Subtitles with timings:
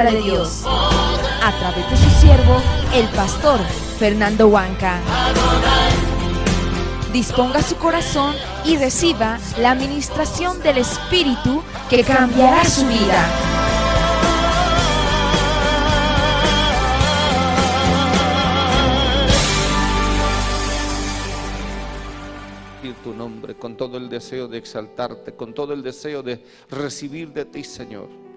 [0.00, 2.56] palabra de Dios a través de su siervo,
[2.94, 3.60] el pastor
[3.98, 4.98] Fernando Huanca.
[7.12, 8.34] Disponga su corazón
[8.64, 13.28] y reciba la administración del Espíritu que cambiará su vida.
[23.04, 27.46] tu nombre con todo el deseo de exaltarte, con todo el deseo de recibir de
[27.46, 28.29] ti, Señor.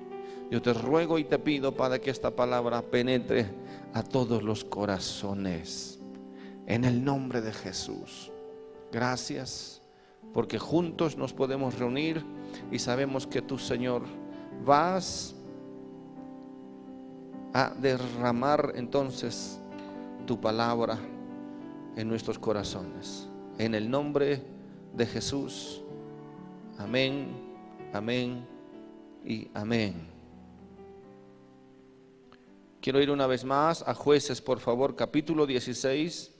[0.53, 3.47] Yo te ruego y te pido para que esta palabra penetre
[3.91, 5.99] a todos los corazones.
[6.67, 8.31] En el nombre de Jesús.
[8.91, 9.81] Gracias
[10.31, 12.23] porque juntos nos podemos reunir
[12.71, 14.03] y sabemos que tú, Señor,
[14.63, 15.33] vas
[17.51, 19.59] a derramar entonces
[20.27, 20.99] tu palabra
[21.95, 23.27] en nuestros corazones.
[23.57, 24.43] En el nombre
[24.93, 25.81] de Jesús.
[26.77, 27.29] Amén,
[27.91, 28.45] amén
[29.25, 30.12] y amén.
[32.83, 36.33] Quiero ir una vez más a jueces, por favor, capítulo 16.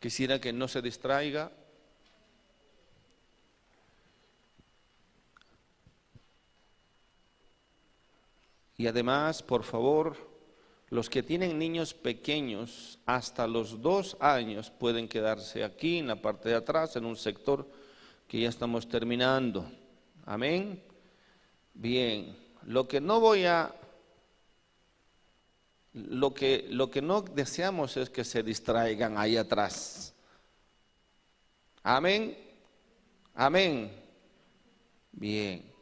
[0.00, 1.52] Quisiera que no se distraiga.
[8.76, 10.33] Y además, por favor,
[10.94, 16.50] los que tienen niños pequeños hasta los dos años pueden quedarse aquí en la parte
[16.50, 17.68] de atrás, en un sector
[18.28, 19.68] que ya estamos terminando.
[20.24, 20.80] Amén.
[21.74, 23.74] Bien, lo que no voy a
[25.94, 30.14] lo que, lo que no deseamos es que se distraigan ahí atrás.
[31.82, 32.38] Amén.
[33.34, 33.90] Amén.
[35.10, 35.74] Bien.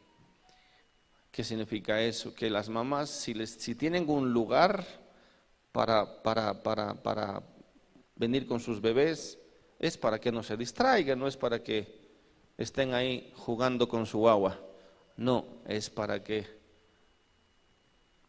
[1.31, 2.33] ¿Qué significa eso?
[2.33, 5.02] Que las mamás, si, les, si tienen un lugar
[5.73, 7.43] para, para, para, para
[8.15, 9.37] venir con sus bebés,
[9.79, 11.99] es para que no se distraigan, no es para que
[12.57, 14.57] estén ahí jugando con su agua.
[15.17, 16.45] No, es para que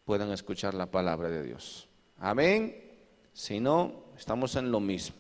[0.04, 1.86] puedan escuchar la palabra de Dios.
[2.19, 2.92] Amén.
[3.32, 5.16] Si no, estamos en lo mismo.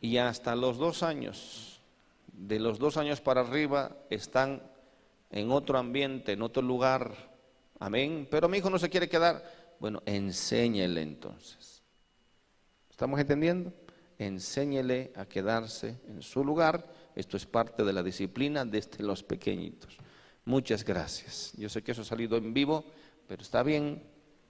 [0.00, 1.80] Y hasta los dos años,
[2.32, 4.62] de los dos años para arriba, están
[5.30, 7.14] en otro ambiente, en otro lugar.
[7.78, 8.26] Amén.
[8.30, 9.63] Pero mi hijo no se quiere quedar.
[9.78, 11.82] Bueno, enséñele entonces.
[12.90, 13.72] ¿Estamos entendiendo?
[14.18, 16.86] Enséñele a quedarse en su lugar.
[17.16, 19.98] Esto es parte de la disciplina desde los pequeñitos.
[20.44, 21.52] Muchas gracias.
[21.56, 22.84] Yo sé que eso ha salido en vivo,
[23.26, 24.02] pero está bien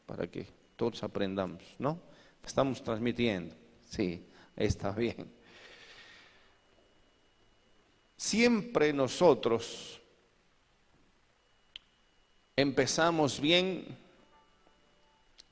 [0.06, 0.46] para que
[0.76, 2.00] todos aprendamos, ¿no?
[2.44, 3.54] Estamos transmitiendo.
[3.88, 5.32] Sí, está bien.
[8.16, 10.00] Siempre nosotros
[12.56, 14.03] empezamos bien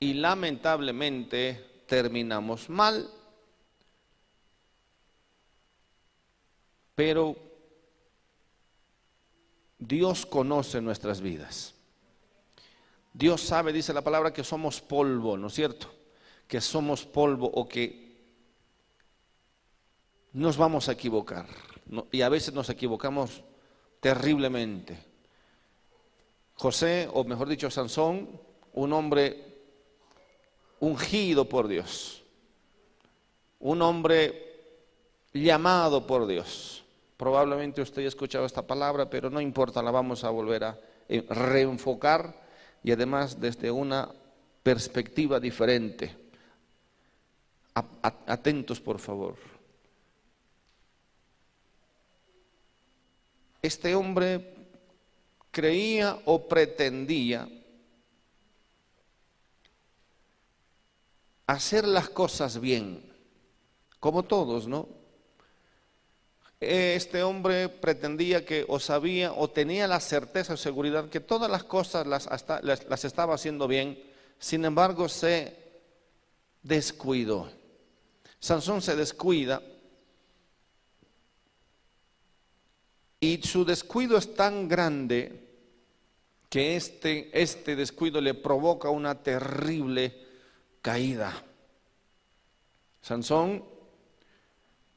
[0.03, 3.09] y lamentablemente terminamos mal.
[6.93, 7.37] Pero
[9.79, 11.73] Dios conoce nuestras vidas.
[13.13, 15.89] Dios sabe, dice la palabra, que somos polvo, ¿no es cierto?
[16.49, 18.17] Que somos polvo o que
[20.33, 21.47] nos vamos a equivocar.
[22.11, 23.41] y a veces nos equivocamos
[24.01, 24.97] terriblemente.
[26.55, 28.41] José, o mejor dicho, Sansón,
[28.73, 29.52] un hombre
[30.83, 32.21] ungido por Dios,
[33.59, 34.51] un hombre
[35.33, 36.83] llamado por Dios.
[37.15, 40.77] Probablemente usted ha escuchado esta palabra, pero no importa, la vamos a volver a
[41.07, 42.35] eh, reenfocar
[42.83, 44.09] y además desde una
[44.61, 46.17] perspectiva diferente.
[48.01, 49.35] Atentos, por favor.
[53.61, 54.53] Este hombre
[55.49, 57.47] creía o pretendía
[61.53, 63.11] hacer las cosas bien,
[63.99, 64.87] como todos, ¿no?
[66.59, 71.63] Este hombre pretendía que o sabía o tenía la certeza o seguridad que todas las
[71.65, 74.01] cosas las, estaba haciendo bien,
[74.39, 75.57] sin embargo se
[76.61, 77.49] descuidó.
[78.39, 79.61] Sansón se descuida
[83.19, 85.43] y su descuido es tan grande
[86.49, 90.22] que este, este descuido le provoca una terrible
[90.83, 91.33] caída.
[93.01, 93.63] Sansón,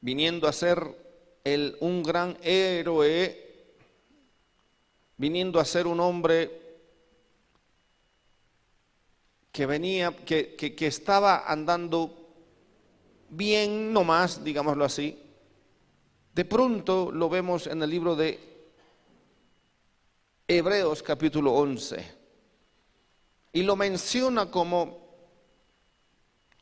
[0.01, 0.83] viniendo a ser
[1.45, 3.73] el, un gran héroe,
[5.15, 6.61] viniendo a ser un hombre
[9.51, 12.13] que venía, que, que, que estaba andando
[13.29, 15.17] bien nomás, digámoslo así,
[16.35, 18.39] de pronto lo vemos en el libro de
[20.49, 22.17] Hebreos capítulo 11.
[23.53, 25.06] y lo menciona como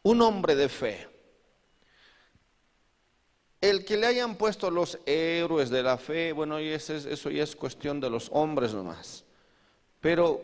[0.06, 1.08] un hombre de fe.
[3.60, 8.00] El que le hayan puesto los héroes de la fe, bueno, eso ya es cuestión
[8.00, 9.24] de los hombres nomás.
[10.00, 10.44] Pero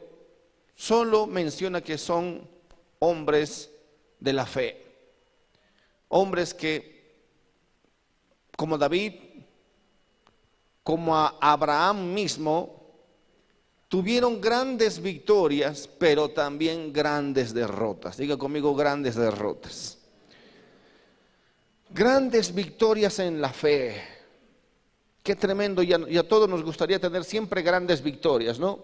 [0.73, 2.49] solo menciona que son
[2.97, 3.69] hombres
[4.19, 4.83] de la fe.
[6.07, 7.27] Hombres que,
[8.57, 9.13] como David,
[10.81, 12.80] como a Abraham mismo,
[13.91, 18.15] tuvieron grandes victorias, pero también grandes derrotas.
[18.15, 19.99] Diga conmigo grandes derrotas
[21.93, 24.01] grandes victorias en la fe.
[25.23, 28.83] Qué tremendo, y a, todos nos gustaría tener siempre grandes victorias, ¿no?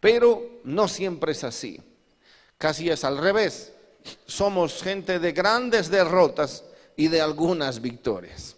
[0.00, 1.80] Pero no siempre es así.
[2.58, 3.72] Casi es al revés.
[4.26, 6.64] Somos gente de grandes derrotas
[6.96, 8.56] y de algunas victorias.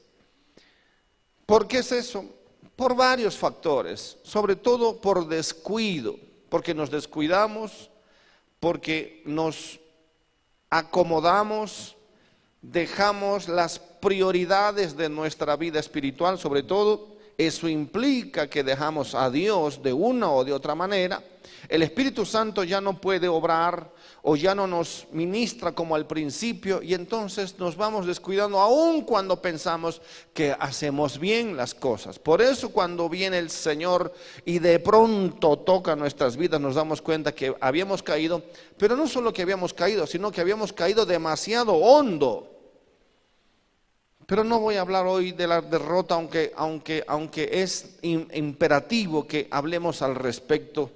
[1.44, 2.24] ¿Por qué es eso?
[2.76, 6.16] Por varios factores, sobre todo por descuido,
[6.48, 7.90] porque nos descuidamos,
[8.58, 9.78] porque nos
[10.70, 11.96] acomodamos,
[12.62, 19.82] dejamos las prioridades de nuestra vida espiritual, sobre todo, eso implica que dejamos a Dios
[19.82, 21.22] de una o de otra manera.
[21.68, 23.90] El Espíritu Santo ya no puede obrar
[24.26, 29.42] o ya no nos ministra como al principio y entonces nos vamos descuidando aún cuando
[29.42, 30.00] pensamos
[30.32, 32.18] que hacemos bien las cosas.
[32.18, 34.14] Por eso cuando viene el Señor
[34.46, 38.42] y de pronto toca nuestras vidas nos damos cuenta que habíamos caído,
[38.78, 42.50] pero no solo que habíamos caído, sino que habíamos caído demasiado hondo.
[44.24, 49.48] Pero no voy a hablar hoy de la derrota, aunque, aunque, aunque es imperativo que
[49.50, 50.90] hablemos al respecto,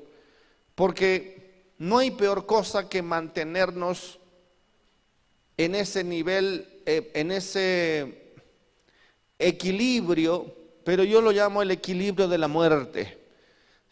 [0.74, 1.37] porque
[1.78, 4.18] no hay peor cosa que mantenernos
[5.56, 8.34] en ese nivel, eh, en ese
[9.38, 10.54] equilibrio,
[10.84, 13.18] pero yo lo llamo el equilibrio de la muerte.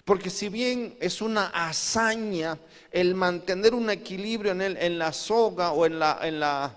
[0.04, 2.58] Porque si bien es una hazaña
[2.92, 6.72] el mantener un equilibrio en, el, en la soga o en la, en la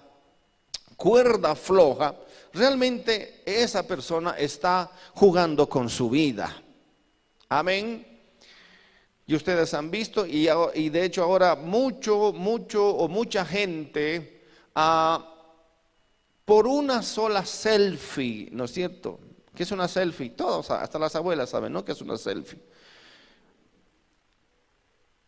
[0.95, 2.15] cuerda floja,
[2.53, 6.61] realmente esa persona está jugando con su vida.
[7.47, 8.08] Amén.
[9.29, 14.41] Y ustedes han visto, y, de hecho ahora mucho, mucho o mucha gente,
[14.73, 15.35] ah,
[16.43, 19.19] por una sola selfie, ¿no es cierto?
[19.53, 20.31] ¿Qué es una selfie?
[20.31, 21.85] Todos, hasta las abuelas saben, ¿no?
[21.85, 22.59] ¿Qué es una selfie?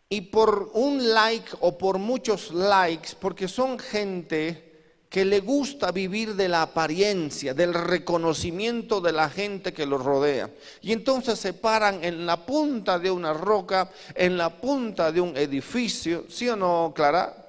[0.09, 4.70] Y por un like o por muchos likes, porque son gente
[5.11, 10.49] que le gusta vivir de la apariencia, del reconocimiento de la gente que los rodea.
[10.81, 15.35] Y entonces se paran en la punta de una roca, en la punta de un
[15.35, 17.45] edificio, ¿sí o no, Clara?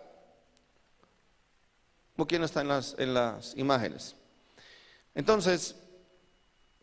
[2.17, 4.17] ¿O quién está en las, en las imágenes?
[5.15, 5.77] Entonces,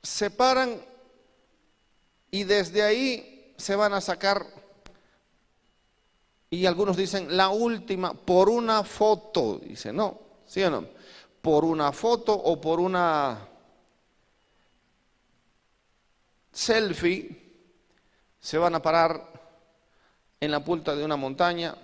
[0.02, 0.80] se paran
[2.32, 4.46] y desde ahí se van a sacar,
[6.50, 10.84] y algunos dicen, la última, por una foto, dice, no, ¿Sí o no?
[11.44, 13.38] Por una foto o por una
[16.52, 17.40] selfie
[18.40, 19.32] se van a parar
[20.40, 21.76] en la punta de una montaña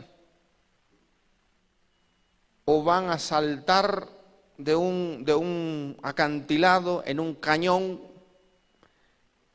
[2.65, 4.09] o van a saltar
[4.57, 8.01] de un, de un acantilado en un cañón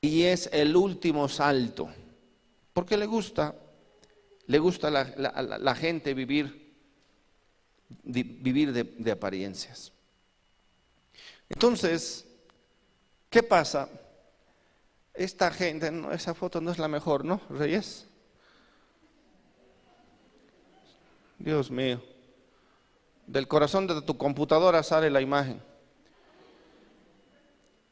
[0.00, 1.88] y es el último salto.
[2.72, 3.56] Porque le gusta,
[4.46, 6.69] le gusta a la, la gente vivir
[8.02, 9.92] vivir de, apariencias.
[11.48, 12.26] Entonces,
[13.28, 13.88] ¿qué pasa?
[15.14, 18.06] Esta gente, esa foto no es la mejor, ¿no, Reyes?
[21.38, 22.02] Dios mío.
[23.26, 25.62] Del corazón de tu computadora sale la imagen.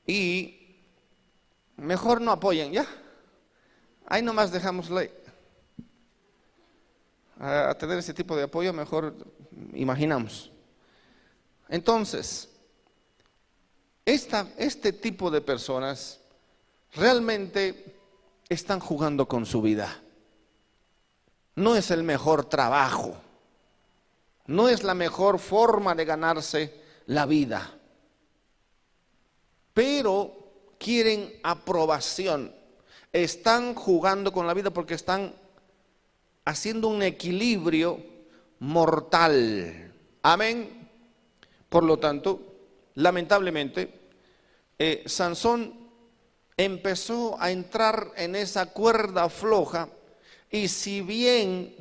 [0.07, 0.78] Y
[1.76, 2.87] mejor no apoyen, ¿ya?
[4.07, 5.07] Ahí nomás dejamos la,
[7.38, 9.14] a, tener ese tipo de apoyo, mejor
[9.75, 10.50] imaginamos.
[11.69, 12.49] Entonces,
[14.05, 16.21] este tipo de personas
[16.95, 17.97] realmente
[18.49, 20.00] están jugando con su vida.
[21.55, 23.17] No es el mejor trabajo,
[24.47, 27.75] no es la mejor forma de ganarse la vida,
[29.75, 32.55] pero quieren aprobación.
[33.12, 35.35] Están jugando con la vida porque están
[36.45, 38.18] haciendo un equilibrio
[38.61, 39.93] mortal.
[40.23, 40.88] Amén.
[41.69, 42.41] Por lo tanto,
[42.95, 43.93] lamentablemente,
[44.79, 45.75] eh, Sansón
[46.57, 49.88] empezó a entrar en esa cuerda floja
[50.50, 51.75] y si bien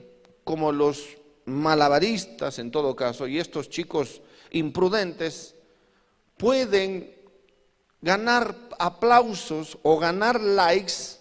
[0.44, 5.56] como los malabaristas en todo caso y estos chicos imprudentes
[6.38, 7.16] pueden
[8.02, 11.18] ganar aplausos o ganar likes,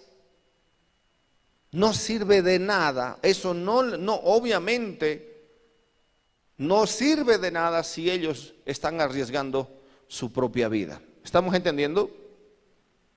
[1.73, 3.19] no sirve de nada.
[3.23, 5.36] Eso no, no, obviamente,
[6.59, 9.69] no sirve de nada si ellos están arriesgando
[10.09, 11.01] su propia vida.
[11.25, 12.11] ¿Estamos entendiendo?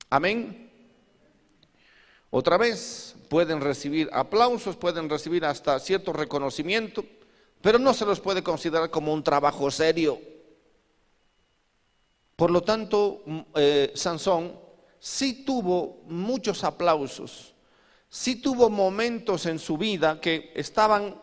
[0.08, 0.70] Amén.
[2.30, 7.04] Otra vez, pueden recibir aplausos, pueden recibir hasta cierto reconocimiento,
[7.60, 10.20] pero no se los puede considerar como un trabajo serio.
[12.36, 13.22] Por lo tanto,
[13.54, 14.58] eh, Sansón
[14.98, 17.54] sí tuvo muchos aplausos,
[18.08, 21.20] sí tuvo momentos en su vida que estaban,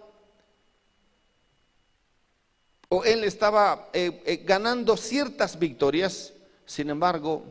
[2.89, 6.33] o él estaba eh, eh, ganando ciertas victorias,
[6.65, 7.43] sin embargo,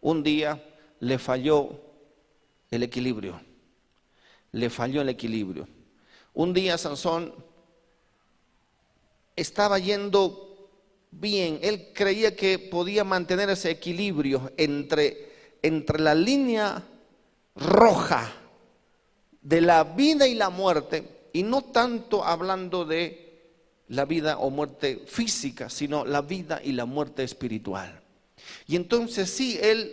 [0.00, 0.62] un día
[1.00, 1.80] le falló
[2.70, 3.40] el equilibrio,
[4.52, 5.68] le falló el equilibrio.
[6.34, 7.34] Un día Sansón
[9.36, 10.68] estaba yendo
[11.10, 16.82] bien, él creía que podía mantener ese equilibrio entre, entre la línea
[17.56, 18.32] roja
[19.40, 23.29] de la vida y la muerte, y no tanto hablando de
[23.90, 28.00] la vida o muerte física, sino la vida y la muerte espiritual.
[28.66, 29.92] Y entonces sí, él,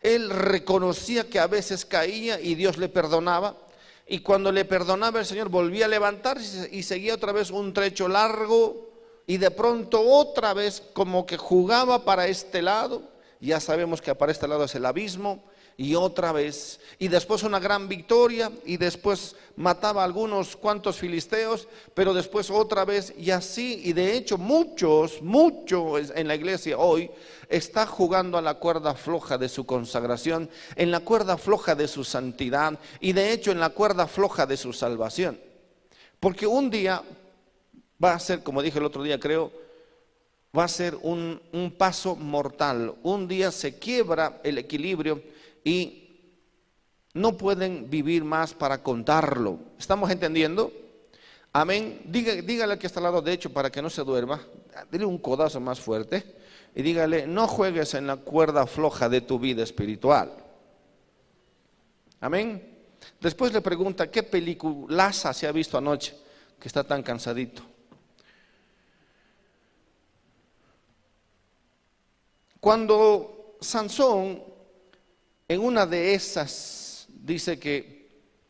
[0.00, 3.58] él reconocía que a veces caía y Dios le perdonaba,
[4.06, 8.06] y cuando le perdonaba el Señor volvía a levantarse y seguía otra vez un trecho
[8.08, 8.90] largo,
[9.26, 13.02] y de pronto otra vez como que jugaba para este lado,
[13.40, 15.42] ya sabemos que para este lado es el abismo,
[15.76, 21.68] y otra vez, y después una gran victoria, y después mataba a algunos cuantos filisteos,
[21.94, 27.10] pero después otra vez, y así, y de hecho muchos, muchos en la iglesia hoy
[27.48, 32.04] está jugando a la cuerda floja de su consagración, en la cuerda floja de su
[32.04, 35.40] santidad, y de hecho en la cuerda floja de su salvación.
[36.20, 37.02] Porque un día
[38.02, 39.52] va a ser, como dije el otro día, creo,
[40.56, 42.94] va a ser un, un paso mortal.
[43.02, 45.22] Un día se quiebra el equilibrio
[45.64, 46.02] y
[47.14, 49.58] no pueden vivir más para contarlo.
[49.78, 50.72] ¿Estamos entendiendo?
[51.52, 52.00] Amén.
[52.06, 54.40] dígale al que está al lado, de hecho, para que no se duerma,
[54.90, 56.24] dile un codazo más fuerte
[56.74, 60.32] y dígale, no juegues en la cuerda floja de tu vida espiritual.
[62.20, 62.70] Amén.
[63.20, 66.16] Después le pregunta, ¿qué peliculaza se ha visto anoche
[66.58, 67.62] que está tan cansadito?
[72.60, 74.51] Cuando Sansón
[75.52, 78.08] en una de esas dice que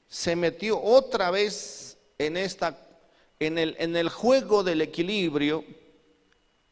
[0.08, 2.78] se metió otra vez en esta
[3.40, 5.64] en el, en el juego del equilibrio,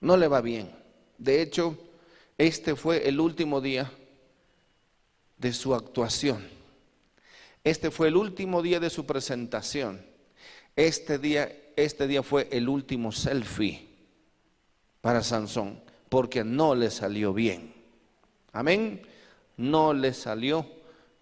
[0.00, 0.70] no le va bien.
[1.18, 1.76] De hecho,
[2.38, 3.90] este fue el último día
[5.36, 6.46] de su actuación.
[7.64, 10.00] Este fue el último día de su presentación.
[10.76, 13.88] Este día, este día fue el último selfie
[15.00, 17.74] para Sansón, porque no le salió bien.
[18.52, 19.02] Amén
[19.60, 20.66] no le salió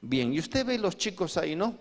[0.00, 0.32] bien.
[0.32, 1.74] Y usted ve los chicos ahí, ¿no?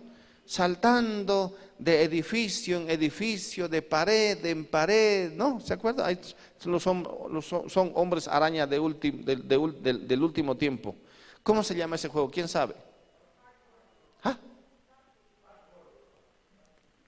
[0.43, 5.59] Saltando de edificio en edificio, de pared en pared, ¿no?
[5.59, 6.09] ¿Se acuerda?
[6.79, 6.81] son,
[7.69, 10.95] son, hombres araña de del, último tiempo.
[11.43, 12.31] ¿Cómo se llama ese juego?
[12.31, 12.73] ¿Quién sabe?
[14.23, 14.37] ¿Ah?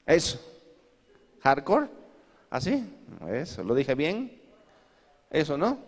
[0.06, 0.40] Eso.
[1.42, 1.88] ¿Hardcore?
[2.52, 2.84] ¿Así?
[3.32, 4.40] Eso, ¿lo dije bien?
[5.32, 5.80] Eso, ¿no?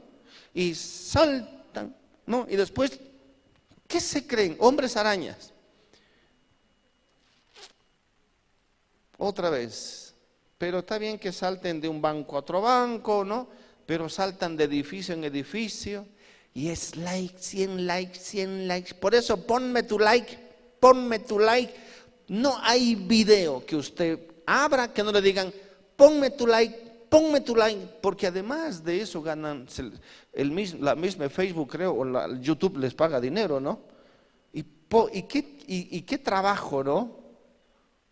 [0.51, 2.47] Y saltan, ¿no?
[2.49, 2.99] Y después
[3.91, 4.55] ¿Qué se creen?
[4.59, 5.51] Hombres arañas.
[9.17, 10.13] Otra vez.
[10.57, 13.49] Pero está bien que salten de un banco a otro banco, ¿no?
[13.85, 16.07] Pero saltan de edificio en edificio.
[16.53, 18.93] Y es like, 100 likes, 100 likes.
[18.93, 20.37] Por eso ponme tu like,
[20.79, 21.73] ponme tu like.
[22.29, 25.53] No hay video que usted abra que no le digan,
[25.97, 29.67] ponme tu like, ponme tu like, porque además de eso ganan,
[30.79, 33.81] la misma Facebook creo, o la, YouTube les paga dinero, ¿no?
[34.53, 37.19] ¿Y, y, qué, y, qué trabajo, no?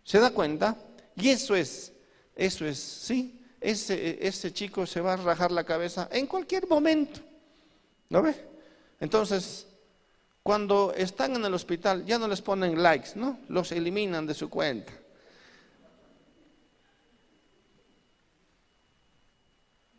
[0.04, 0.76] ¿Se da cuenta?
[1.16, 1.94] Y eso es,
[2.36, 7.22] eso es, sí, ese, ese chico se va a rajar la cabeza en cualquier momento,
[8.10, 8.36] ¿no ve?
[9.00, 9.66] Entonces,
[10.44, 13.40] cuando están en el hospital ya no les ponen likes, ¿no?
[13.48, 14.92] Los eliminan de su cuenta.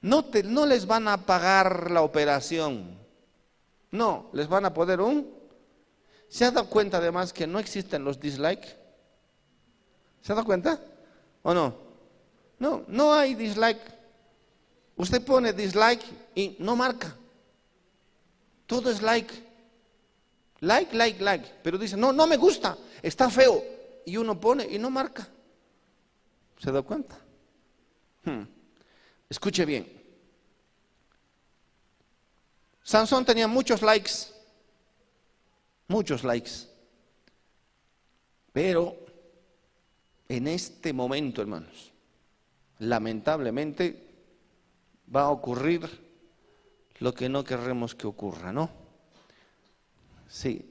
[0.03, 2.99] No, no les van a pagar la operación.
[3.91, 5.39] No, les van a poner un...
[6.29, 8.77] ¿Se ha dado cuenta además que no existen los dislikes?
[10.23, 10.81] ¿Se ha dado cuenta?
[11.43, 11.75] ¿O no?
[12.59, 13.81] No, no hay dislike.
[14.97, 16.05] Usted pone dislike
[16.35, 17.17] y no marca.
[18.67, 19.35] Todo es like.
[20.61, 21.51] Like, like, like.
[21.63, 23.63] Pero dice, no, no me gusta, está feo.
[24.07, 25.27] Y uno pone y no marca.
[26.59, 27.19] ¿Se da cuenta?
[28.25, 28.43] Hmm.
[29.31, 30.01] Escuche bien.
[32.83, 34.13] Sansón tenía muchos likes,
[35.87, 36.51] muchos likes,
[38.53, 38.97] pero
[40.29, 41.93] en este momento, hermanos,
[42.81, 44.09] lamentablemente
[45.15, 45.89] va a ocurrir
[46.99, 48.69] lo que no queremos que ocurra, ¿no?
[50.29, 50.67] Sí.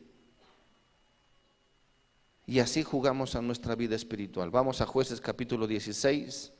[2.45, 4.49] Y así jugamos a nuestra vida espiritual.
[4.49, 6.51] Vamos a jueces capítulo 16.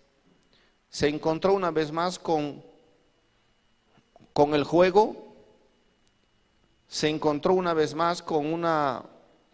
[0.90, 2.64] Se encontró una vez más con,
[4.34, 5.30] con el juego,
[6.88, 9.04] se encontró una vez más con una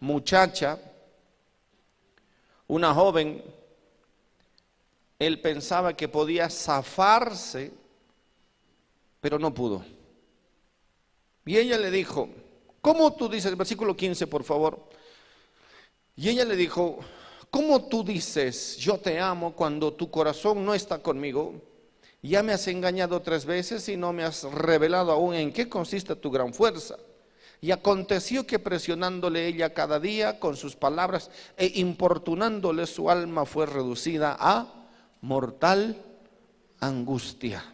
[0.00, 0.78] muchacha,
[2.66, 3.42] una joven,
[5.18, 7.72] él pensaba que podía zafarse,
[9.20, 9.84] pero no pudo.
[11.44, 12.28] Y ella le dijo,
[12.80, 14.88] ¿cómo tú dices, versículo 15 por favor?
[16.16, 16.98] Y ella le dijo,
[17.50, 21.54] ¿cómo tú dices, yo te amo cuando tu corazón no está conmigo?
[22.22, 26.16] Ya me has engañado tres veces y no me has revelado aún en qué consiste
[26.16, 26.96] tu gran fuerza.
[27.60, 33.66] Y aconteció que presionándole ella cada día con sus palabras e importunándole su alma fue
[33.66, 34.66] reducida a
[35.20, 36.02] mortal
[36.80, 37.64] angustia.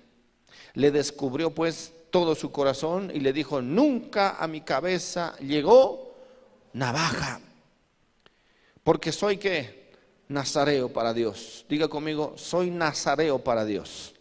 [0.75, 6.15] Le descubrió pues todo su corazón y le dijo, nunca a mi cabeza llegó
[6.73, 7.41] navaja,
[8.85, 9.93] porque soy que
[10.29, 11.65] nazareo para Dios.
[11.69, 14.15] Diga conmigo, soy nazareo para Dios.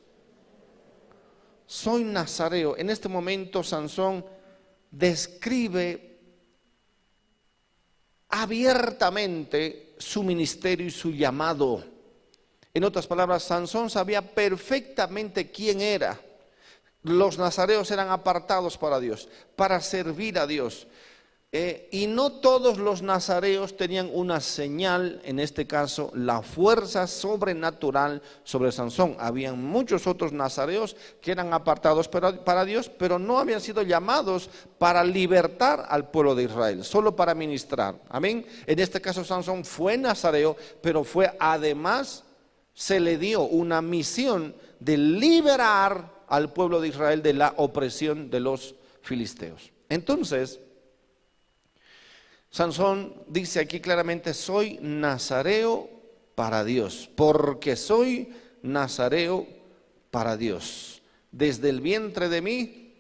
[1.66, 2.78] Soy nazareo.
[2.78, 4.26] En este momento Sansón
[4.92, 6.20] describe
[8.30, 11.84] abiertamente su ministerio y su llamado.
[12.74, 16.20] En otras palabras, Sansón sabía perfectamente quién era.
[17.04, 20.88] Los nazareos eran apartados para Dios, para servir a Dios.
[21.54, 28.22] Eh, y no todos los nazareos tenían una señal, en este caso, la fuerza sobrenatural
[28.46, 29.18] sobre Sansón.
[29.20, 34.50] Habían muchos otros nazareos que eran apartados para, para Dios, pero no habían sido llamados
[34.78, 37.96] para libertar al pueblo de Israel, solo para ministrar.
[38.08, 38.46] Amén.
[38.66, 42.24] En este caso, Sansón fue nazareo, pero fue además,
[42.74, 48.40] se le dio una misión de liberar al pueblo de Israel de la opresión de
[48.40, 49.74] los filisteos.
[49.90, 50.62] Entonces,
[52.52, 55.90] Sansón dice aquí claramente, soy nazareo
[56.36, 58.30] para Dios, porque soy
[58.62, 59.48] nazareo
[60.12, 61.02] para Dios.
[61.32, 62.94] Desde el vientre de mi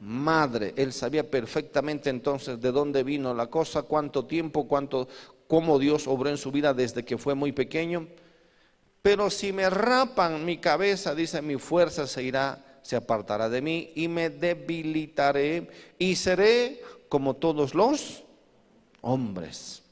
[0.00, 5.06] madre, él sabía perfectamente entonces de dónde vino la cosa, cuánto tiempo, cuánto,
[5.48, 8.08] cómo Dios obró en su vida desde que fue muy pequeño.
[9.02, 13.92] Pero si me rapan mi cabeza, dice, mi fuerza se irá, se apartará de mí
[13.96, 18.23] y me debilitaré y seré como todos los
[19.04, 19.84] hombres.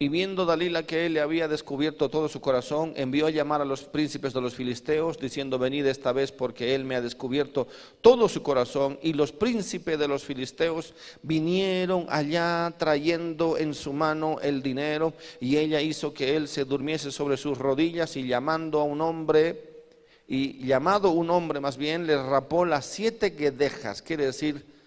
[0.00, 3.64] Y viendo Dalila que él le había descubierto todo su corazón, envió a llamar a
[3.64, 7.66] los príncipes de los filisteos, diciendo, venid esta vez porque él me ha descubierto
[8.00, 8.96] todo su corazón.
[9.02, 10.94] Y los príncipes de los filisteos
[11.24, 17.10] vinieron allá trayendo en su mano el dinero, y ella hizo que él se durmiese
[17.10, 19.64] sobre sus rodillas y llamando a un hombre,
[20.28, 24.77] y llamado un hombre más bien, le rapó las siete guedejas, quiere decir,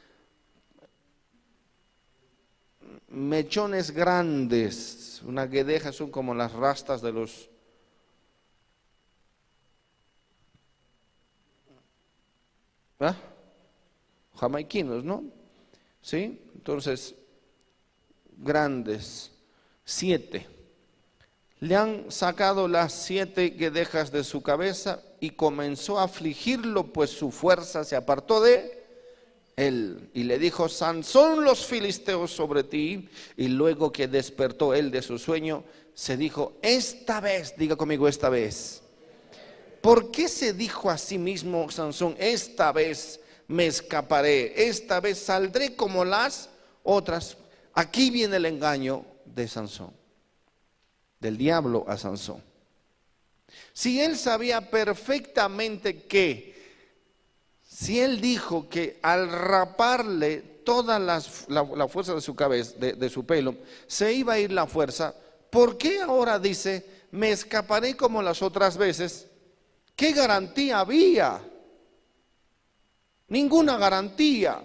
[3.12, 7.50] mechones grandes, una guedeja son como las rastas de los
[13.00, 13.16] ¿Ah?
[14.36, 15.24] jamaiquinos, ¿no?
[16.02, 16.40] ¿Sí?
[16.54, 17.16] Entonces,
[18.38, 19.32] grandes,
[19.84, 20.48] siete.
[21.60, 27.32] Le han sacado las siete guedejas de su cabeza y comenzó a afligirlo, pues su
[27.32, 28.81] fuerza se apartó de
[29.56, 33.10] él y le dijo, Sansón los filisteos sobre ti.
[33.38, 38.30] Y luego que despertó él de su sueño, se dijo, esta vez, diga conmigo esta
[38.30, 38.82] vez.
[39.82, 45.76] ¿Por qué se dijo a sí mismo Sansón, esta vez me escaparé, esta vez saldré
[45.76, 46.50] como las
[46.84, 47.36] otras?
[47.74, 49.92] Aquí viene el engaño de Sansón,
[51.20, 52.44] del diablo a Sansón.
[53.74, 56.51] Si él sabía perfectamente que
[57.82, 61.20] si él dijo que al raparle toda la,
[61.90, 63.56] fuerza de su cabeza, de, su pelo,
[63.88, 65.16] se iba a ir la fuerza,
[65.50, 69.26] ¿por qué ahora dice, me escaparé como las otras veces?
[69.96, 71.42] ¿Qué garantía había?
[73.30, 74.64] Ninguna garantía.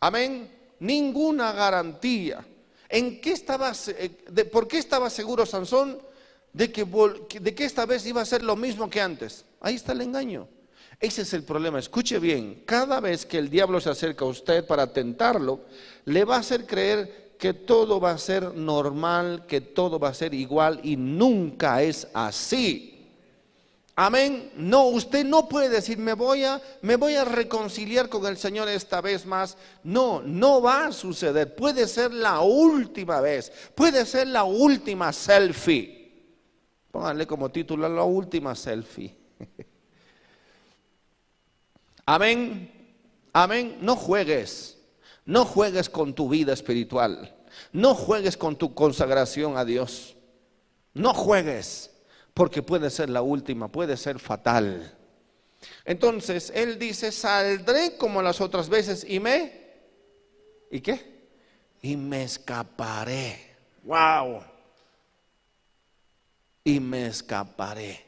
[0.00, 0.50] Amén.
[0.80, 2.44] Ninguna garantía.
[2.88, 3.72] ¿En qué estaba,
[4.30, 5.96] de, ¿Por qué estaba seguro Sansón
[6.52, 6.84] de que,
[7.40, 9.44] de que esta vez iba a ser lo mismo que antes?
[9.60, 10.48] Ahí está el engaño.
[11.00, 11.78] Ese es el problema.
[11.78, 15.60] Escuche bien, cada vez que el diablo se acerca a usted para tentarlo,
[16.04, 20.14] le va a hacer creer que todo va a ser normal, que todo va a
[20.14, 22.90] ser igual y nunca es así.
[23.96, 24.50] Amén.
[24.56, 28.68] No, usted no puede decir, me voy a me voy a reconciliar con el Señor
[28.68, 29.56] esta vez más.
[29.84, 31.54] No, no va a suceder.
[31.54, 33.52] Puede ser la última vez.
[33.74, 36.12] Puede ser la última selfie.
[36.90, 39.14] Pónganle como título la última selfie.
[42.06, 42.70] Amén.
[43.32, 43.78] Amén.
[43.80, 44.78] No juegues.
[45.24, 47.34] No juegues con tu vida espiritual.
[47.72, 50.16] No juegues con tu consagración a Dios.
[50.92, 51.90] No juegues
[52.34, 54.96] porque puede ser la última, puede ser fatal.
[55.84, 59.64] Entonces, él dice, saldré como las otras veces y me...
[60.70, 61.14] ¿Y qué?
[61.82, 63.54] Y me escaparé.
[63.84, 64.42] ¡Wow!
[66.64, 68.04] Y me escaparé.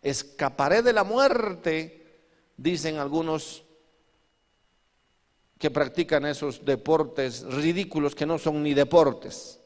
[0.00, 2.01] Escaparé de la muerte,
[2.62, 3.64] dicen algunos
[5.58, 9.60] que practican esos deportes ridículos que no son ni deportes.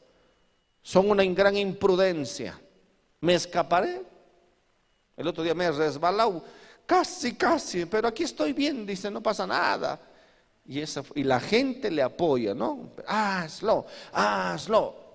[0.81, 2.59] Son una gran imprudencia.
[3.21, 4.01] Me escaparé.
[5.15, 6.43] El otro día me he resbalado,
[6.85, 9.99] casi, casi, pero aquí estoy bien, dice, no pasa nada.
[10.65, 12.91] Y, esa, y la gente le apoya, ¿no?
[13.07, 15.06] Hazlo, hazlo.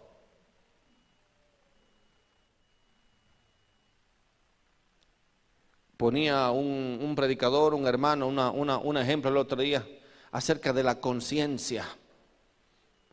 [6.02, 9.86] Ponía un, predicador, un hermano, una, un ejemplo el otro día
[10.32, 11.86] acerca de la conciencia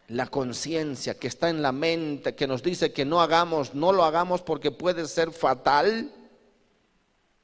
[0.08, 4.04] la conciencia que está en la mente, que nos dice que no hagamos, no lo
[4.04, 6.12] hagamos porque puede ser fatal.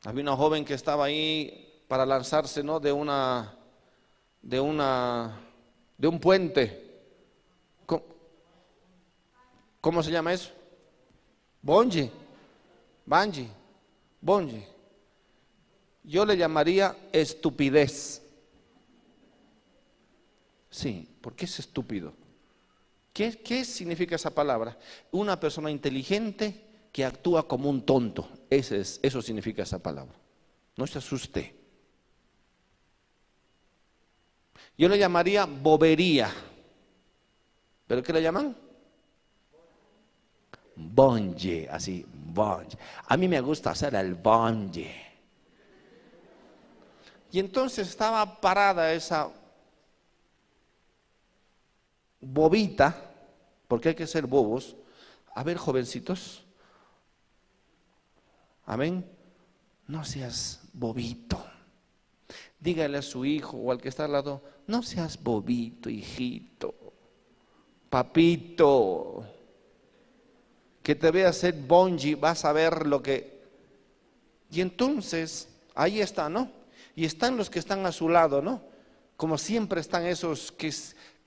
[0.03, 2.79] Había una joven que estaba ahí para lanzarse, ¿no?
[2.79, 3.55] De una,
[4.41, 5.41] de una,
[5.95, 7.03] de un puente.
[9.79, 10.49] ¿Cómo, se llama eso?
[11.62, 12.10] Bonji,
[13.05, 13.47] banji,
[14.19, 14.74] bonji.
[16.05, 18.21] Yo le llamaría estupidez.
[20.69, 22.13] Sí, porque es estúpido.
[23.11, 24.77] ¿Qué, significa esa palabra?
[25.11, 28.29] Una persona inteligente que actúa como un tonto.
[28.49, 30.13] Ese es, eso significa esa palabra.
[30.75, 31.55] No se asuste.
[34.77, 36.29] Yo le llamaría bobería.
[37.87, 38.55] ¿Pero qué le llaman?
[40.75, 42.77] Bonje, así, bonje.
[43.07, 45.04] A mí me gusta hacer el bonje.
[47.35, 49.29] Y entonces estaba parada esa
[52.21, 52.95] bobita,
[53.67, 54.77] porque hay que ser bobos.
[55.33, 56.45] A ver, jovencitos,
[58.65, 59.05] amén,
[59.85, 61.45] no seas bobito.
[62.57, 66.73] Dígale a su hijo o al que está al lado, no seas bobito, hijito,
[67.89, 69.25] papito,
[70.81, 73.43] que te vea ser bonji, vas a ver lo que...
[74.51, 76.54] Y entonces, ahí está, ¿no?
[76.95, 78.62] Y están los que están a su lado, ¿no?
[79.17, 80.71] Como siempre están esos que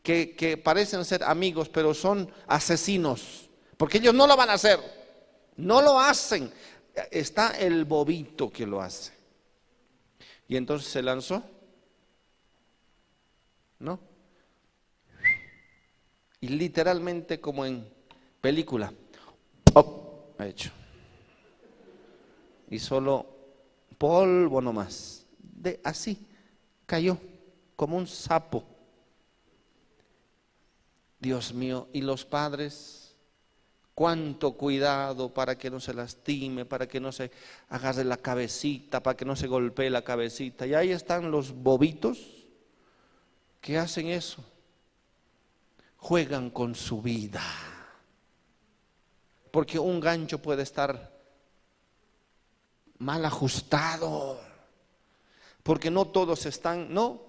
[0.03, 4.81] que, parecen ser amigos, pero son asesinos, porque ellos no lo van a hacer,
[5.57, 6.51] no lo hacen.
[7.11, 9.13] Está el bobito que lo hace.
[10.49, 11.43] Y entonces se lanzó,
[13.79, 14.01] ¿no?
[16.41, 17.87] Y literalmente como en
[18.41, 18.93] película,
[20.39, 20.71] ha hecho.
[22.71, 23.27] Y solo
[23.99, 25.27] polvo nomás,
[25.63, 26.27] de así,
[26.87, 27.19] cayó
[27.77, 28.65] como un sapo.
[31.21, 33.17] Dios mío, y los padres,
[33.95, 37.33] cuánto cuidado para que no se lastime, para que no se
[37.69, 40.67] agarre la cabecita, para que no se golpee la cabecita.
[40.67, 42.47] Y ahí están los bobitos
[43.61, 44.45] que hacen eso.
[45.97, 47.43] Juegan con su vida.
[49.51, 51.19] Porque un gancho puede estar
[52.99, 54.41] mal ajustado.
[55.69, 57.21] Porque no todos están, no,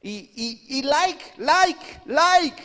[0.00, 2.62] y, like, like, like.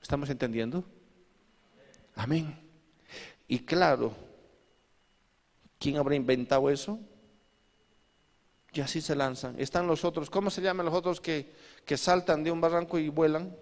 [0.00, 0.82] ¿Estamos entendiendo?
[2.14, 2.58] Amén.
[3.46, 4.14] Y claro,
[5.78, 6.98] ¿quién habrá inventado eso?
[8.72, 9.60] Y así se lanzan.
[9.60, 11.52] Están los otros, ¿cómo se llaman los otros que,
[11.84, 13.54] que saltan de un barranco y vuelan?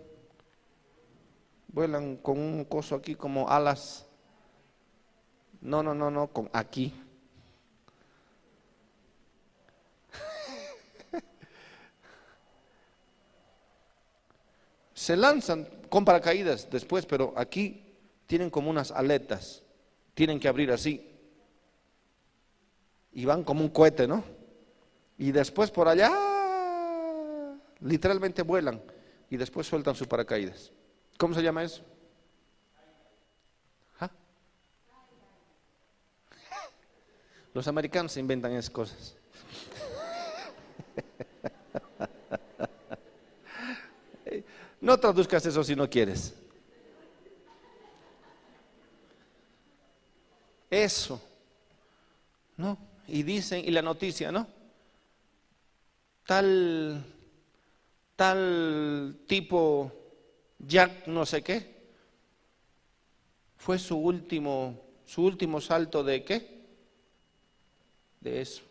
[1.66, 4.07] Vuelan con un coso aquí como alas.
[5.60, 6.94] No, no, no, no, con aquí.
[14.94, 17.84] se lanzan con paracaídas después, pero aquí
[18.26, 19.62] tienen como unas aletas,
[20.14, 21.04] tienen que abrir así.
[23.12, 24.22] Y van como un cohete, ¿no?
[25.16, 26.12] Y después por allá,
[27.80, 28.80] literalmente vuelan
[29.30, 30.70] y después sueltan sus paracaídas.
[31.16, 31.82] ¿Cómo se llama eso?
[37.54, 39.14] Los americanos inventan esas cosas.
[44.80, 46.32] No traduzcas eso si no quieres.
[50.70, 51.20] eso,
[52.56, 52.78] ¿no?
[53.06, 54.46] Y dicen, y la noticia, ¿no?
[56.26, 57.04] Tal,
[58.16, 59.92] tal tipo
[60.58, 61.78] Jack no sé qué,
[63.56, 66.57] fue su último, su último salto de qué?
[68.20, 68.62] De eso.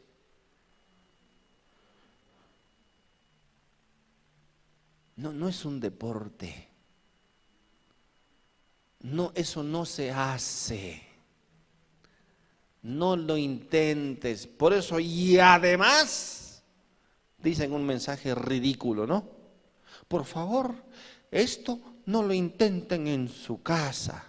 [5.16, 6.68] No, no es un deporte.
[9.02, 11.02] No, eso no se hace.
[12.84, 14.48] No lo intentes.
[14.48, 16.64] Por eso, y además,
[17.38, 19.28] dicen un mensaje ridículo, ¿no?
[20.08, 20.76] Por favor,
[21.32, 24.24] esto no lo intenten en su casa.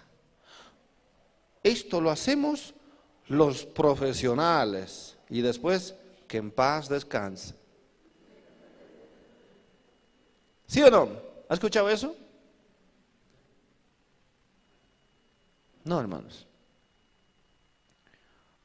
[1.61, 2.73] Esto lo hacemos
[3.29, 5.17] los profesionales.
[5.29, 5.95] Y después,
[6.27, 7.55] que en paz descanse.
[10.67, 11.09] ¿Sí o no?
[11.47, 12.15] ¿Ha escuchado eso?
[15.83, 16.45] No, hermanos.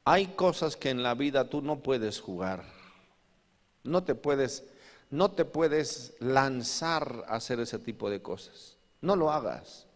[0.03, 2.63] Hay cosas que en la vida tú no puedes jugar.
[3.83, 4.63] No te puedes,
[5.09, 8.77] no te puedes lanzar a hacer ese tipo de cosas.
[9.01, 9.87] No lo hagas.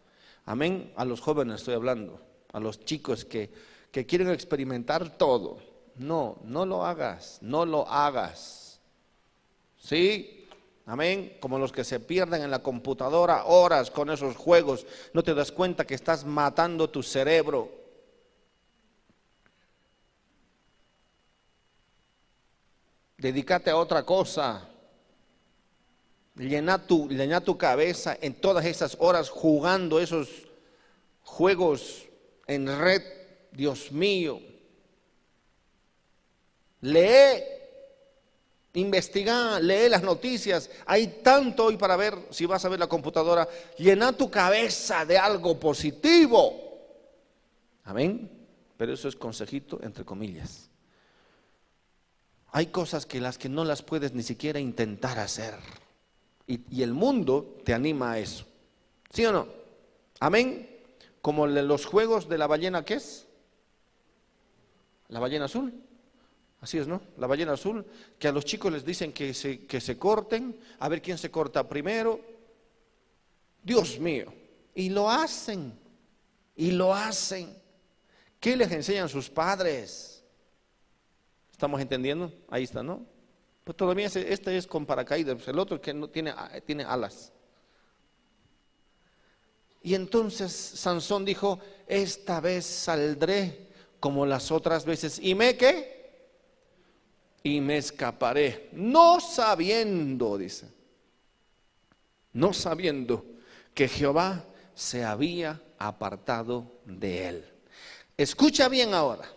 [0.44, 0.92] Amén.
[0.96, 2.20] A los jóvenes estoy hablando,
[2.52, 3.52] a los chicos que,
[3.90, 5.58] que quieren experimentar todo.
[5.96, 8.80] No, no lo hagas, no lo hagas.
[9.76, 10.48] ¿Sí?
[10.86, 11.36] Amén.
[11.40, 14.86] Como los que se pierden en la computadora horas con esos juegos.
[15.12, 17.70] No te das cuenta que estás matando tu cerebro.
[23.18, 24.66] Dedícate a otra cosa.
[26.36, 30.48] Llena tu, llena tu cabeza en todas esas horas jugando esos
[31.22, 32.06] juegos
[32.46, 33.19] en red.
[33.52, 34.40] Dios mío.
[36.82, 37.60] Lee
[38.74, 40.70] Investiga, lee las noticias.
[40.86, 45.18] Hay tanto hoy para ver, si vas a ver la computadora, llena tu cabeza de
[45.18, 46.54] algo positivo.
[47.84, 48.30] Amén.
[48.76, 50.70] Pero eso es consejito entre comillas.
[52.52, 55.54] Hay cosas que las que no las puedes ni siquiera intentar hacer.
[56.46, 58.44] Y, y el mundo te anima a eso.
[59.12, 59.48] ¿Sí o no?
[60.20, 60.68] Amén.
[61.20, 63.26] Como los juegos de la ballena, ¿qué es?
[65.10, 65.72] La ballena azul.
[66.60, 67.00] Así es, ¿no?
[67.16, 67.84] La ballena azul,
[68.18, 71.30] que a los chicos les dicen que se, que se corten, a ver quién se
[71.30, 72.20] corta primero.
[73.62, 74.32] Dios mío.
[74.74, 75.78] Y lo hacen.
[76.56, 77.56] Y lo hacen.
[78.38, 80.22] ¿Qué les enseñan sus padres?
[81.50, 82.32] ¿Estamos entendiendo?
[82.48, 83.04] Ahí está, ¿no?
[83.64, 86.34] Pues todavía este es con paracaídas, el otro que no tiene,
[86.66, 87.32] tiene alas.
[89.82, 93.69] Y entonces Sansón dijo, esta vez saldré
[94.00, 95.20] como las otras veces.
[95.22, 96.00] ¿Y me qué?
[97.42, 100.66] y me escaparé, no sabiendo, dice,
[102.32, 103.24] no sabiendo
[103.72, 107.44] que Jehová se había apartado de él.
[108.16, 109.30] Escucha bien ahora,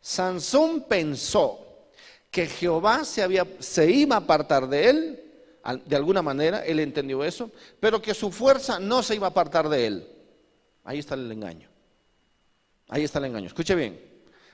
[0.00, 1.58] Sansón pensó
[2.30, 5.18] que Jehová se, había, se iba a apartar de él,
[5.84, 9.68] de alguna manera, él entendió eso, pero que su fuerza no se iba a apartar
[9.68, 10.08] de él.
[10.82, 11.68] Ahí está el engaño.
[12.92, 13.46] Ahí está el engaño.
[13.46, 13.98] Escuche bien.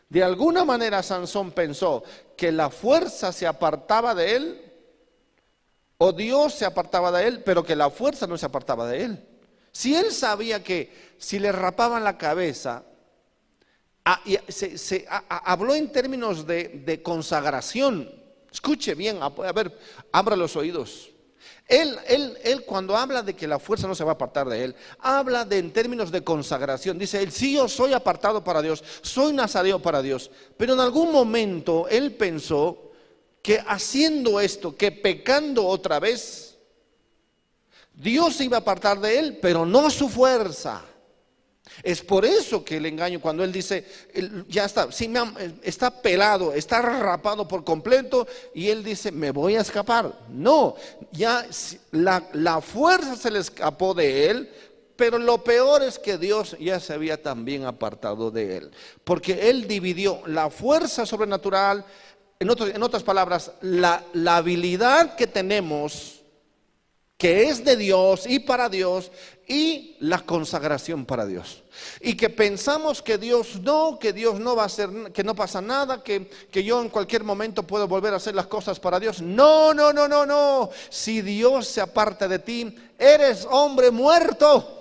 [0.09, 2.05] De alguna manera Sansón pensó
[2.37, 4.72] que la fuerza se apartaba de él,
[5.98, 9.29] o Dios se apartaba de él, pero que la fuerza no se apartaba de él.
[9.72, 12.85] Si él sabía que si le rapaban la cabeza,
[15.29, 18.09] habló en términos de, de consagración.
[18.53, 19.77] Escuche bien, a ver,
[20.12, 21.11] abra los oídos.
[21.66, 24.64] Él, él, él cuando habla de que la fuerza no se va a apartar de
[24.64, 26.98] él, habla de en términos de consagración.
[26.98, 30.30] Dice, él sí yo soy apartado para Dios, soy nazareo para Dios.
[30.56, 32.90] Pero en algún momento él pensó
[33.42, 36.56] que haciendo esto, que pecando otra vez,
[37.92, 40.84] Dios se iba a apartar de él, pero no su fuerza.
[41.83, 43.85] Es por eso que el engaño, cuando él dice,
[44.48, 45.12] ya está, sí,
[45.62, 50.12] está pelado, está rapado por completo, y él dice, me voy a escapar.
[50.31, 50.74] No,
[51.12, 51.46] ya
[51.92, 54.50] la, la fuerza se le escapó de él,
[54.96, 58.70] pero lo peor es que Dios ya se había también apartado de él,
[59.04, 61.85] porque él dividió la fuerza sobrenatural,
[62.40, 66.18] en, en otras palabras, la, la habilidad que tenemos
[67.18, 69.11] que es de Dios y para Dios
[69.48, 71.62] y la consagración para Dios.
[72.02, 75.62] Y que pensamos que Dios no, que Dios no va a hacer, que no pasa
[75.62, 79.22] nada, que, que yo en cualquier momento puedo volver a hacer las cosas para Dios.
[79.22, 80.68] No, no, no, no, no.
[80.90, 84.74] Si Dios se aparta de ti, eres hombre muerto.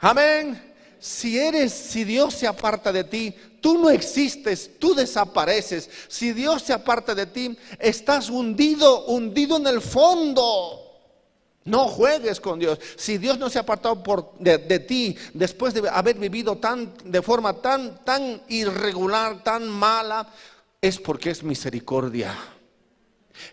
[0.00, 0.74] Amén.
[0.98, 5.88] Si eres, si Dios se aparta de ti, tú no existes, tú desapareces.
[6.08, 10.81] Si Dios se aparta de ti, estás hundido, hundido en el fondo.
[11.64, 12.78] No juegues con Dios.
[12.96, 17.22] Si Dios no se ha apartado de, de, ti después de haber vivido tan, de
[17.22, 20.28] forma tan, tan irregular, tan mala,
[20.80, 22.36] es porque es misericordia.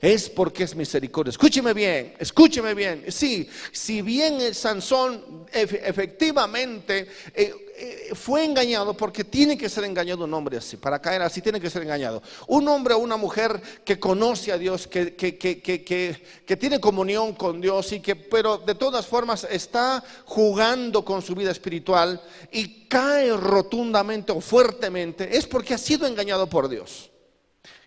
[0.02, 1.30] Es porque es misericordia.
[1.30, 3.06] Escúcheme bien, escúcheme bien.
[3.10, 10.34] Sí, si bien Sansón efectivamente eh, eh, fue engañado, porque tiene que ser engañado un
[10.34, 12.22] hombre así, para caer así tiene que ser engañado.
[12.48, 17.62] Un hombre o una mujer que conoce a Dios, que, que, que, tiene comunión con
[17.62, 23.32] Dios y que, pero de todas formas está jugando con su vida espiritual y cae
[23.38, 27.10] rotundamente o fuertemente, es porque ha sido engañado por Dios.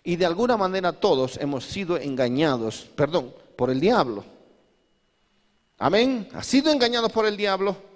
[0.03, 4.25] Y de alguna manera todos hemos sido engañados, perdón, por el diablo.
[5.77, 6.27] Amén.
[6.33, 7.92] ¿Ha sido engañado por el diablo?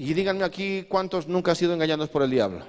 [0.00, 2.64] Y díganme aquí cuántos nunca han sido engañados por el diablo.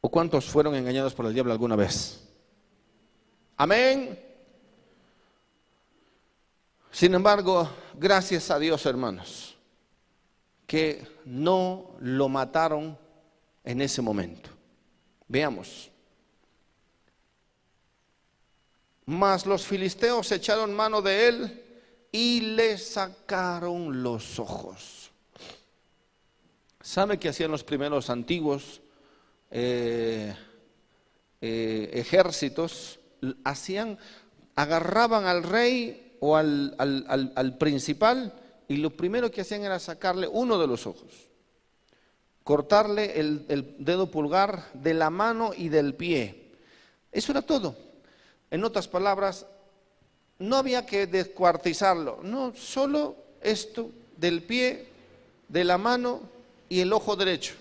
[0.00, 2.26] ¿O cuántos fueron engañados por el diablo alguna vez?
[3.58, 4.18] Amén.
[6.90, 9.54] Sin embargo, gracias a Dios, hermanos,
[10.66, 12.96] que no lo mataron
[13.64, 14.48] en ese momento.
[15.26, 15.90] Veamos.
[19.04, 21.64] Mas los filisteos echaron mano de él
[22.12, 24.97] y le sacaron los ojos.
[26.88, 28.80] ¿Sabe qué hacían los primeros antiguos
[29.50, 30.34] eh,
[31.42, 32.98] eh, ejércitos?
[33.44, 33.98] Hacían,
[34.56, 38.32] agarraban al rey o al, al principal
[38.68, 41.28] y lo primero que hacían era sacarle uno de los ojos
[42.42, 46.54] cortarle el, dedo pulgar de la mano y del pie.
[47.12, 47.76] Eso era todo.
[48.50, 49.44] En otras palabras,
[50.38, 54.88] no había que descuartizarlo, no, solo esto del pie,
[55.48, 56.37] de la mano
[56.68, 57.54] y el ojo derecho.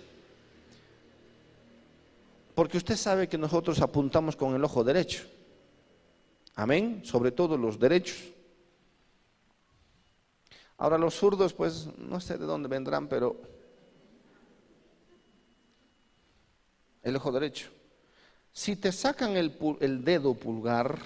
[2.55, 5.25] Porque usted sabe que nosotros apuntamos con el ojo derecho.
[6.55, 8.17] Amén, sobre todo los derechos.
[10.77, 13.39] Ahora los zurdos, pues no sé de dónde vendrán, pero
[17.03, 17.69] el ojo derecho.
[18.51, 20.97] Si te sacan el, dedo pulgar,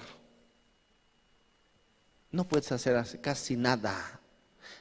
[2.30, 4.20] no puedes hacer casi nada.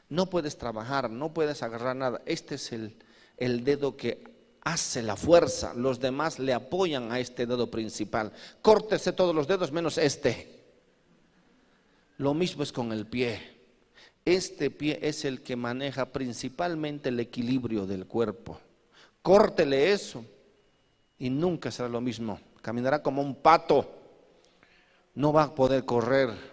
[0.07, 2.21] No puedes trabajar, no puedes agarrar nada.
[2.25, 2.97] Este es el,
[3.41, 4.23] el dedo que
[4.61, 5.73] hace la fuerza.
[5.73, 8.31] Los demás le apoyan a este dedo principal.
[8.61, 10.61] Córtese todos los dedos menos este.
[12.17, 13.41] Lo mismo es con el pie.
[14.23, 18.59] Este pie es el que maneja principalmente el equilibrio del cuerpo.
[19.23, 20.23] Córtele eso
[21.17, 22.39] y nunca será lo mismo.
[22.61, 23.89] Caminará como un pato,
[25.15, 26.50] no va a poder correr.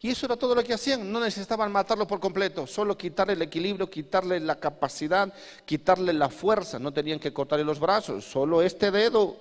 [0.00, 3.42] Y eso era todo lo que hacían, no necesitaban matarlo por completo, solo quitarle el
[3.42, 5.32] equilibrio, quitarle la capacidad,
[5.64, 9.36] quitarle la fuerza, no tenían que cortarle los brazos, solo este dedo.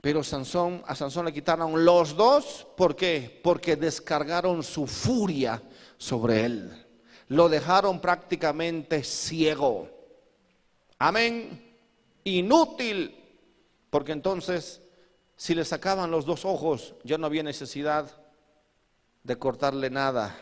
[0.00, 3.40] Pero Sansón, a Sansón le quitaron los dos, ¿por qué?
[3.42, 5.62] Porque descargaron su furia
[5.98, 6.86] sobre él.
[7.28, 9.88] Lo dejaron prácticamente ciego.
[10.98, 11.70] Amén
[12.24, 13.16] inútil,
[13.90, 14.80] porque entonces
[15.36, 18.19] si le sacaban los dos ojos ya no había necesidad
[19.30, 20.36] de cortarle nada.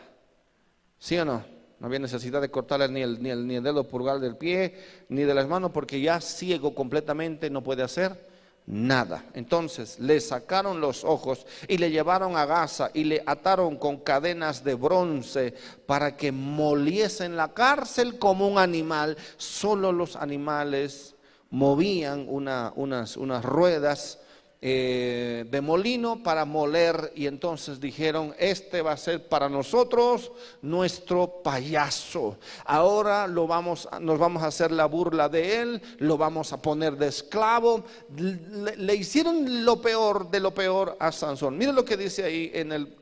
[0.98, 1.44] ¿Sí o no?
[1.78, 5.04] No había necesidad de cortarle ni el, ni el, ni el dedo pulgar del pie,
[5.10, 8.26] ni de las manos, porque ya ciego completamente no puede hacer
[8.64, 9.26] nada.
[9.34, 14.64] Entonces le sacaron los ojos y le llevaron a Gaza y le ataron con cadenas
[14.64, 15.52] de bronce
[15.84, 19.18] para que moliese en la cárcel como un animal.
[19.36, 21.14] Solo los animales
[21.50, 24.18] movían unas, unas ruedas
[24.60, 31.42] eh, de molino para moler y entonces dijeron, este va a ser para nosotros nuestro
[31.44, 32.38] payaso.
[32.64, 36.96] Ahora lo vamos, nos vamos a hacer la burla de él, lo vamos a poner
[36.96, 37.84] de esclavo.
[38.16, 41.56] Le, le hicieron lo peor de lo peor a Sansón.
[41.56, 42.96] Mire lo que dice ahí en el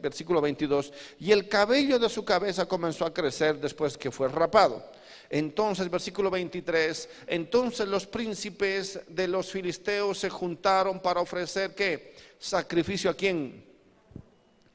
[0.00, 0.92] versículo 22.
[1.18, 4.99] Y el cabello de su cabeza comenzó a crecer después que fue rapado.
[5.32, 12.16] Entonces, versículo 23, entonces los príncipes de los filisteos se juntaron para ofrecer qué?
[12.36, 13.64] Sacrificio a quién?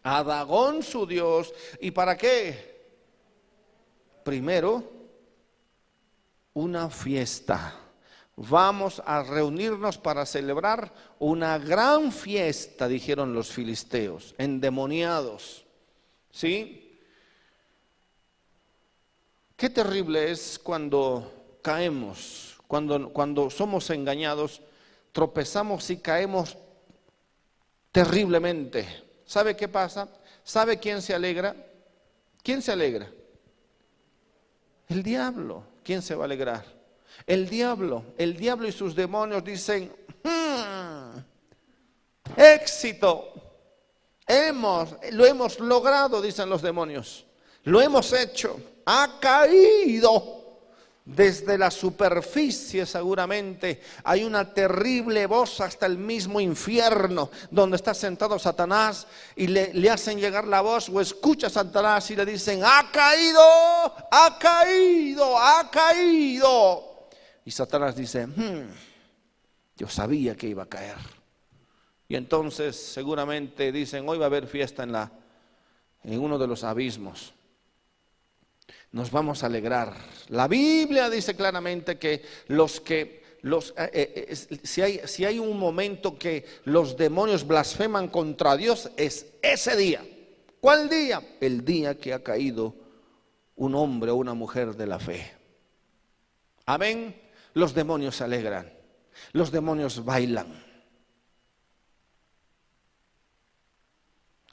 [0.01, 1.53] A Dagón su Dios.
[1.81, 2.73] ¿Y para qué?
[4.23, 4.89] Primero,
[6.53, 7.77] una fiesta.
[8.37, 15.65] Vamos a reunirnos para celebrar una gran fiesta, dijeron los filisteos, endemoniados.
[16.31, 16.84] ¿Sí?
[19.55, 24.61] Qué terrible es cuando caemos, cuando, cuando somos engañados,
[25.13, 26.57] tropezamos y caemos
[27.91, 28.85] terriblemente.
[29.25, 30.09] ¿Sabe qué pasa?
[30.43, 31.55] ¿Sabe quién se alegra?
[32.43, 33.09] ¿Quién se alegra?
[34.89, 35.63] El diablo.
[35.83, 36.65] ¿Quién se va a alegrar?
[37.25, 38.03] El diablo.
[38.17, 39.91] El diablo y sus demonios dicen,
[40.23, 41.17] hmm,
[42.35, 43.31] éxito.
[44.27, 47.25] Hemos, lo hemos logrado, dicen los demonios.
[47.63, 48.59] Lo hemos hecho.
[48.85, 50.35] Ha caído.
[51.05, 58.39] Desde la superficie seguramente hay una terrible voz hasta el mismo infierno donde está sentado
[58.39, 59.05] Satanás
[59.35, 63.39] y le, hacen llegar la voz o escucha a Satanás y le dicen, ha caído,
[64.09, 67.07] ha caído, ha caído.
[67.45, 68.67] Y Satanás dice, hmm,
[69.77, 70.97] yo sabía que iba a caer.
[72.07, 75.11] Y entonces seguramente dicen, hoy va a haber fiesta en, la,
[76.03, 77.34] en uno de los abismos.
[78.95, 79.93] Nos vamos a alegrar.
[80.29, 83.91] La Biblia dice claramente que los que los, eh,
[84.29, 89.75] eh, si, hay, si hay un momento que los demonios blasfeman contra Dios es ese
[89.75, 90.01] día.
[90.61, 91.21] ¿Cuál día?
[91.41, 92.73] El día que ha caído
[93.57, 95.29] un hombre o una mujer de la fe.
[96.65, 97.21] Amén.
[97.53, 98.71] Los demonios se alegran.
[99.33, 100.64] Los demonios bailan.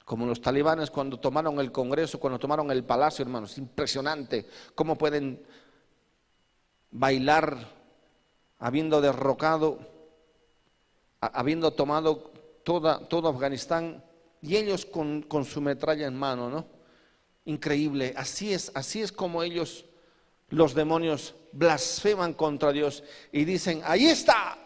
[0.05, 4.45] Como los talibanes cuando tomaron el Congreso, cuando tomaron el palacio, hermanos, impresionante
[4.75, 5.41] cómo pueden
[6.91, 7.69] bailar
[8.59, 9.79] habiendo derrocado,
[11.19, 12.31] habiendo tomado
[12.63, 14.03] toda, todo Afganistán
[14.41, 16.65] y ellos con, con su metralla en mano, ¿no?
[17.45, 19.85] Increíble, así es, así es como ellos,
[20.49, 24.57] los demonios, blasfeman contra Dios y dicen, ahí está,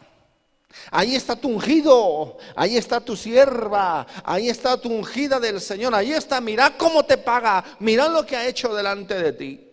[0.92, 6.12] Ahí está tu ungido, ahí está tu sierva, ahí está tu ungida del Señor, ahí
[6.12, 9.72] está, mira cómo te paga, mira lo que ha hecho delante de ti.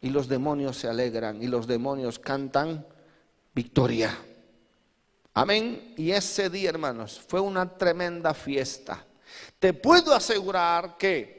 [0.00, 2.86] Y los demonios se alegran y los demonios cantan
[3.54, 4.16] victoria.
[5.34, 5.94] Amén.
[5.96, 9.04] Y ese día, hermanos, fue una tremenda fiesta.
[9.58, 11.37] Te puedo asegurar que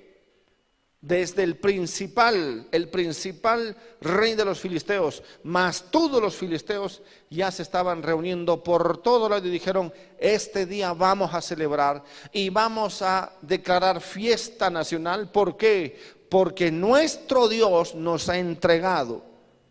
[1.01, 7.63] desde el principal, el principal rey de los filisteos, más todos los filisteos ya se
[7.63, 13.31] estaban reuniendo por todo lado y dijeron, este día vamos a celebrar y vamos a
[13.41, 15.31] declarar fiesta nacional.
[15.31, 15.97] ¿Por qué?
[16.29, 19.23] Porque nuestro Dios nos ha entregado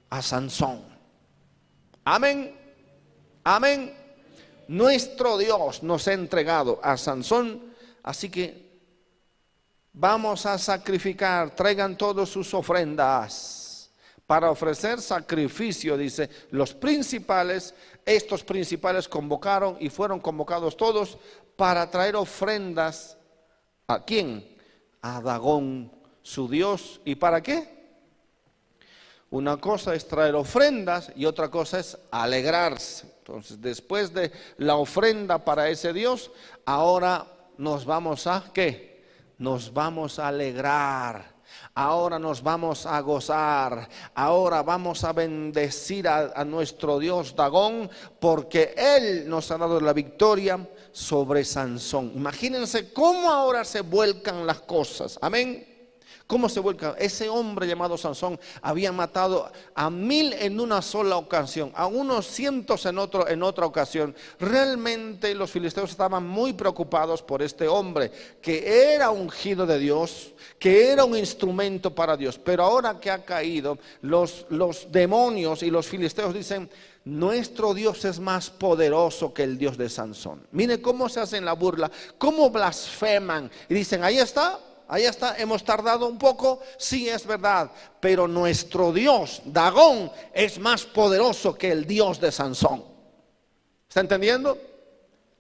[0.09, 0.83] a Sansón.
[2.05, 2.57] Amén.
[3.45, 3.95] Amén.
[4.67, 7.69] Nuestro Dios nos ha entregado a Sansón.
[8.03, 8.68] Así que
[9.99, 13.91] vamos a sacrificar, traigan todas sus ofrendas
[14.27, 17.75] para ofrecer sacrificio, dice, los principales,
[18.07, 21.19] estos principales convocaron y fueron convocados todos
[21.57, 23.17] para traer ofrendas.
[23.89, 24.57] ¿A quién?
[25.03, 25.91] A Dagón,
[26.23, 27.01] su Dios.
[27.05, 27.79] ¿Y para qué?
[29.31, 33.07] Una cosa es traer ofrendas y otra cosa es alegrarse.
[33.19, 36.31] Entonces, después de la ofrenda para ese Dios,
[36.67, 37.27] ahora
[37.57, 38.98] nos vamos a qué?
[39.39, 41.39] Nos vamos a alegrar.
[41.75, 43.89] Ahora nos vamos a gozar.
[44.15, 50.69] Ahora vamos a bendecir a, nuestro Dios Dagón porque Él nos ha dado la victoria
[50.93, 52.13] sobre Sansón.
[52.15, 55.19] Imagínense cómo ahora se vuelcan las cosas.
[55.23, 55.78] Amén.
[56.29, 56.95] ¿Cómo se vuelca?
[56.99, 62.85] Ese hombre llamado Sansón había matado a mil en una sola ocasión, a unos cientos
[62.85, 64.15] en, otro, en otra ocasión.
[64.39, 68.13] Realmente los filisteos estaban muy preocupados por este hombre,
[68.43, 72.39] que era ungido de Dios, que era un instrumento para Dios.
[72.39, 76.69] Pero ahora que ha caído, los, los demonios y los filisteos dicen,
[77.07, 80.47] nuestro Dios es más poderoso que el Dios de Sansón.
[80.53, 85.63] Mire cómo se hacen la burla, cómo blasfeman y dicen, ahí está, ahí está, hemos
[85.63, 87.71] tardado un poco, sí es verdad,
[88.01, 92.85] pero nuestro Dios, Dagón, es más poderoso que el Dios de Sansón.
[93.89, 94.59] ¿Está entendiendo?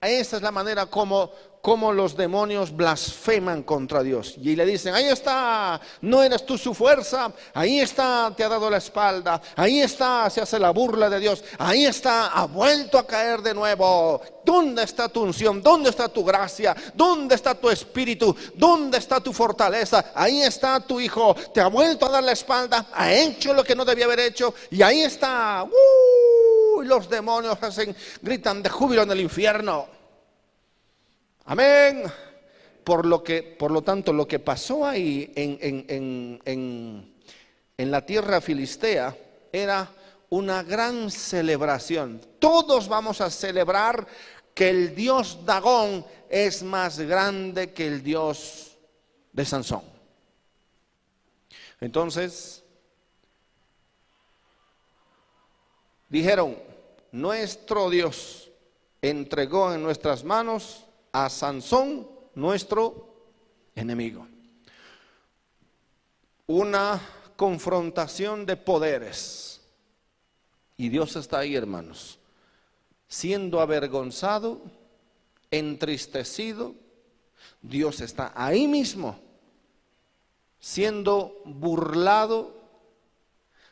[0.00, 1.32] Esa es la manera como
[1.62, 4.34] cómo los demonios blasfeman contra Dios.
[4.40, 8.70] Y le dicen, ahí está, no eres tú su fuerza, ahí está, te ha dado
[8.70, 13.06] la espalda, ahí está, se hace la burla de Dios, ahí está, ha vuelto a
[13.06, 14.20] caer de nuevo.
[14.44, 15.62] ¿Dónde está tu unción?
[15.62, 16.74] ¿Dónde está tu gracia?
[16.94, 18.34] ¿Dónde está tu espíritu?
[18.54, 20.12] ¿Dónde está tu fortaleza?
[20.14, 23.74] Ahí está tu hijo, te ha vuelto a dar la espalda, ha hecho lo que
[23.74, 25.64] no debía haber hecho y ahí está.
[25.64, 26.48] ¡Uh!
[26.84, 29.97] los demonios hacen, gritan de júbilo en el infierno.
[31.50, 32.02] Amén.
[32.84, 39.16] Por lo, que, por lo tanto, lo que pasó ahí en, en la tierra filistea
[39.50, 39.90] era
[40.28, 42.20] una gran celebración.
[42.38, 44.06] Todos vamos a celebrar
[44.52, 48.76] que el dios Dagón es más grande que el dios
[49.32, 49.84] de Sansón.
[51.80, 52.62] Entonces,
[56.10, 56.58] dijeron,
[57.10, 58.50] nuestro Dios
[59.00, 60.84] entregó en nuestras manos
[61.24, 63.08] a Sansón, nuestro
[63.74, 64.26] enemigo.
[66.46, 67.00] Una
[67.34, 69.60] confrontación de poderes.
[70.76, 72.20] Y Dios está ahí, hermanos,
[73.08, 74.62] siendo avergonzado,
[75.50, 76.74] entristecido,
[77.62, 79.18] Dios está ahí mismo,
[80.60, 82.56] siendo burlado.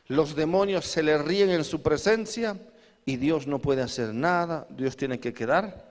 [0.07, 2.59] Los demonios se le ríen en su presencia
[3.05, 4.67] y Dios no puede hacer nada.
[4.69, 5.86] Dios tiene que quedar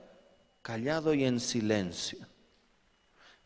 [0.66, 2.26] callado y en silencio.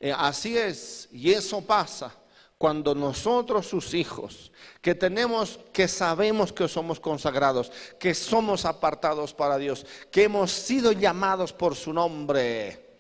[0.00, 2.14] Eh, así es, y eso pasa
[2.56, 4.50] cuando nosotros sus hijos,
[4.80, 10.92] que tenemos, que sabemos que somos consagrados, que somos apartados para Dios, que hemos sido
[10.92, 12.96] llamados por su nombre,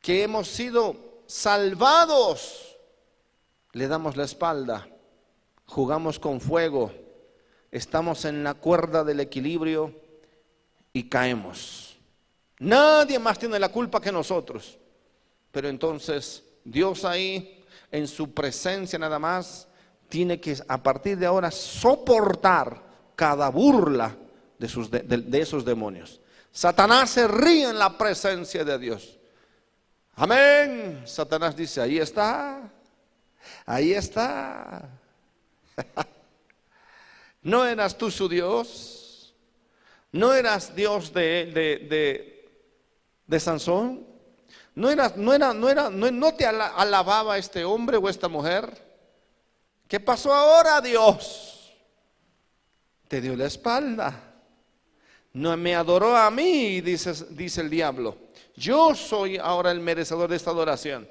[0.00, 2.76] que hemos sido salvados,
[3.70, 4.88] le damos la espalda,
[5.66, 6.90] jugamos con fuego,
[7.70, 9.94] estamos en la cuerda del equilibrio
[10.92, 11.91] y caemos.
[12.62, 14.78] Nadie más tiene la culpa que nosotros.
[15.50, 19.68] Pero entonces Dios ahí en su presencia nada más,
[20.08, 22.82] tiene que a partir de ahora soportar
[23.14, 24.16] cada burla
[24.58, 26.20] de, sus, de, esos demonios.
[26.50, 29.18] Satanás se ríe en la presencia de Dios.
[30.14, 31.02] Amén.
[31.04, 32.70] Satanás dice, ahí está,
[33.66, 34.88] ahí está.
[37.42, 39.34] ¿No eras tú su Dios?
[40.12, 42.31] ¿No eras Dios de, de, de,
[43.26, 44.06] de Sansón?
[44.74, 48.90] ¿No, era, no, era, no, era, no, te alababa este hombre o esta mujer?
[49.86, 51.72] ¿Qué pasó ahora, Dios?
[53.08, 54.32] Te dio la espalda.
[55.34, 58.16] No me adoró a mí, dice, dice el diablo.
[58.56, 61.08] Yo soy ahora el merecedor de esta adoración.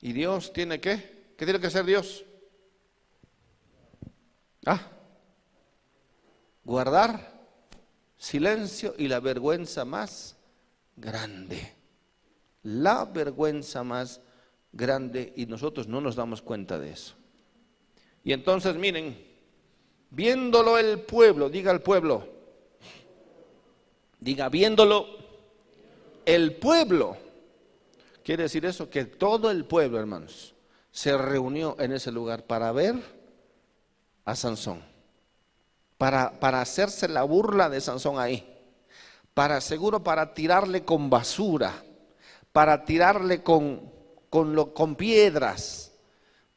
[0.00, 1.34] ¿Y Dios tiene qué?
[1.36, 2.24] ¿Qué tiene que hacer Dios?
[4.66, 4.80] Ah,
[6.64, 7.32] guardar
[8.16, 10.31] silencio y la vergüenza más
[11.02, 11.82] grande
[12.62, 14.20] la vergüenza más
[14.72, 17.14] grande y nosotros no nos damos cuenta de eso.
[18.24, 19.18] Y entonces miren,
[20.10, 22.28] viéndolo el pueblo, diga el pueblo,
[24.20, 25.06] diga viéndolo
[26.24, 27.16] el pueblo,
[28.22, 30.54] quiere decir eso, que todo el pueblo, hermanos,
[30.92, 32.94] se reunió en ese lugar para ver
[34.24, 34.82] a Sansón,
[35.98, 38.51] para, para hacerse la burla de Sansón ahí,
[39.34, 41.82] para seguro para tirarle con basura
[42.52, 43.90] para tirarle con,
[44.28, 45.92] con, piedras,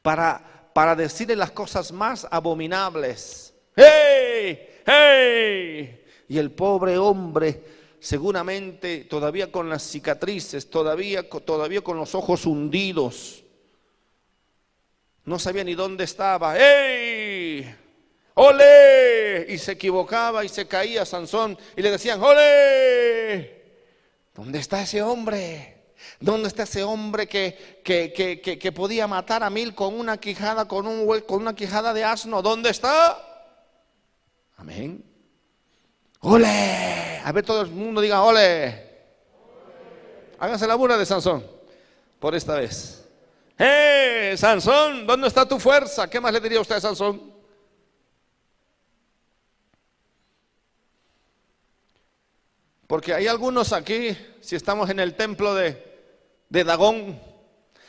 [0.02, 3.54] para, para decirle las cosas más abominables.
[3.74, 4.68] ¡Hey!
[4.86, 6.04] ¡Hey!
[6.28, 7.62] Y el pobre hombre,
[7.98, 13.42] seguramente todavía con las cicatrices, todavía, todavía con los ojos hundidos,
[15.24, 16.54] no sabía ni dónde estaba.
[16.56, 17.15] ¡Hey!
[18.38, 19.46] ¡Ole!
[19.48, 23.64] Y se equivocaba y se caía Sansón y le decían, ¡Ole!
[24.34, 25.94] ¿Dónde está ese hombre?
[26.20, 31.20] ¿Dónde está ese hombre que, que, podía matar a mil con una quijada, con, un,
[31.22, 32.42] con una quijada de asno?
[32.42, 33.18] ¿Dónde está?
[34.58, 35.02] Amén.
[36.20, 37.22] ¡Ole!
[37.24, 38.86] A ver, todo el mundo diga ¡Ole!
[40.38, 41.42] Háganse la burla de Sansón
[42.20, 43.02] por esta vez.
[43.58, 45.06] ¡Eh, Sansón!
[45.06, 46.10] ¿Dónde está tu fuerza?
[46.10, 47.35] ¿Qué más le diría usted a Sansón?
[52.86, 55.86] Porque hay algunos aquí, si estamos en el templo de,
[56.48, 57.20] de Dagón.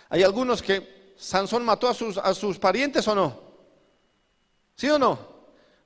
[0.10, 3.40] Hay algunos que Sansón mató a sus, a sus parientes o no.
[4.76, 5.20] ¿Sí o no?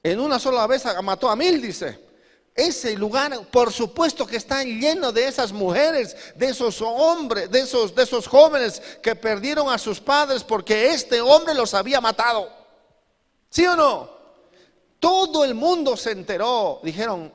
[0.04, 2.12] En una sola vez mató a mil, dice.
[2.54, 7.96] Ese lugar, por supuesto que está lleno de esas mujeres, de esos hombres, de esos,
[7.96, 12.52] de esos jóvenes que perdieron a sus padres porque este hombre los había matado.
[13.50, 14.10] ¿Sí o no?
[15.00, 16.82] Todo el mundo se enteró.
[16.84, 17.32] Dijeron,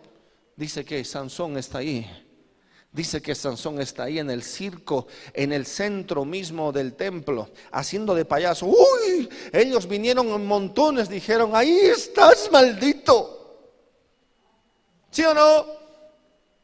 [0.56, 2.10] dice que Sansón está ahí.
[2.90, 8.14] Dice que Sansón está ahí en el circo, en el centro mismo del templo, haciendo
[8.14, 8.66] de payaso.
[8.66, 13.36] Uy, ellos vinieron en montones, dijeron, ahí estás maldito.
[15.10, 15.66] ¿Sí o no?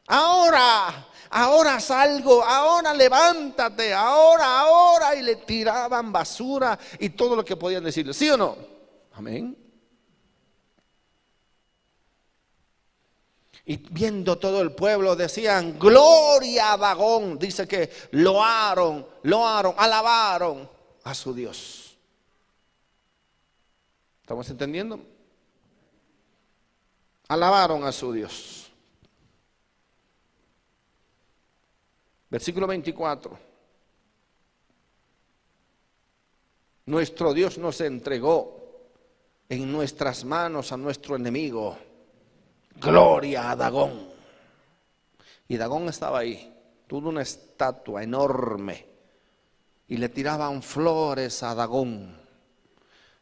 [0.07, 5.15] Ahora, ahora salgo, ahora levántate, ahora, ahora.
[5.15, 8.13] Y le tiraban basura y todo lo que podían decirle.
[8.13, 8.57] ¿Sí o no?
[9.13, 9.62] Amén.
[13.65, 17.39] Y viendo todo el pueblo decían, gloria a Dagón.
[17.39, 20.69] Dice que loaron, loaron, alabaron
[21.03, 21.97] a su Dios.
[24.21, 24.99] ¿Estamos entendiendo?
[27.29, 28.69] Alabaron a su Dios.
[32.29, 33.39] Versículo 24.
[36.85, 38.59] Nuestro Dios nos entregó
[39.47, 41.77] en nuestras manos a nuestro enemigo
[42.83, 44.09] gloria a Dagón.
[45.47, 46.53] Y Dagón estaba ahí,
[46.87, 48.85] tuvo una estatua enorme.
[49.87, 52.17] Y le tiraban flores a Dagón,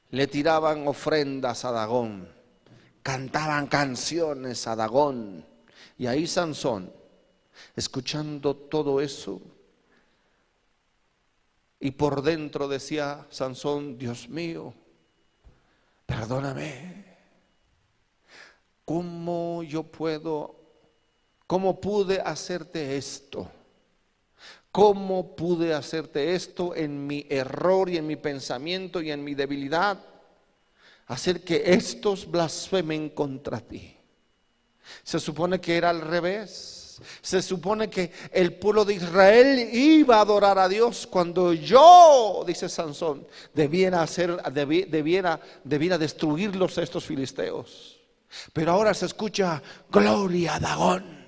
[0.09, 2.29] le tiraban ofrendas a Dagón,
[3.03, 5.45] cantaban canciones a Dagón.
[5.97, 6.91] Y ahí Sansón,
[7.75, 9.41] escuchando todo eso,
[11.83, 14.71] Y por dentro decía Sansón, Dios mío,
[16.05, 17.00] perdóname.
[18.91, 20.53] ¿Cómo yo puedo,
[21.47, 23.49] cómo pude hacerte esto?
[24.69, 29.97] ¿Cómo pude hacerte esto en mi error y en mi pensamiento y en mi debilidad?
[31.07, 33.95] Hacer que estos blasfemen contra ti.
[35.03, 36.99] Se supone que era al revés.
[37.21, 42.67] Se supone que el pueblo de Israel iba a adorar a Dios cuando yo, dice
[42.67, 47.90] Sansón, debiera hacer, debiera, debiera destruirlos a estos filisteos.
[48.53, 51.27] Pero ahora se escucha gloria a Dagón,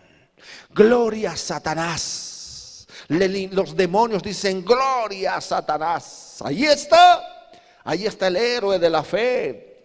[0.69, 2.87] gloria a Satanás.
[3.09, 6.41] los demonios dicen gloria a Satanás.
[6.43, 7.21] Ahí está,
[7.83, 9.83] ahí está el héroe de la fe.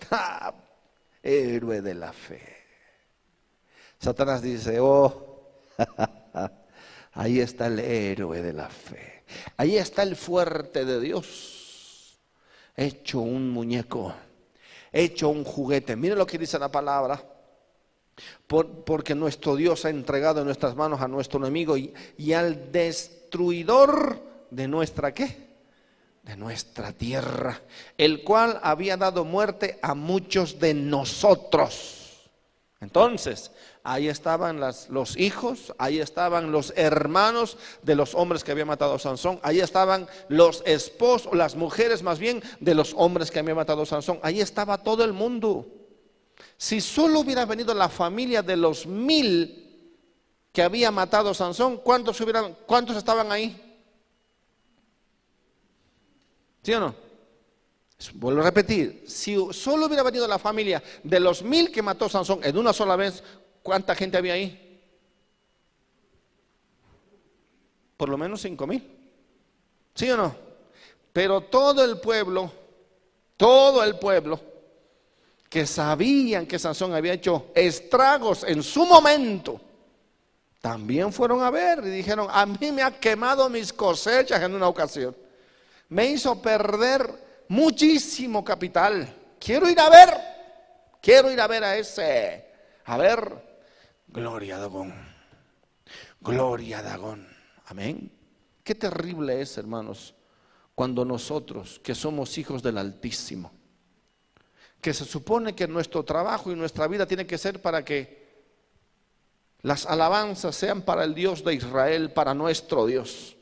[1.22, 2.58] héroe de la fe.
[3.98, 5.50] Satanás dice, oh,
[7.14, 9.24] ahí está el héroe de la fe.
[9.56, 12.18] Ahí está el fuerte de Dios,
[12.76, 14.14] hecho un muñeco,
[15.00, 15.96] hecho un juguete.
[15.96, 17.22] Mire lo que dice la palabra.
[18.46, 24.20] porque nuestro Dios ha entregado en nuestras manos a nuestro enemigo y, y al destruidor
[24.50, 25.48] de nuestra qué?
[26.22, 27.62] De nuestra tierra,
[27.96, 32.30] el cual había dado muerte a muchos de nosotros.
[32.80, 33.50] Entonces,
[33.88, 38.98] ahí estaban los hijos, ahí estaban los hermanos de los hombres que había matado a
[38.98, 43.82] Sansón, ahí estaban los esposos, las mujeres más bien de los hombres que había matado
[43.82, 45.66] a Sansón, ahí estaba todo el mundo.
[46.58, 49.64] Si solo hubiera venido la familia de los mil
[50.52, 53.80] que había matado a Sansón, ¿cuántos, hubieran, ¿cuántos estaban ahí?
[56.62, 56.94] ¿Sí o no?
[58.14, 62.40] Vuelvo a repetir, si solo hubiera venido la familia de los mil que mató Sansón
[62.44, 63.24] en una sola vez,
[63.68, 64.80] ¿cuánta gente había ahí?
[67.98, 68.82] Por lo menos cinco mil.
[69.94, 70.34] ¿Sí o no?
[71.12, 72.50] Pero todo el pueblo,
[73.36, 74.40] todo el pueblo,
[75.50, 79.60] que sabían que Sansón había hecho estragos en su momento,
[80.62, 84.68] también fueron a ver y dijeron, a mí me ha quemado mis cosechas en una
[84.68, 85.14] ocasión.
[85.90, 89.14] Me hizo perder muchísimo capital.
[89.38, 90.18] Quiero ir a ver,
[91.02, 92.46] quiero ir a ver a ese.
[92.86, 93.47] A ver,
[94.08, 94.94] gloria a Dagón,
[96.20, 97.28] gloria a Dagón.
[97.66, 98.10] Amén.
[98.64, 100.14] Qué terrible es, hermanos,
[100.74, 103.52] cuando nosotros, que somos hijos del Altísimo,
[104.80, 108.28] que se supone que nuestro trabajo y nuestra vida tiene que ser para que
[109.62, 113.36] las alabanzas sean para el Dios de Israel, para nuestro Dios.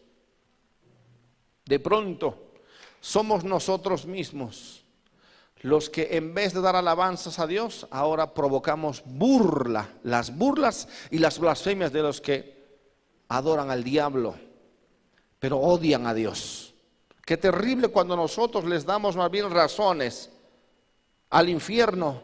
[1.66, 2.52] De pronto,
[3.00, 4.85] somos nosotros mismos
[5.62, 11.18] los que en vez de dar alabanzas a Dios, ahora provocamos burla, las burlas y
[11.18, 12.56] las blasfemias de los que
[13.28, 14.36] adoran al diablo,
[15.38, 16.74] pero odian a Dios.
[17.24, 20.30] Qué terrible cuando nosotros les damos más bien razones
[21.30, 22.22] al infierno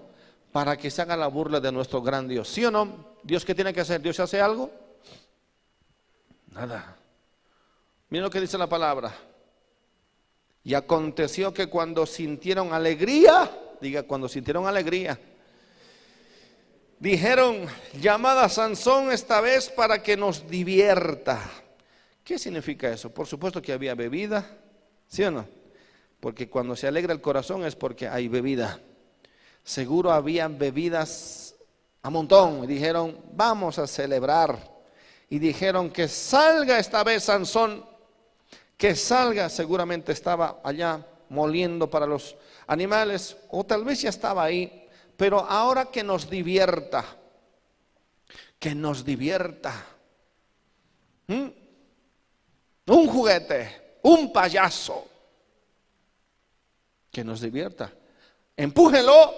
[0.52, 2.48] para que se haga la burla de nuestro gran Dios.
[2.48, 3.12] ¿Sí o no?
[3.22, 4.00] ¿Dios qué tiene que hacer?
[4.00, 4.70] ¿Dios hace algo?
[6.48, 6.96] Nada.
[8.10, 9.12] Miren lo que dice la palabra.
[10.64, 13.50] Y aconteció que cuando sintieron alegría,
[13.80, 15.18] diga, cuando sintieron alegría,
[17.00, 17.66] dijeron,
[18.00, 21.40] llamada Sansón esta vez para que nos divierta.
[22.22, 23.10] ¿Qué significa eso?
[23.12, 24.56] Por supuesto que había bebida,
[25.08, 25.48] ¿sí o no?
[26.20, 28.78] Porque cuando se alegra el corazón es porque hay bebida.
[29.64, 31.56] Seguro habían bebidas
[32.02, 34.70] a montón y dijeron, vamos a celebrar.
[35.28, 37.84] Y dijeron que salga esta vez Sansón
[38.82, 42.34] que salga, seguramente estaba allá moliendo para los
[42.66, 47.04] animales, o tal vez ya estaba ahí, pero ahora que nos divierta,
[48.58, 49.86] que nos divierta.
[51.28, 51.46] ¿Mm?
[52.88, 55.06] Un juguete, un payaso,
[57.08, 57.92] que nos divierta.
[58.56, 59.32] Empújelo.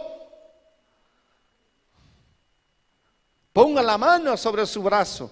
[3.52, 5.30] Ponga la mano sobre su brazo.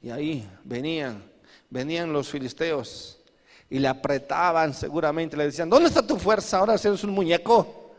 [0.00, 1.32] Y ahí venían,
[1.68, 3.22] venían los filisteos
[3.70, 6.58] y le apretaban seguramente, le decían, ¿dónde está tu fuerza?
[6.58, 7.92] Ahora eres un muñeco.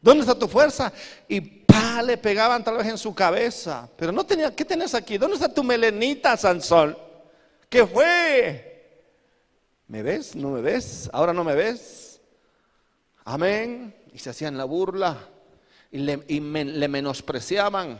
[0.00, 0.92] ¿Dónde está tu fuerza?
[1.28, 3.88] Y pa, le pegaban tal vez en su cabeza.
[3.96, 5.18] Pero no tenía, ¿qué tenés aquí?
[5.18, 6.98] ¿Dónde está tu melenita, Sansón?
[7.68, 9.04] ¿Qué fue?
[9.86, 10.34] ¿Me ves?
[10.34, 11.08] ¿No me ves?
[11.12, 12.20] ¿Ahora no me ves?
[13.24, 13.94] Amén.
[14.12, 15.18] Y se hacían la burla
[15.92, 17.98] y le, le menospreciaban.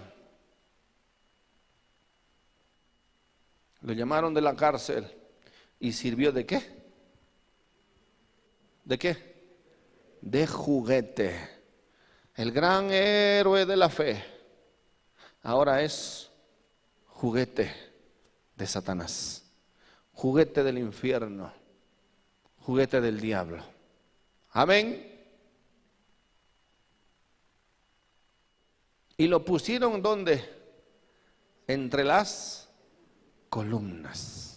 [3.83, 5.07] Lo llamaron de la cárcel
[5.79, 6.82] y sirvió de qué?
[8.85, 9.17] ¿De qué?
[10.21, 11.49] De juguete.
[12.35, 14.25] El gran héroe de la fe
[15.43, 16.31] ahora es
[17.07, 17.73] juguete
[18.57, 19.45] de Satanás,
[20.13, 21.53] juguete del infierno,
[22.59, 23.63] juguete del diablo.
[24.51, 25.09] Amén.
[29.17, 30.61] Y lo pusieron donde?
[31.67, 32.69] Entre las
[33.49, 34.52] columnas.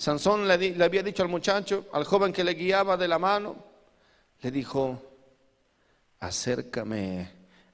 [0.00, 3.54] Sansón le, le, había dicho al muchacho, al joven que le guiaba de la mano,
[4.40, 4.98] le dijo,
[6.20, 7.30] acércame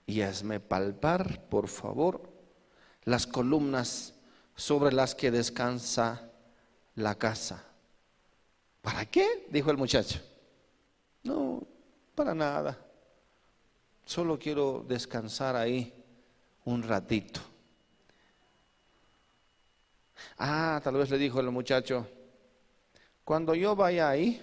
[0.06, 2.28] y hazme palpar, por favor,
[3.04, 4.12] las columnas
[4.56, 6.28] sobre las que descansa
[6.96, 7.62] la casa.
[8.82, 9.46] ¿Para qué?
[9.48, 10.20] Dijo el muchacho.
[11.22, 11.62] No,
[12.16, 12.76] para nada.
[14.04, 15.94] Solo quiero descansar ahí
[16.64, 17.40] un ratito.
[20.38, 22.06] Ah, tal vez le dijo el muchacho,
[23.26, 24.40] cuando yo vaya ahí,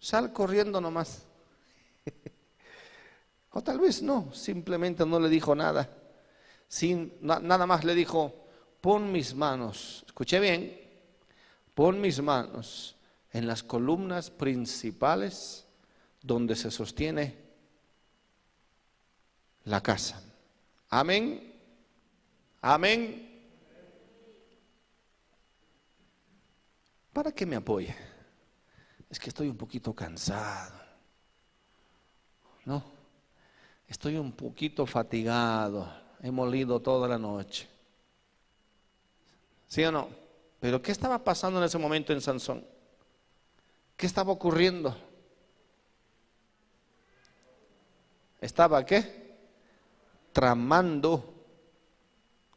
[0.00, 1.22] sal corriendo nomás.
[3.52, 5.88] o tal vez no, simplemente no le dijo nada.
[6.66, 8.48] Sin, nada más le dijo,
[8.80, 10.76] pon mis manos, escuché bien,
[11.72, 12.96] pon mis manos
[13.32, 15.64] en las columnas principales
[16.20, 17.38] donde se sostiene
[19.66, 20.20] la casa.
[20.90, 21.54] Amén.
[22.60, 23.33] Amén.
[27.14, 27.94] Para que me apoye.
[29.08, 30.74] Es que estoy un poquito cansado.
[32.64, 32.82] No.
[33.86, 35.88] Estoy un poquito fatigado.
[36.20, 37.68] He molido toda la noche.
[39.68, 40.08] ¿Sí o no?
[40.58, 42.66] Pero ¿qué estaba pasando en ese momento en Sansón?
[43.96, 44.96] ¿Qué estaba ocurriendo?
[48.40, 49.36] ¿Estaba qué?
[50.32, 51.32] Tramando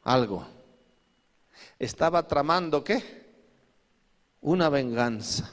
[0.04, 0.48] algo.
[1.78, 3.27] Estaba tramando qué?
[4.42, 5.52] Una venganza.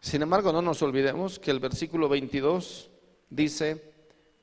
[0.00, 2.90] Sin embargo, no nos olvidemos que el versículo 22
[3.30, 3.92] dice,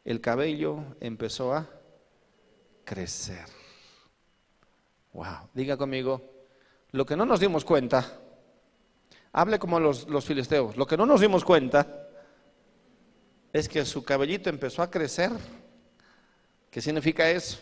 [0.04, 1.70] el cabello empezó a
[2.84, 3.46] crecer.
[5.14, 6.22] Wow, diga conmigo,
[6.92, 8.20] lo que no nos dimos cuenta,
[9.32, 12.10] hable como los, los filisteos, lo que no nos dimos cuenta
[13.52, 15.32] es que su cabellito empezó a crecer.
[16.70, 17.60] ¿Qué significa eso?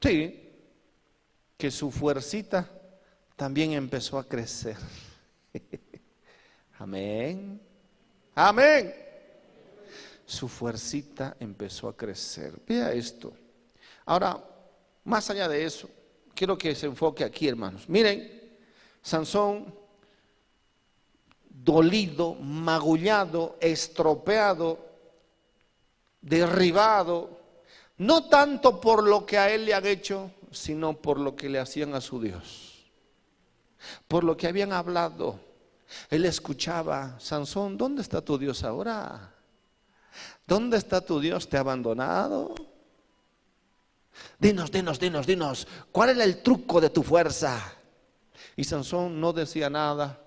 [0.00, 0.50] Sí,
[1.56, 2.70] que su fuercita
[3.36, 4.76] también empezó a crecer.
[6.78, 7.60] Amén.
[8.34, 8.94] Amén.
[10.24, 12.52] Su fuercita empezó a crecer.
[12.66, 13.32] Vea esto.
[14.04, 14.42] Ahora,
[15.04, 15.90] más allá de eso,
[16.34, 17.88] quiero que se enfoque aquí, hermanos.
[17.88, 18.56] Miren,
[19.02, 19.74] Sansón,
[21.48, 24.78] dolido, magullado, estropeado,
[26.20, 27.37] derribado,
[27.98, 31.58] no tanto por lo que a él le han hecho, sino por lo que le
[31.58, 32.90] hacían a su Dios,
[34.06, 35.40] por lo que habían hablado.
[36.10, 39.34] Él escuchaba, Sansón, ¿dónde está tu Dios ahora?
[40.46, 41.48] ¿Dónde está tu Dios?
[41.48, 42.54] ¿Te ha abandonado?
[44.38, 47.74] Dinos, dinos, dinos, dinos, ¿cuál era el truco de tu fuerza?
[48.56, 50.20] Y Sansón no decía nada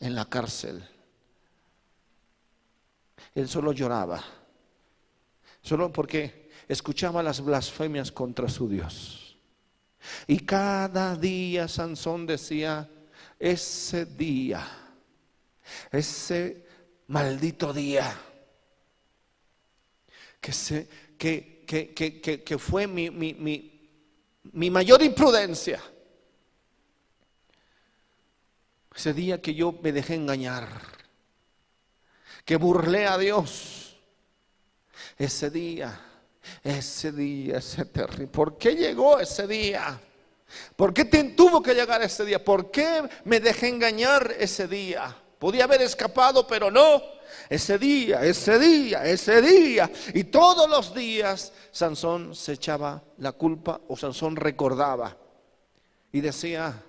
[0.00, 0.88] en la cárcel.
[3.34, 4.22] Él solo lloraba,
[5.60, 9.36] solo porque escuchaba las blasfemias contra su Dios.
[10.26, 12.88] Y cada día Sansón decía,
[13.38, 14.66] ese día,
[15.90, 16.66] ese
[17.08, 18.14] maldito día,
[20.40, 25.82] que, se, que que, fue mi, mi mayor imprudencia.
[28.94, 30.68] Ese día que yo me dejé engañar,
[32.44, 33.96] que burlé a Dios.
[35.18, 36.00] Ese día,
[36.62, 38.26] ese día, ese terrible.
[38.28, 40.00] ¿Por qué llegó ese día?
[40.76, 42.42] ¿Por qué tuvo que llegar ese día?
[42.44, 45.16] ¿Por qué me dejé engañar ese día?
[45.38, 47.02] Podía haber escapado, pero no
[47.48, 49.90] ese día, ese día, ese día.
[50.14, 55.16] Y todos los días Sansón se echaba la culpa o Sansón recordaba
[56.12, 56.82] y decía,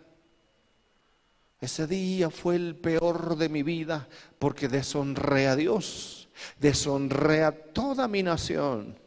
[1.60, 6.30] ese día fue el peor de mi vida porque deshonré a Dios,
[6.60, 8.98] deshonré a toda mi nación,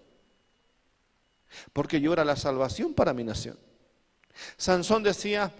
[1.72, 3.58] porque yo era la salvación para mi nación.
[4.56, 5.52] Sansón decía,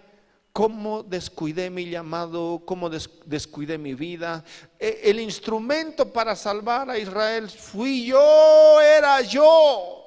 [0.52, 4.44] cómo descuidé mi llamado, cómo descuidé mi vida.
[4.78, 10.04] E, el instrumento para salvar a Israel fui yo, era yo.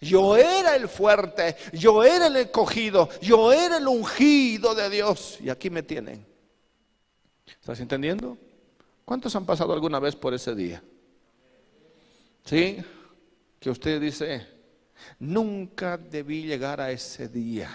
[0.00, 5.38] Yo era el fuerte, yo era el escogido, yo era el ungido de Dios.
[5.40, 6.24] Y aquí me tienen.
[7.46, 8.38] ¿Estás entendiendo?
[9.04, 10.80] ¿Cuántos han pasado alguna vez por ese día?
[12.44, 12.78] ¿Sí?
[13.58, 14.46] Que usted dice,
[15.18, 17.70] nunca debí llegar a ese día.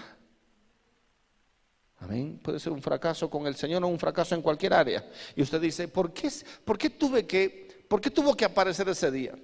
[2.00, 2.38] Amén.
[2.42, 5.04] Puede ser un fracaso con el Señor o un fracaso en cualquier área.
[5.34, 6.30] Y usted dice, ¿por qué,
[6.64, 9.34] por qué tuve que, por qué tuvo que aparecer ese día?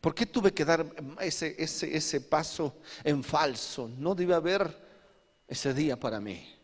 [0.00, 0.86] ¿Por qué tuve que dar
[1.20, 3.90] ese, ese, ese paso en falso?
[3.98, 4.74] No debe haber
[5.46, 6.56] ese día para mí.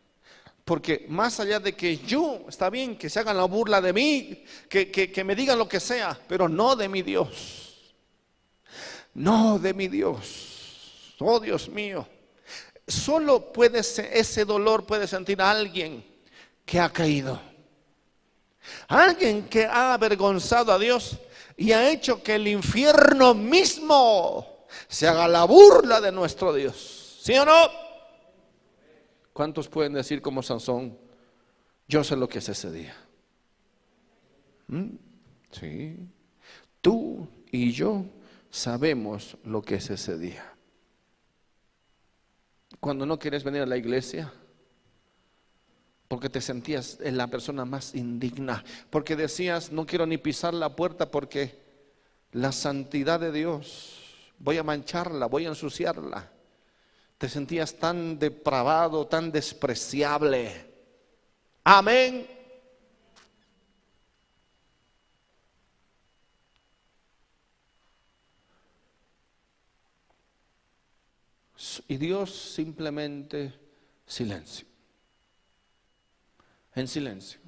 [0.64, 4.44] Porque más allá de que yo, está bien, que se hagan la burla de mí,
[4.68, 7.65] que, que, me digan lo que sea, pero no de mi Dios.
[9.16, 11.14] No de mi Dios.
[11.20, 12.06] Oh Dios mío.
[12.86, 16.04] Solo puede ser, ese dolor puede sentir alguien
[16.66, 17.40] que ha caído.
[18.88, 21.18] Alguien que ha avergonzado a Dios
[21.56, 27.18] y ha hecho que el infierno mismo se haga la burla de nuestro Dios.
[27.22, 27.70] ¿Sí o no?
[29.32, 30.96] ¿Cuántos pueden decir como Sansón,
[31.88, 32.94] yo sé lo que es ese día?
[34.66, 34.90] ¿Mm?
[35.52, 35.96] Sí.
[36.82, 38.04] Tú y yo
[38.57, 40.54] sabemos lo que es ese día.
[42.80, 44.32] Cuando no quieres venir a la iglesia,
[46.09, 51.11] porque te sentías la persona más indigna, porque decías, no quiero ni pisar la puerta
[51.11, 51.59] porque
[52.32, 54.00] la santidad de Dios,
[54.38, 56.30] voy a mancharla, voy a ensuciarla.
[57.18, 60.50] Te sentías tan depravado, tan despreciable.
[61.62, 62.36] Amén.
[71.89, 73.55] Y Dios simplemente
[74.07, 74.66] silencio.
[76.74, 77.41] En silencio.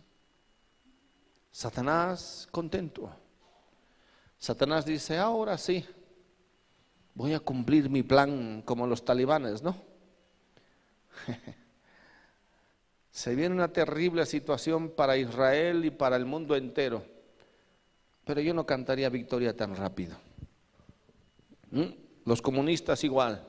[1.51, 3.11] Satanás contento.
[4.39, 5.85] Satanás dice, ahora sí,
[7.15, 9.77] voy a cumplir mi plan como los talibanes, ¿no?
[13.11, 17.05] Se viene una terrible situación para Israel y para el mundo entero,
[18.25, 20.17] pero yo no cantaría victoria tan rápido.
[21.73, 21.87] ¿Mm?
[22.25, 23.45] Los comunistas igual.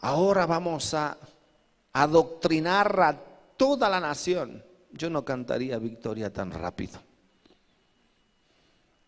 [0.00, 1.18] Ahora vamos a
[1.92, 3.20] adoctrinar a
[3.56, 4.64] toda la nación.
[4.92, 7.00] Yo no cantaría victoria tan rápido.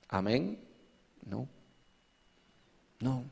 [0.09, 0.59] Amén.
[1.25, 1.49] No.
[2.99, 3.25] No.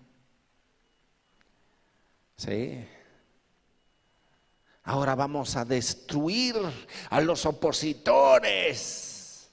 [2.37, 2.87] Sí.
[4.85, 6.55] Ahora vamos a destruir
[7.11, 9.51] a los opositores.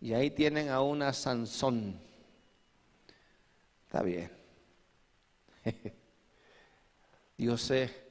[0.00, 1.98] Y ahí tienen a una Sansón.
[3.86, 4.30] Está bien.
[7.36, 8.04] Yo sé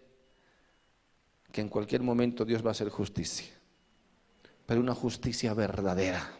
[1.51, 3.53] que en cualquier momento Dios va a hacer justicia,
[4.65, 6.39] pero una justicia verdadera.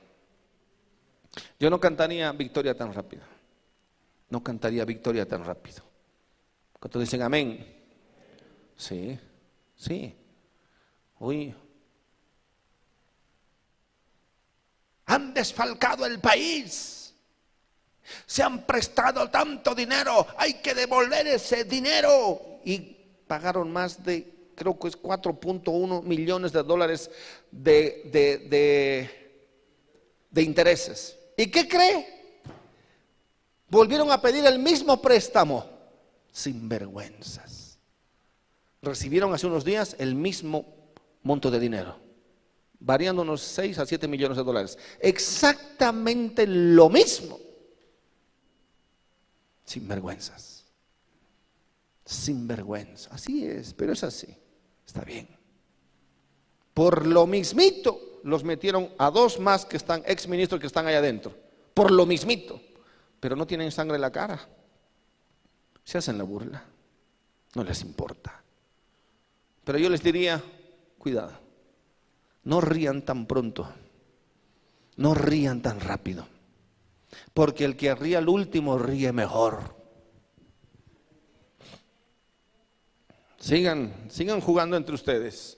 [1.60, 3.24] Yo no cantaría victoria tan rápido.
[4.30, 5.84] No cantaría victoria tan rápido.
[6.80, 7.66] ¿Cuántos dicen amén?
[8.76, 9.18] Sí,
[9.76, 10.16] sí.
[11.20, 11.56] Uy.
[15.06, 17.14] Han desfalcado el país.
[18.26, 20.28] Se han prestado tanto dinero.
[20.38, 22.53] Hay que devolver ese dinero.
[22.66, 22.98] Y
[23.28, 27.10] pagaron más de, creo que es 4.1 millones de dólares
[27.52, 29.10] de, de, de,
[30.30, 31.18] de intereses.
[31.38, 32.42] ¿Y qué cree?
[33.70, 35.66] Volvieron a pedir el mismo préstamo
[36.32, 37.80] sinvergüenzas.
[38.82, 40.66] Recibieron hace unos días el mismo
[41.24, 41.98] monto de dinero,
[42.80, 44.78] variando unos 6 a 7 millones de dólares.
[45.00, 47.40] Exactamente lo mismo.
[49.64, 50.53] Sinvergüenzas.
[52.06, 53.10] Sinvergüenza.
[53.14, 54.36] Así es, pero es así.
[54.86, 55.28] Está bien.
[56.74, 61.00] Por lo mismito los metieron a dos más que están, ex ministros que están allá
[61.00, 61.36] adentro.
[61.74, 62.62] Por lo mismito.
[63.20, 64.48] Pero no tienen sangre en la cara
[65.84, 66.64] se hacen la burla,
[67.56, 68.42] no les importa.
[69.64, 70.42] Pero yo les diría,
[70.98, 71.34] cuidado,
[72.44, 73.70] no rían tan pronto,
[74.98, 76.28] no rían tan rápido,
[77.34, 79.83] porque el que ríe al último ríe mejor.
[83.44, 85.58] Sigan, sigan jugando entre ustedes.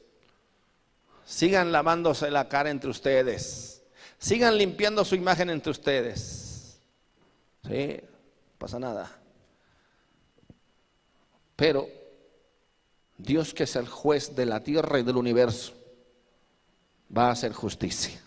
[1.23, 3.83] Sigan lavándose la cara entre ustedes.
[4.17, 6.79] Sigan limpiando su imagen entre ustedes.
[7.63, 7.99] Sí,
[8.57, 9.15] pasa nada.
[11.55, 11.87] Pero
[13.19, 15.75] Dios que es el juez de la tierra y del universo,
[17.15, 18.19] va a hacer justicia.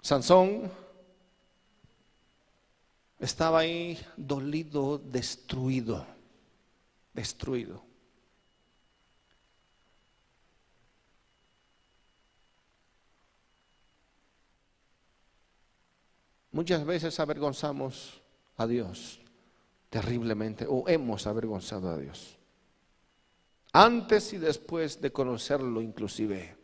[0.00, 0.87] Sansón
[3.18, 6.06] estaba ahí dolido, destruido,
[7.12, 7.82] destruido.
[16.52, 18.20] Muchas veces avergonzamos
[18.56, 19.20] a Dios
[19.90, 22.36] terriblemente o hemos avergonzado a Dios.
[23.72, 26.56] Antes y después de conocerlo inclusive,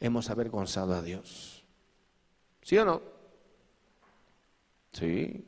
[0.00, 1.64] hemos avergonzado a Dios.
[2.62, 3.02] ¿Sí o no?
[4.92, 5.47] Sí.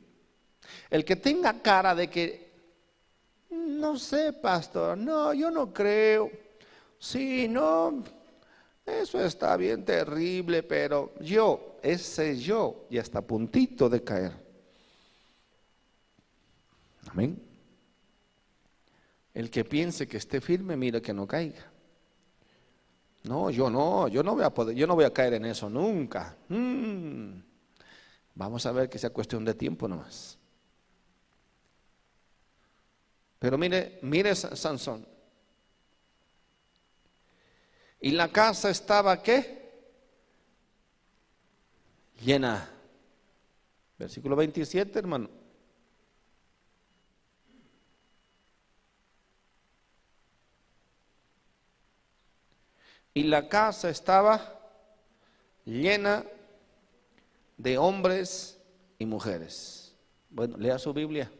[0.91, 2.51] El que tenga cara de que,
[3.49, 6.29] no sé, pastor, no, yo no creo.
[6.99, 8.03] Sí, no,
[8.85, 14.33] Eso está bien terrible, pero yo, ese yo, ya está a puntito de caer.
[17.09, 17.41] Amén.
[19.33, 21.71] El que piense que esté firme, mira que no caiga.
[23.23, 25.69] No, yo no, yo no voy a poder, yo no voy a caer en eso
[25.69, 26.35] nunca.
[26.49, 27.39] Mm.
[28.35, 30.40] Vamos a ver que sea cuestión de tiempo nomás.
[33.41, 35.03] Pero mire, mire Sansón.
[37.99, 39.81] Y la casa estaba qué?
[42.21, 42.69] Llena.
[43.97, 45.27] Versículo 27, hermano.
[53.15, 54.59] Y la casa estaba
[55.65, 56.23] llena
[57.57, 58.61] de hombres
[58.99, 59.95] y mujeres.
[60.29, 61.31] Bueno, lea su Biblia.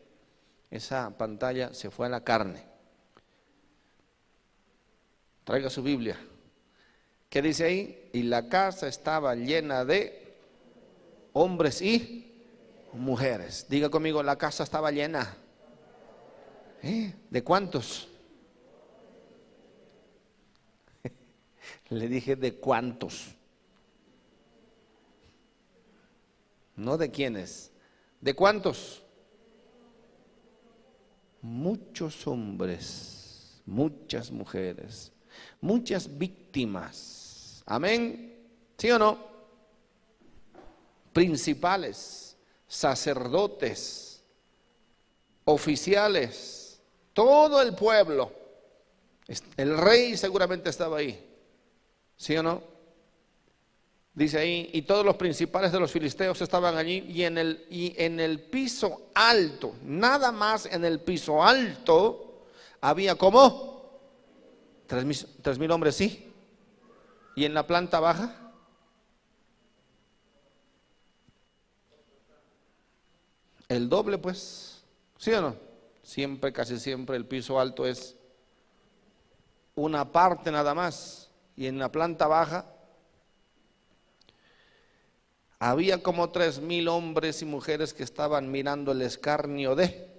[0.71, 2.63] Esa pantalla se fue a la carne.
[5.43, 6.17] Traiga su Biblia.
[7.29, 8.09] ¿Qué dice ahí?
[8.13, 10.37] Y la casa estaba llena de
[11.33, 12.33] hombres y
[12.93, 13.65] mujeres.
[13.69, 15.35] Diga conmigo, la casa estaba llena.
[16.83, 17.13] ¿Eh?
[17.29, 18.07] ¿De cuántos?
[21.89, 23.35] Le dije de cuántos.
[26.77, 27.71] No de quiénes.
[28.21, 29.00] ¿De cuántos?
[31.41, 35.11] Muchos hombres, muchas mujeres,
[35.59, 37.63] muchas víctimas.
[37.65, 38.37] Amén.
[38.77, 39.17] ¿Sí o no?
[41.13, 42.37] Principales,
[42.67, 44.23] sacerdotes,
[45.45, 46.81] oficiales,
[47.13, 48.31] todo el pueblo.
[49.57, 51.27] El rey seguramente estaba ahí.
[52.17, 52.70] ¿Sí o no?
[54.13, 57.95] Dice ahí, y todos los principales de los filisteos estaban allí y en el, y
[57.97, 62.43] en el piso alto, nada más en el piso alto,
[62.81, 64.01] había como
[64.85, 66.29] tres mil, tres mil hombres, sí.
[67.37, 68.51] Y en la planta baja,
[73.69, 74.83] el doble, pues,
[75.17, 75.55] ¿sí o no?
[76.03, 78.17] Siempre, casi siempre, el piso alto es
[79.73, 82.65] una parte nada más y en la planta baja
[85.61, 90.09] había como tres mil hombres y mujeres que estaban mirando el escarnio de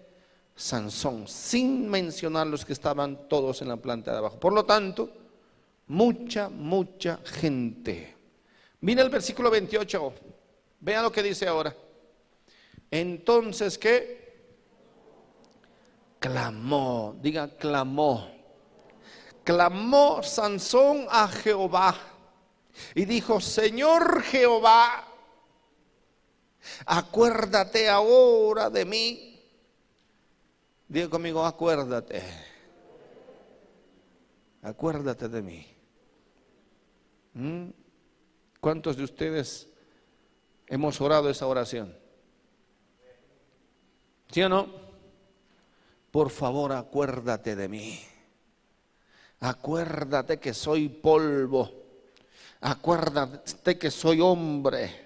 [0.54, 4.38] Sansón, sin mencionar los que estaban todos en la planta de abajo.
[4.38, 5.10] Por lo tanto,
[5.88, 8.14] mucha, mucha gente.
[8.80, 10.12] Mira el versículo 28,
[10.80, 11.74] vea lo que dice ahora.
[12.88, 14.22] Entonces, ¿qué?
[16.20, 18.32] Clamó, diga, clamó
[19.44, 21.96] clamó Sansón a Jehová
[22.94, 25.11] y dijo, Señor Jehová,
[26.86, 29.40] acuérdate ahora de mí.
[30.88, 32.22] Diga conmigo, acuérdate.
[34.62, 35.66] Acuérdate de mí.
[37.34, 37.68] ¿Mm?
[38.60, 39.68] ¿Cuántos de ustedes
[40.66, 41.96] hemos orado esa oración?
[44.30, 44.68] ¿Sí o no?
[46.10, 48.00] Por favor, acuérdate de mí.
[49.40, 51.70] Acuérdate que soy polvo.
[52.60, 55.01] Acuérdate que soy hombre.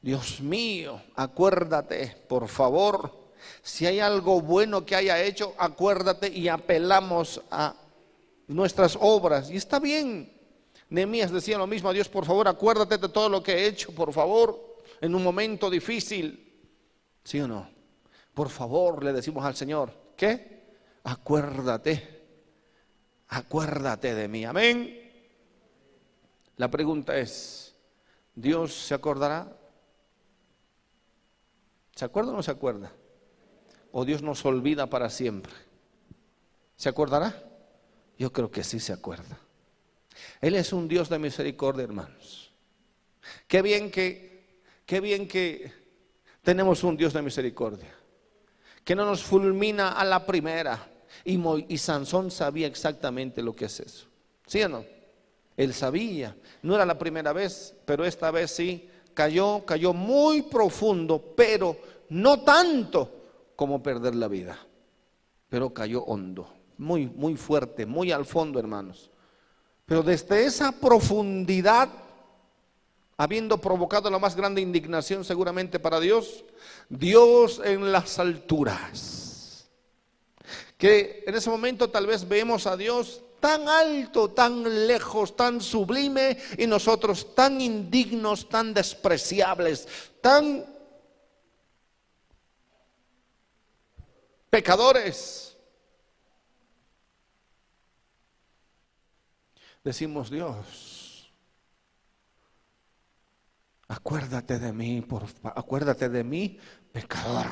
[0.00, 3.30] Dios mío, acuérdate, por favor.
[3.62, 7.74] Si hay algo bueno que haya hecho, acuérdate y apelamos a
[8.46, 9.50] nuestras obras.
[9.50, 10.32] Y está bien.
[10.90, 13.94] Nehemías decía lo mismo a Dios, por favor, acuérdate de todo lo que he hecho,
[13.94, 16.62] por favor, en un momento difícil.
[17.24, 17.68] ¿Sí o no?
[18.32, 20.76] Por favor, le decimos al Señor, ¿qué?
[21.04, 22.18] Acuérdate
[23.28, 24.44] acuérdate de mí.
[24.44, 24.94] Amén.
[26.56, 27.76] La pregunta es,
[28.34, 29.56] ¿Dios se acordará?
[31.98, 32.92] ¿Se acuerda o no se acuerda?
[33.90, 35.52] ¿O Dios nos olvida para siempre?
[36.76, 37.34] ¿Se acordará?
[38.16, 39.36] Yo creo que sí se acuerda.
[40.40, 42.52] Él es un Dios de misericordia, hermanos.
[43.48, 45.72] Qué bien que, qué bien que
[46.44, 47.92] tenemos un Dios de misericordia.
[48.84, 50.88] Que no nos fulmina a la primera
[51.24, 54.06] y, Sansón sabía exactamente lo que es eso.
[54.46, 54.84] ¿Sí o no?
[55.56, 56.36] Él sabía.
[56.62, 58.88] No era la primera vez, pero esta vez sí.
[59.18, 61.76] Cayó, cayó muy profundo, pero
[62.10, 63.10] no tanto
[63.56, 64.56] como perder la vida.
[65.48, 69.10] Pero cayó hondo, muy, muy fuerte, muy al fondo, hermanos.
[69.86, 71.88] Pero desde esa profundidad,
[73.16, 76.44] habiendo provocado la más grande indignación seguramente para Dios,
[76.88, 79.68] Dios en las alturas
[80.76, 86.38] que en ese momento tal vez vemos a Dios tan alto, tan lejos, tan sublime
[86.56, 89.88] y nosotros tan indignos, tan despreciables,
[90.20, 90.64] tan
[94.50, 95.56] pecadores.
[99.84, 100.98] Decimos Dios,
[103.88, 106.58] Acuérdate de mí, por acuérdate de mí,
[106.92, 107.46] pecador.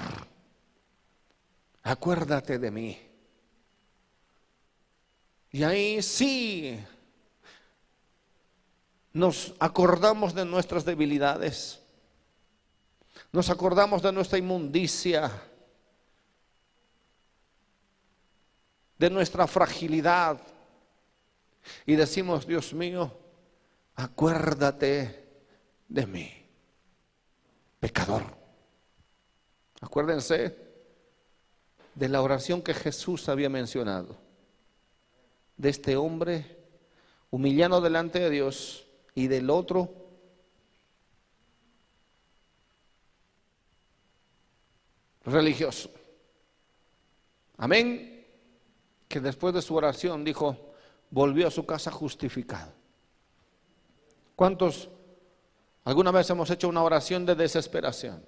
[1.82, 3.05] Acuérdate de mí.
[5.56, 6.78] Y ahí sí
[9.14, 11.80] nos acordamos de nuestras debilidades.
[13.32, 15.32] Nos acordamos de nuestra inmundicia,
[18.98, 20.42] de nuestra fragilidad.
[21.86, 23.18] Y decimos, Dios mío,
[23.94, 25.24] acuérdate
[25.88, 26.30] de mí,
[27.80, 28.24] pecador.
[29.80, 30.54] Acuérdense
[31.94, 34.25] de la oración que Jesús había mencionado,
[35.56, 36.56] de este hombre
[37.30, 39.90] humillado delante de Dios y del otro
[45.24, 45.90] religioso.
[47.56, 48.24] Amén.
[49.08, 50.74] Que después de su oración dijo,
[51.10, 52.72] volvió a su casa justificado.
[54.34, 54.90] ¿Cuántos
[55.84, 58.24] alguna vez hemos hecho una oración de desesperación?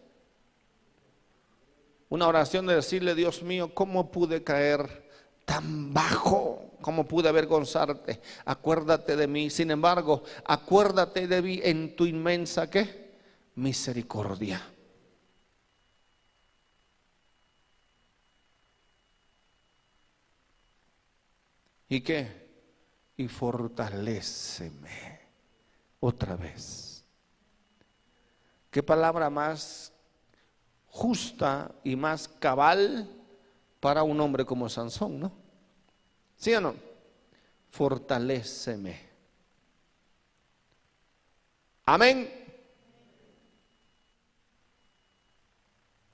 [2.08, 5.07] Una oración de decirle, Dios mío, ¿cómo pude caer
[5.48, 6.76] tan bajo?
[6.82, 8.20] ¿Cómo pude avergonzarte?
[8.44, 9.48] Acuérdate de mí.
[9.48, 13.16] Sin embargo, acuérdate de mí en tu inmensa ¿qué?
[13.54, 14.60] misericordia.
[21.88, 22.46] ¿Y qué?
[23.16, 25.20] Y fortaléceme
[26.00, 27.02] otra vez.
[28.70, 29.94] ¿Qué palabra más
[30.88, 33.17] justa y más cabal
[33.80, 35.32] para un hombre como Sansón, ¿no?
[36.36, 36.74] ¿Sí o no?
[37.70, 39.08] Fortaléceme.
[41.84, 42.30] Amén.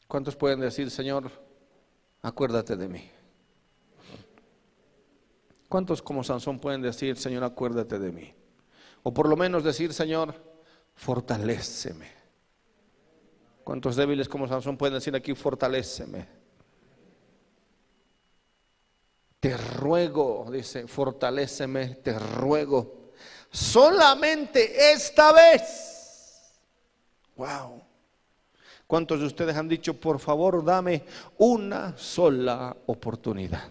[0.07, 1.31] ¿Cuántos pueden decir, Señor,
[2.23, 3.11] acuérdate de mí?
[5.69, 8.33] ¿Cuántos como Sansón pueden decir, Señor, acuérdate de mí?
[9.03, 10.35] O por lo menos decir, Señor,
[10.95, 12.13] fortaléceme.
[13.65, 16.44] ¿Cuántos débiles como Sansón pueden decir aquí, fortaléceme?
[19.45, 23.11] Te ruego, dice, fortaléceme, te ruego.
[23.51, 26.51] Solamente esta vez.
[27.37, 27.83] Wow.
[28.87, 31.05] ¿Cuántos de ustedes han dicho, por favor, dame
[31.37, 33.71] una sola oportunidad?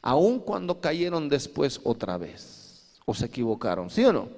[0.00, 4.30] aun cuando cayeron después otra vez, o se equivocaron, ¿sí o no?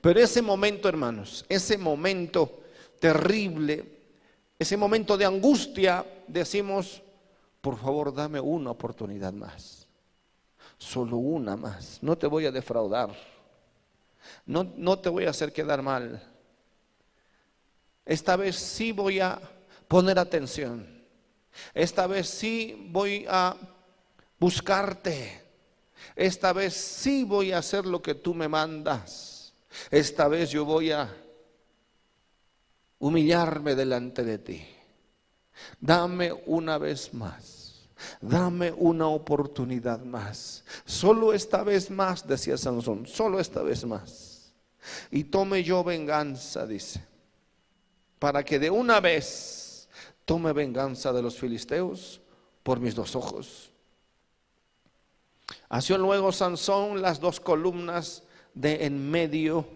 [0.00, 2.62] Pero ese momento, hermanos, ese momento
[3.00, 3.84] terrible,
[4.56, 7.02] ese momento de angustia, decimos,
[7.62, 9.88] por favor, dame una oportunidad más,
[10.76, 13.16] solo una más, no te voy a defraudar,
[14.44, 16.22] no, no te voy a hacer quedar mal,
[18.04, 19.40] esta vez sí voy a
[19.88, 21.02] poner atención,
[21.72, 23.56] esta vez sí voy a
[24.38, 25.40] buscarte.
[26.16, 29.54] Esta vez sí voy a hacer lo que tú me mandas.
[29.90, 31.14] Esta vez yo voy a
[32.98, 34.66] humillarme delante de ti.
[35.80, 37.51] Dame una vez más.
[38.20, 40.64] Dame una oportunidad más.
[40.84, 44.52] Solo esta vez más, decía Sansón, solo esta vez más.
[45.10, 47.04] Y tome yo venganza, dice,
[48.18, 49.88] para que de una vez
[50.24, 52.20] tome venganza de los filisteos
[52.62, 53.70] por mis dos ojos.
[55.68, 58.22] Hació luego Sansón las dos columnas
[58.54, 59.66] de en medio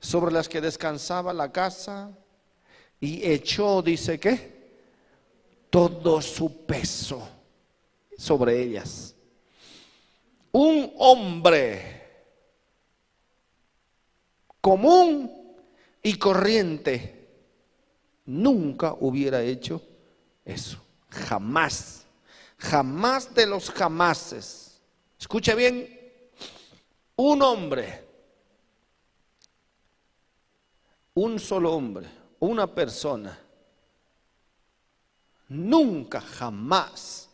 [0.00, 2.10] sobre las que descansaba la casa
[3.00, 4.61] y echó, dice que,
[5.72, 7.28] todo su peso
[8.16, 9.16] sobre ellas.
[10.52, 12.02] Un hombre
[14.60, 15.56] común
[16.00, 17.28] y corriente
[18.26, 19.82] nunca hubiera hecho
[20.44, 20.78] eso,
[21.08, 22.02] jamás
[22.62, 24.80] jamás de los jamases.
[25.18, 25.88] Escuche bien,
[27.16, 28.04] un hombre,
[31.14, 32.08] un solo hombre,
[32.40, 33.38] una persona,
[35.52, 37.30] nunca, jamás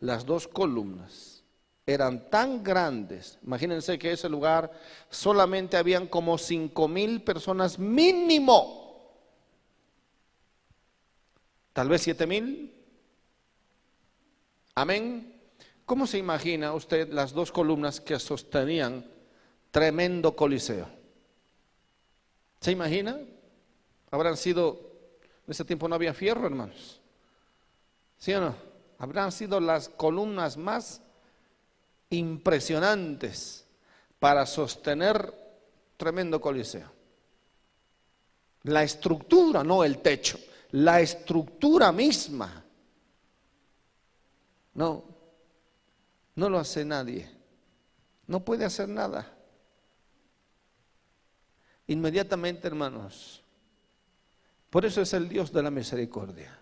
[0.00, 1.42] las dos columnas
[1.86, 3.38] eran tan grandes.
[3.42, 4.70] Imagínense que ese lugar
[5.10, 8.80] solamente habían como cinco mil personas mínimo.
[11.72, 12.72] Tal vez siete mil,
[14.74, 15.40] Amén.
[15.84, 19.06] ¿Cómo se imagina usted las dos columnas que sostenían
[19.70, 20.88] tremendo coliseo?
[22.60, 23.18] ¿Se imagina?
[24.10, 24.80] Habrán sido,
[25.46, 27.01] en ese tiempo no había fierro, hermanos.
[28.22, 28.54] ¿Sí o no?
[28.98, 31.02] Habrán sido las columnas más
[32.10, 33.66] impresionantes
[34.20, 35.34] para sostener
[35.96, 36.88] tremendo coliseo.
[38.62, 40.38] La estructura, no el techo,
[40.70, 42.64] la estructura misma
[44.74, 45.02] no,
[46.36, 47.28] no lo hace nadie.
[48.28, 49.36] No puede hacer nada.
[51.88, 53.42] Inmediatamente, hermanos.
[54.70, 56.61] Por eso es el Dios de la misericordia.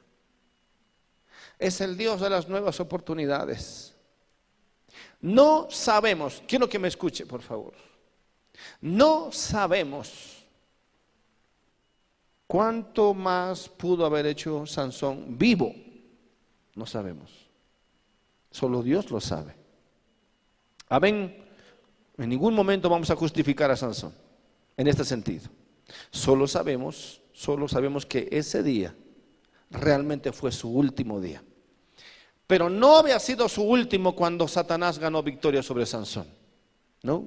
[1.60, 3.94] Es el Dios de las nuevas oportunidades.
[5.20, 7.74] No sabemos, quiero que me escuche, por favor.
[8.80, 10.42] No sabemos
[12.46, 15.74] cuánto más pudo haber hecho Sansón vivo.
[16.74, 17.30] No sabemos.
[18.50, 19.54] Solo Dios lo sabe.
[20.88, 21.44] Amén.
[22.16, 24.14] En ningún momento vamos a justificar a Sansón
[24.78, 25.50] en este sentido.
[26.10, 28.94] Solo sabemos, solo sabemos que ese día
[29.70, 31.42] realmente fue su último día.
[32.50, 36.26] Pero no había sido su último cuando Satanás ganó victoria sobre Sansón.
[37.00, 37.24] No.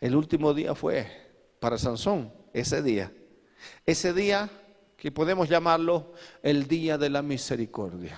[0.00, 1.10] El último día fue
[1.58, 3.12] para Sansón, ese día.
[3.84, 4.48] Ese día
[4.96, 8.16] que podemos llamarlo el día de la misericordia.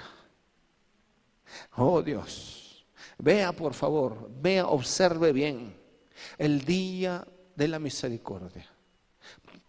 [1.78, 2.84] Oh Dios,
[3.16, 5.74] vea por favor, vea, observe bien
[6.36, 7.26] el día
[7.56, 8.68] de la misericordia.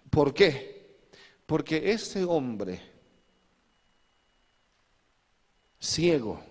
[0.09, 0.97] ¿Por qué?
[1.45, 2.92] Porque ese hombre
[5.84, 6.41] ciego.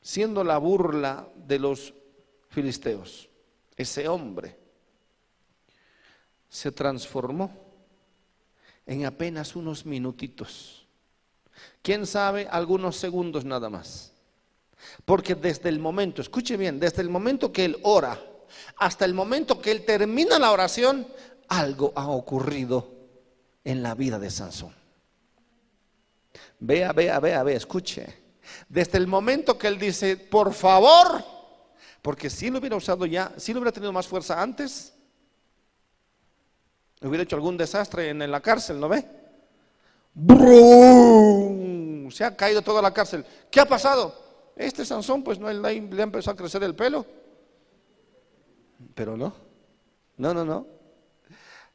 [0.00, 1.92] Siendo la burla de los
[2.48, 3.28] filisteos,
[3.76, 4.56] ese hombre
[6.48, 7.50] se transformó
[8.86, 10.86] en apenas unos minutitos.
[11.82, 12.48] ¿Quién sabe?
[12.50, 14.12] Algunos segundos nada más.
[15.04, 18.18] Porque desde el momento, escuche bien, desde el momento que él ora
[18.76, 21.06] hasta el momento que él termina la oración,
[21.48, 22.95] algo ha ocurrido
[23.66, 24.72] en la vida de Sansón.
[26.60, 28.06] Vea, vea, vea, vea, escuche.
[28.68, 31.24] Desde el momento que él dice, por favor,
[32.00, 34.94] porque si lo hubiera usado ya, si lo hubiera tenido más fuerza antes,
[37.02, 39.04] hubiera hecho algún desastre en, la cárcel, ¿no ve?
[40.14, 42.08] ¡Brum!
[42.12, 43.26] Se ha caído toda la cárcel.
[43.50, 44.14] ¿Qué ha pasado?
[44.54, 47.04] Este Sansón, pues no le ha empezado a crecer el pelo.
[48.94, 49.34] Pero no,
[50.18, 50.66] no, no, no.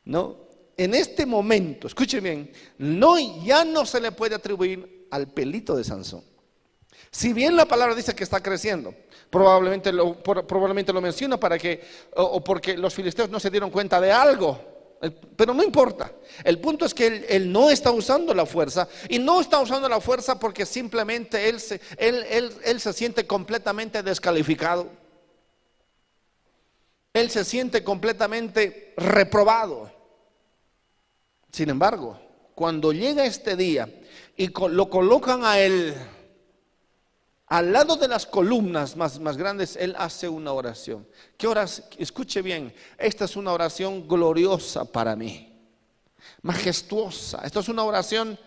[0.06, 0.51] No,
[0.84, 5.84] en este momento, escuche bien, no, ya no se le puede atribuir al pelito de
[5.84, 6.24] Sansón.
[7.12, 8.96] Si bien la palabra dice que está creciendo,
[9.30, 11.84] probablemente lo, probablemente lo menciona para que,
[12.16, 14.60] o, porque los filisteos no se dieron cuenta de algo,
[15.36, 16.12] pero no importa.
[16.44, 19.90] El punto es que él, él, no está usando la fuerza y no está usando
[19.90, 24.90] la fuerza porque simplemente él se, él, él, él se siente completamente descalificado.
[27.14, 29.91] Él se siente completamente reprobado.
[31.52, 32.20] Sin embargo,
[32.56, 33.90] cuando llega este día
[34.38, 35.94] y lo colocan a él
[37.48, 41.06] al lado de las columnas más, más grandes, él hace una oración.
[41.38, 41.48] ¿Qué?
[41.98, 45.54] Escuche bien, esta es una oración gloriosa para mí,
[46.42, 47.42] majestuosa.
[47.44, 48.40] Esta es una oración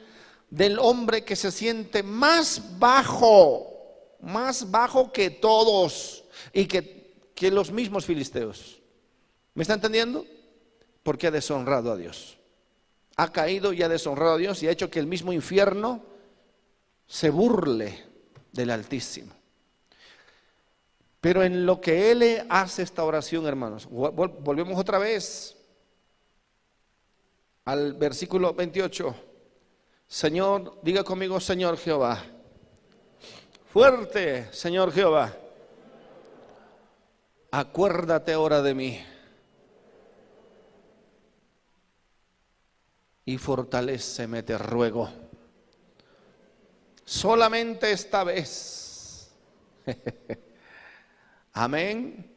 [0.49, 6.25] del hombre que se siente más bajo, más bajo que todos
[6.55, 8.81] y que, que los mismos filisteos.
[9.53, 10.25] ¿Me está entendiendo?
[11.03, 12.39] Porque ha deshonrado a Dios
[13.17, 16.03] ha caído y ha deshonrado a Dios y ha hecho que el mismo infierno
[17.07, 18.05] se burle
[18.53, 19.33] del Altísimo.
[21.21, 25.57] Pero en lo que Él hace esta oración, hermanos, volvemos otra vez
[27.65, 29.15] al versículo 28.
[30.07, 32.23] Señor, diga conmigo, Señor Jehová.
[33.73, 35.35] Fuerte, Señor Jehová.
[37.51, 39.14] Acuérdate ahora de mí
[43.25, 45.09] y fortaleceme, te ruego.
[47.05, 49.31] Solamente esta vez.
[51.53, 52.31] Amén.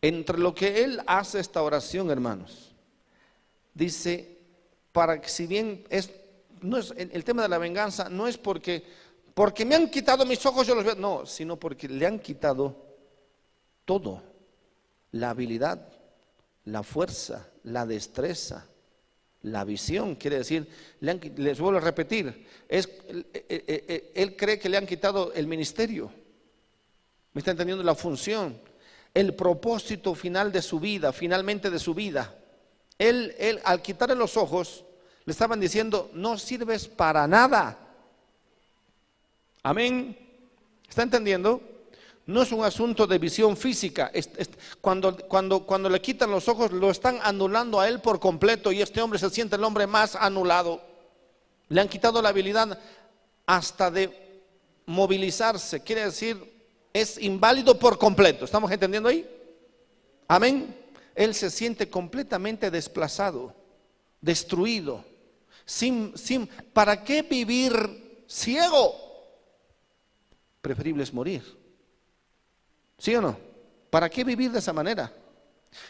[0.00, 2.74] Entre lo que él hace esta oración, hermanos,
[3.72, 4.38] dice,
[4.92, 6.10] para que si bien es,
[6.60, 8.84] no es el tema de la venganza, no es porque,
[9.34, 12.76] porque me han quitado mis ojos, yo los veo, no, sino porque le han quitado
[13.84, 14.22] todo,
[15.12, 15.88] la habilidad,
[16.64, 18.66] la fuerza, la destreza,
[19.44, 20.66] la visión, quiere decir,
[21.00, 25.46] les vuelvo a repetir, es, eh, eh, eh, él, cree que le han quitado el
[25.46, 26.10] ministerio.
[27.34, 27.84] ¿Me está entendiendo?
[27.84, 28.58] La función,
[29.12, 32.34] el propósito final de su vida, finalmente de su vida.
[32.98, 34.84] Él, él al quitarle los ojos,
[35.26, 37.78] le estaban diciendo, no sirves para nada.
[39.62, 40.16] Amén.
[40.88, 41.60] ¿Está entendiendo?
[42.26, 44.10] No es un asunto de visión física.
[44.80, 48.80] Cuando, cuando, cuando le quitan los ojos, lo están anulando a él por completo y
[48.80, 50.80] este hombre se siente el hombre más anulado.
[51.68, 52.78] Le han quitado la habilidad
[53.44, 54.42] hasta de
[54.86, 55.82] movilizarse.
[55.82, 56.54] Quiere decir,
[56.94, 58.46] es inválido por completo.
[58.46, 59.28] ¿Estamos entendiendo ahí?
[60.26, 60.74] Amén.
[61.14, 63.54] Él se siente completamente desplazado,
[64.20, 65.04] destruido.
[65.66, 68.94] Sin, sin, ¿Para qué vivir ciego?
[70.62, 71.63] Preferible es morir.
[72.98, 73.36] ¿Sí o no?
[73.90, 75.12] ¿Para qué vivir de esa manera?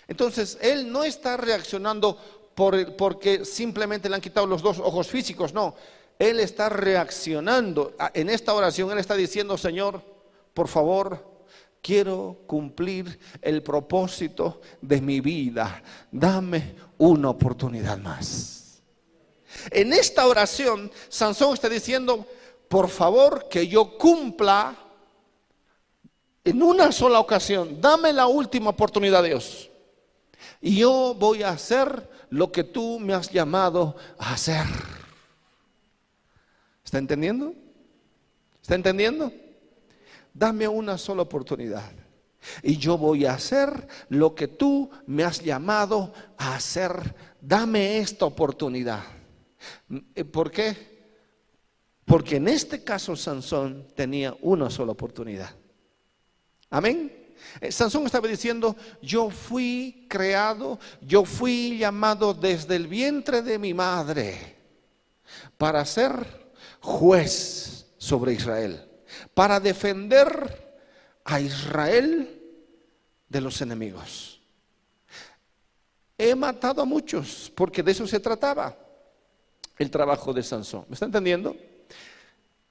[0.09, 2.19] Entonces, él no está reaccionando
[2.55, 5.75] por, porque simplemente le han quitado los dos ojos físicos, no.
[6.19, 7.95] Él está reaccionando.
[8.15, 10.03] En esta oración, él está diciendo, Señor,
[10.53, 11.35] por favor,
[11.83, 15.83] quiero cumplir el propósito de mi vida.
[16.11, 18.81] Dame una oportunidad más.
[19.71, 22.27] En esta oración, Sansón está diciendo,
[22.69, 24.84] por favor, que yo cumpla
[26.45, 27.81] en una sola ocasión.
[27.81, 29.71] Dame la última oportunidad, Dios.
[30.61, 34.67] Y yo voy a hacer lo que tú me has llamado a hacer.
[36.85, 37.55] ¿Está entendiendo?
[38.61, 39.33] ¿Está entendiendo?
[40.33, 41.91] Dame una sola oportunidad.
[42.63, 47.15] Y yo voy a hacer lo que tú me has llamado a hacer.
[47.41, 49.03] Dame esta oportunidad.
[50.15, 50.95] Eh, ¿Por qué?
[52.05, 55.55] Porque en este caso Sansón tenía una sola oportunidad.
[56.75, 57.37] Amén.
[57.61, 63.73] Eh, Sansón estaba diciendo, yo fui creado, yo fui llamado desde el vientre de mi
[63.73, 64.57] madre
[65.57, 68.85] para ser juez sobre Israel,
[69.35, 70.83] para defender
[71.23, 72.43] a Israel
[73.29, 74.43] de los enemigos.
[76.19, 78.77] He matado a muchos porque de eso se trataba
[79.79, 80.87] el trabajo de Sansón.
[80.89, 81.57] ¿Me está entendiendo?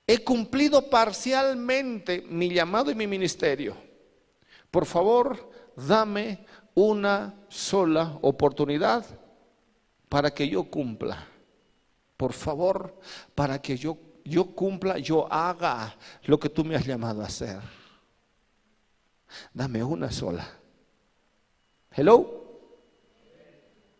[0.05, 3.82] He cumplido parcialmente mi llamado y mi ministerio
[4.73, 9.05] por favor, dame una sola oportunidad
[10.09, 11.27] para que yo cumpla.
[12.17, 12.99] Por favor,
[13.35, 13.95] para que yo,
[14.25, 17.59] yo cumpla, yo haga lo que tú me has llamado a hacer.
[19.53, 20.49] Dame una sola.
[21.91, 22.41] Hello.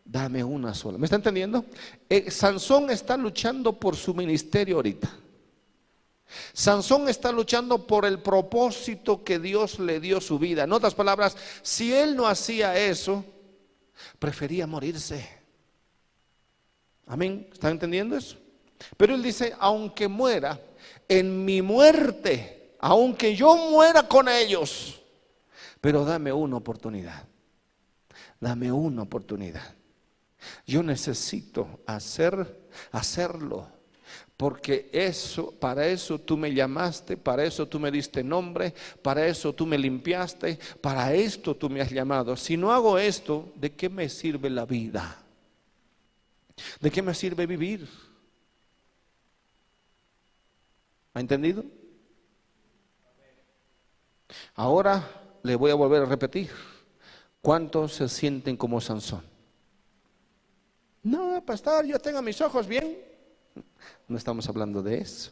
[0.04, 0.98] Dame una sola.
[0.98, 1.66] ¿Me está entendiendo?
[2.10, 5.23] Eh, Sansón está luchando por su ministerio ahorita.
[6.54, 10.64] Sansón está luchando por el propósito que Dios le dio su vida.
[10.64, 13.24] En otras palabras, si él no hacía eso,
[14.20, 15.28] prefería morirse.
[17.06, 17.48] Amén.
[17.52, 18.38] ¿Están entendiendo eso?
[18.98, 20.60] Pero él dice, aunque muera,
[21.08, 25.02] en mi muerte, aunque yo muera con ellos,
[25.80, 27.28] pero dame una oportunidad.
[28.40, 29.76] Dame una oportunidad.
[30.66, 33.68] Yo necesito hacer hacerlo
[34.36, 39.54] porque eso, para eso tú me llamaste, para eso tú me diste nombre, para eso
[39.54, 42.36] tú me limpiaste, para esto tú me has llamado.
[42.36, 45.24] Si no hago esto, ¿de qué me sirve la vida?
[46.80, 47.88] ¿De qué me sirve vivir?
[51.14, 51.64] ¿Ha entendido?
[54.56, 56.50] Ahora le voy a volver a repetir.
[57.42, 59.24] ¿Cuántos se sienten como Sansón?
[61.04, 63.13] No, pastor, yo tengo mis ojos bien.
[64.08, 65.32] No estamos hablando de eso.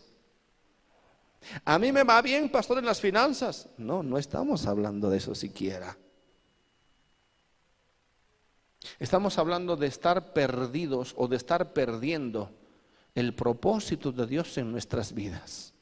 [1.65, 3.69] A mí me va bien, pastor, en las finanzas.
[3.77, 5.97] No, no estamos hablando de eso siquiera.
[8.99, 12.51] Estamos hablando de estar perdidos o de estar perdiendo
[13.15, 15.73] el propósito de Dios en nuestras vidas.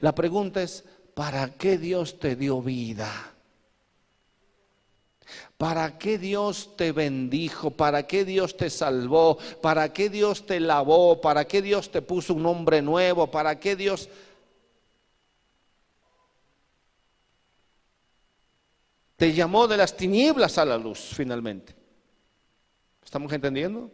[0.00, 3.31] La pregunta es, ¿para qué Dios te dio vida?
[5.62, 7.70] ¿Para qué Dios te bendijo?
[7.70, 9.38] ¿Para qué Dios te salvó?
[9.60, 11.20] ¿Para qué Dios te lavó?
[11.20, 13.30] ¿Para qué Dios te puso un nombre nuevo?
[13.30, 14.08] ¿Para qué Dios...
[19.14, 21.76] Te llamó de las tinieblas a la luz finalmente.
[23.04, 23.88] ¿Estamos entendiendo?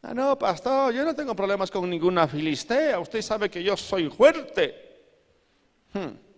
[0.00, 2.98] Ah, no, pastor, yo no tengo problemas con ninguna filistea.
[2.98, 5.02] Usted sabe que yo soy fuerte.
[5.92, 6.29] Hmm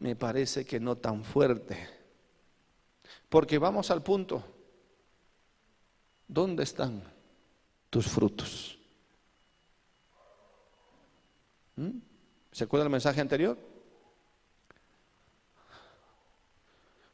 [0.00, 1.88] me parece que no tan fuerte.
[3.28, 4.42] Porque vamos al punto.
[6.26, 7.02] ¿Dónde están
[7.88, 8.78] tus frutos?
[11.76, 11.98] ¿Mm?
[12.52, 13.56] ¿Se acuerda el mensaje anterior?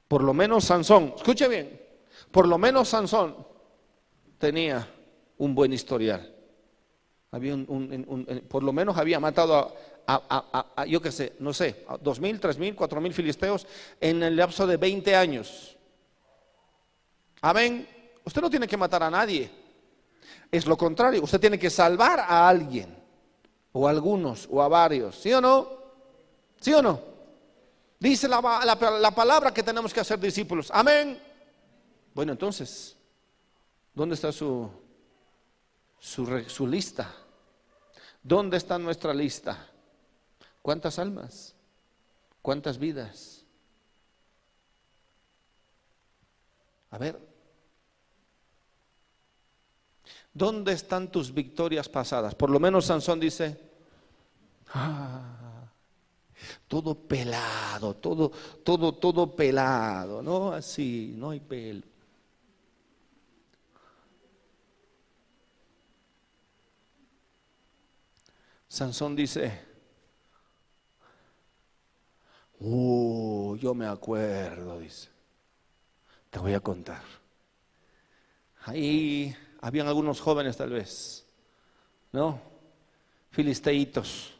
[0.09, 1.81] Por lo menos Sansón, escuche bien,
[2.31, 3.37] por lo menos Sansón
[4.39, 4.89] tenía
[5.39, 6.33] un buen historial.
[8.49, 9.75] Por lo menos había matado a,
[10.87, 13.67] yo qué sé, no sé, dos mil, tres mil, cuatro mil filisteos
[14.01, 15.77] en el lapso de 20 años.
[17.41, 17.89] Amén.
[18.25, 19.51] Usted no tiene que matar a nadie.
[20.51, 22.97] Es lo contrario, usted tiene que salvar a alguien,
[23.73, 25.17] o a algunos, o a varios.
[25.17, 25.69] ¿Sí o no?
[26.61, 27.01] ¿Sí o no?
[27.99, 28.41] Dice la,
[29.01, 30.71] la palabra que tenemos que hacer discípulos.
[30.73, 31.21] Amén.
[32.15, 32.97] Bueno, entonces,
[33.93, 34.71] ¿dónde está su,
[35.99, 37.13] su, su lista?
[38.23, 39.69] ¿Dónde está nuestra lista?
[40.67, 41.55] ¿Cuántas almas?
[42.43, 43.45] ¿Cuántas vidas?
[46.91, 47.17] A ver,
[50.35, 52.35] ¿dónde están tus victorias pasadas?
[52.35, 53.57] Por lo menos Sansón dice,
[54.75, 55.71] ah,
[56.67, 58.33] todo pelado, todo,
[58.65, 60.51] todo, todo pelado, ¿no?
[60.51, 61.83] Así, no hay pelo.
[68.67, 69.76] Sansón dice,
[72.61, 75.09] uh, yo me acuerdo, dice,
[76.31, 77.03] te voy a contar.
[78.65, 81.25] Ahí habían algunos jóvenes tal vez,
[82.13, 82.41] ¿no?
[83.31, 84.33] Filisteitos.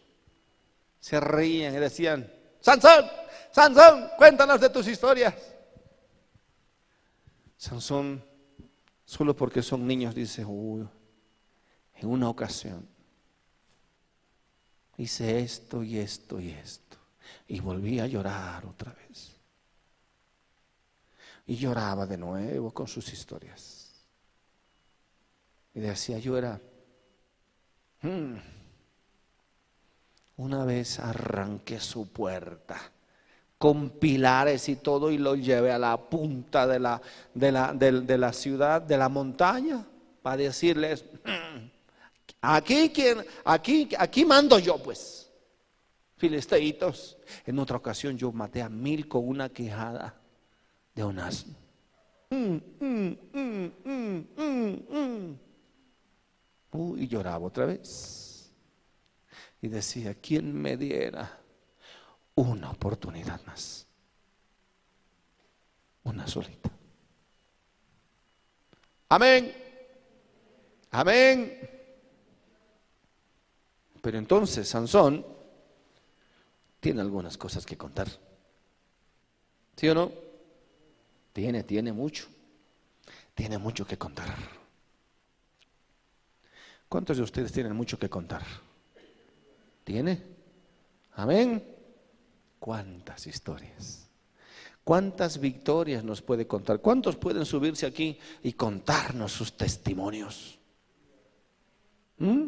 [1.01, 3.07] Se reían y decían, Sansón,
[3.53, 5.35] Sansón, cuéntanos de tus historias.
[7.57, 8.25] Sansón,
[9.05, 10.89] solo porque son niños, dice, uy,
[11.95, 12.97] en una ocasión
[14.99, 16.86] hice esto y esto y esto.
[17.49, 19.33] Y volví a llorar otra vez.
[21.47, 23.91] Y lloraba de nuevo con sus historias.
[25.75, 26.61] Y decía, yo era,
[28.03, 28.35] hmm,
[30.39, 32.81] una vez arranqué su puerta
[33.59, 37.01] con pilares y todo y lo llevé a la punta de la,
[37.33, 39.87] de la, de la ciudad, de la montaña,
[40.23, 41.77] para decirles, hmm,
[42.41, 42.93] Aquí,
[43.45, 45.26] aquí, aquí mando yo, pues.
[46.17, 47.19] Filisteitos.
[47.45, 50.15] En otra ocasión yo maté a mil con una quejada
[50.95, 51.55] de un asno.
[52.31, 53.17] Mm, mm,
[53.85, 55.37] mm,
[56.97, 58.51] y lloraba otra vez.
[59.61, 61.39] Y decía, ¿quién me diera
[62.35, 63.87] una oportunidad más?
[66.05, 66.71] Una solita.
[69.09, 69.55] Amén.
[70.91, 71.71] Amén.
[74.01, 75.36] Pero entonces Sansón
[76.87, 78.07] tiene algunas cosas que contar.
[79.75, 80.13] ¿Sí o no?
[81.33, 82.29] Tiene, tiene mucho.
[83.35, 84.33] Tiene mucho que contar.
[86.89, 88.45] ¿Cuántos de ustedes tienen mucho que contar?
[89.83, 90.23] ¿Tiene?
[91.15, 91.75] Amén.
[92.61, 94.07] ¿Cuántas historias?
[94.85, 96.81] ¿Cuántas victorias nos puede contar?
[96.81, 100.57] ¿Cuántos pueden subirse aquí y contarnos sus testimonios?
[102.19, 102.47] ¿Mm?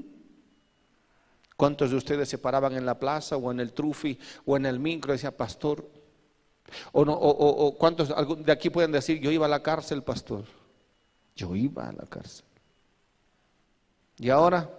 [1.59, 4.17] ¿Cuántos de ustedes se paraban en la plaza o en el trufi
[4.47, 5.85] o en el micro y decía, pastor?
[6.93, 8.15] O, no, o, cuántos
[8.45, 10.45] de aquí pueden decir, yo iba a la cárcel, pastor?
[11.35, 12.45] Yo iba a la cárcel.
[14.19, 14.71] ¿Y ahora?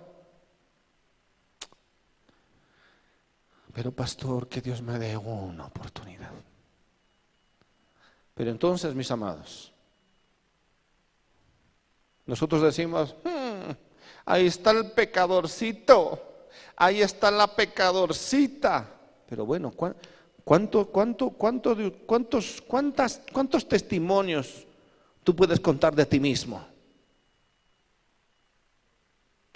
[3.74, 6.32] Pero pastor, que Dios me dé una oportunidad.
[8.36, 9.74] Pero entonces, mis amados,
[12.26, 13.72] nosotros decimos, hmm,
[14.24, 16.28] ahí está el pecadorcito
[16.80, 18.90] ahí está la pecadorcita.
[19.28, 19.72] Pero bueno,
[20.44, 21.76] ¿cuánto, cuánto, cuánto,
[22.08, 24.66] cuántos, cuántas, ¿cuántos testimonios
[25.24, 26.66] tú puedes contar de ti mismo?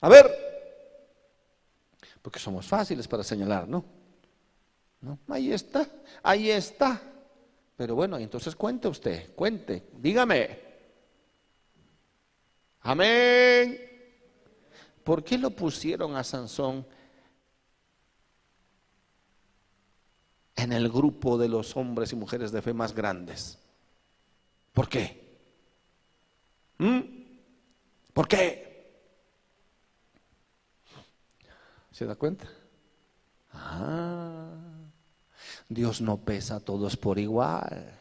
[0.02, 0.30] A ver,
[2.22, 3.84] porque somos fáciles para señalar, ¿no?
[5.02, 5.18] ¿No?
[5.30, 5.88] Ahí está,
[6.22, 7.02] ahí está.
[7.76, 10.60] Pero bueno, entonces cuente usted, cuente, dígame.
[12.82, 13.80] Amén.
[15.04, 16.86] ¿Por qué lo pusieron a Sansón
[20.56, 23.58] en el grupo de los hombres y mujeres de fe más grandes.
[24.72, 25.24] ¿Por qué?
[26.78, 27.00] ¿Mm?
[28.14, 28.74] ¿Por qué?
[31.92, 32.48] ¿Se da cuenta?
[33.52, 34.52] Ah,
[35.70, 38.00] Dios no pesa a todos por igual.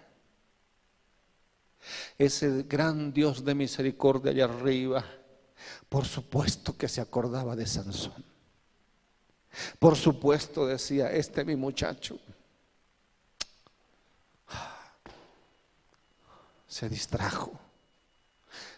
[2.16, 5.04] Ese gran Dios de misericordia allá arriba,
[5.88, 8.24] por supuesto que se acordaba de Sansón.
[9.78, 12.18] Por supuesto decía, este mi muchacho
[16.72, 17.52] se distrajo.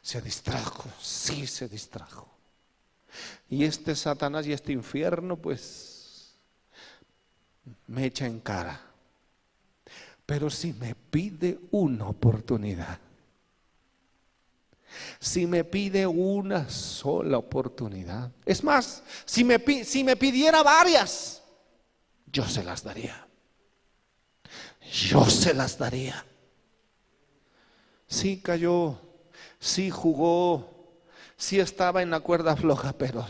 [0.03, 2.29] Se distrajo, sí se distrajo.
[3.49, 6.35] Y este Satanás y este infierno, pues,
[7.87, 8.81] me echa en cara.
[10.27, 12.99] Pero si me pide una oportunidad,
[15.21, 21.45] si me pide una sola oportunidad, es más, si me, si me pidiera varias,
[22.27, 23.25] yo se las daría.
[24.91, 26.25] Yo se las daría.
[28.15, 28.97] Sí cayó,
[29.59, 31.03] sí jugó,
[31.37, 33.27] sí estaba en la cuerda floja, pero,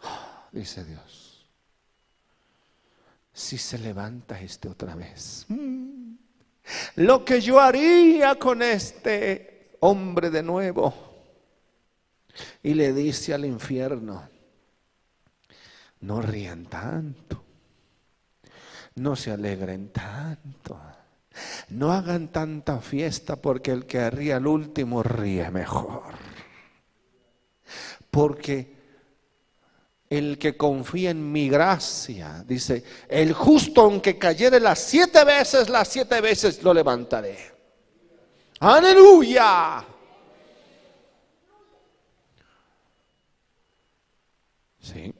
[0.50, 1.46] dice Dios,
[3.32, 6.14] si se levanta este otra vez, mm,
[6.96, 10.92] lo que yo haría con este hombre de nuevo.
[12.64, 14.28] Y le dice al infierno,
[16.00, 17.44] no rían tanto,
[18.96, 20.80] no se alegren tanto.
[21.70, 26.14] No hagan tanta fiesta porque el que ríe al último ríe mejor.
[28.10, 28.82] Porque
[30.10, 35.88] el que confía en mi gracia, dice, el justo aunque cayere las siete veces, las
[35.88, 37.38] siete veces lo levantaré.
[38.60, 39.82] Aleluya.
[44.80, 45.14] Sí.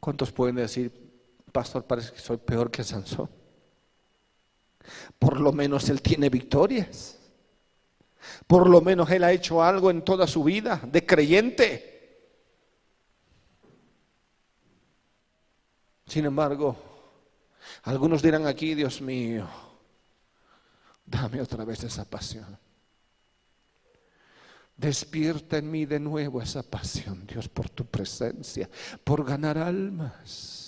[0.00, 0.97] ¿Cuántos pueden decir,
[1.58, 3.28] pastor, parece que soy peor que Sansón?
[5.18, 7.18] Por lo menos él tiene victorias.
[8.46, 12.30] Por lo menos él ha hecho algo en toda su vida de creyente.
[16.06, 16.76] Sin embargo,
[17.82, 19.48] algunos dirán aquí, Dios mío,
[21.04, 22.56] dame otra vez esa pasión.
[24.76, 28.70] Despierta en mí de nuevo esa pasión, Dios, por tu presencia,
[29.02, 30.67] por ganar almas,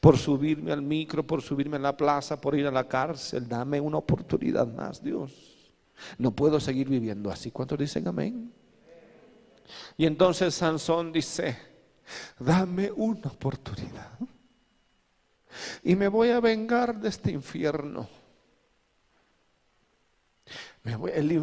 [0.00, 3.48] por subirme al micro, por subirme a la plaza, por ir a la cárcel.
[3.48, 5.32] Dame una oportunidad más, Dios.
[6.18, 7.50] No puedo seguir viviendo así.
[7.50, 8.52] ¿Cuántos dicen amén?
[9.96, 11.56] Y entonces Sansón dice,
[12.38, 14.18] dame una oportunidad.
[15.82, 18.08] Y me voy a vengar de este infierno.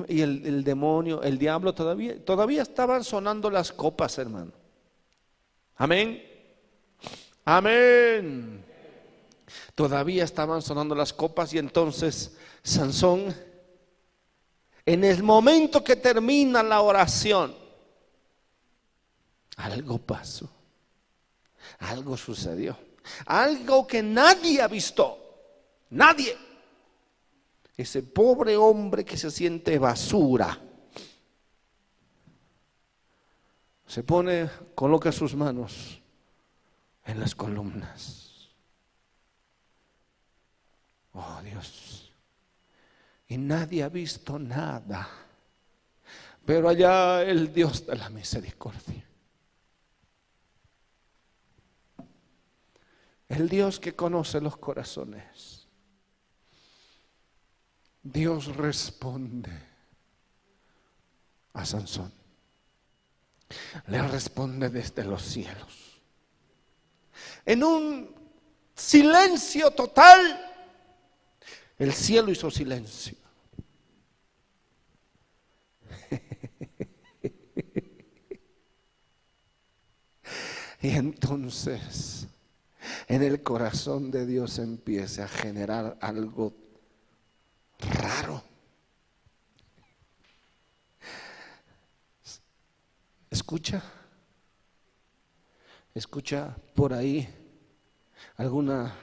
[0.10, 4.52] y el, demonio, el diablo, todavía, todavía estaban sonando las copas, hermano.
[5.76, 6.36] Amén.
[7.49, 8.61] Amén.
[9.74, 13.34] Todavía estaban sonando las copas y entonces Sansón
[14.86, 17.56] en el momento que termina la oración,
[19.56, 20.49] algo pasó,
[21.80, 22.78] algo sucedió,
[23.28, 25.18] algo que nadie ha visto,
[25.91, 26.38] nadie.
[27.78, 30.60] Ese pobre hombre que se siente basura,
[33.86, 36.02] se pone, coloca sus manos
[37.07, 38.49] en las columnas.
[41.13, 42.07] Oh Dios
[43.27, 45.07] y nadie ha visto nada.
[46.45, 49.03] Pero allá el Dios de la misericordia.
[53.27, 55.67] El Dios que conoce los corazones.
[58.01, 59.51] Dios responde
[61.51, 62.13] a Sansón.
[63.88, 65.86] Le responde desde los cielos.
[67.48, 68.14] En un
[68.76, 70.44] silencio total
[71.80, 73.15] el cielo hizo silencio.
[80.82, 82.28] y entonces
[83.07, 86.53] en el corazón de Dios empieza a generar algo
[87.80, 88.44] raro.
[93.30, 93.82] Escucha,
[95.98, 97.28] escucha por ahí
[98.36, 98.95] alguna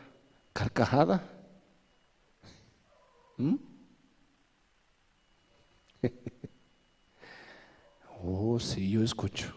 [0.53, 1.29] carcajada.
[3.37, 3.57] ¿Mm?
[8.23, 9.53] oh, sí, yo escucho.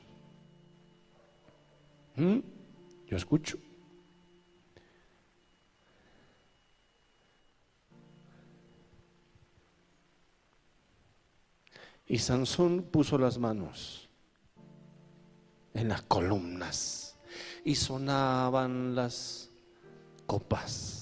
[2.15, 2.39] ¿Mm?
[3.05, 3.59] Yo escucho.
[12.07, 14.09] Y Sansón puso las manos
[15.73, 17.06] en las columnas
[17.63, 19.49] y sonaban las
[20.25, 20.97] copas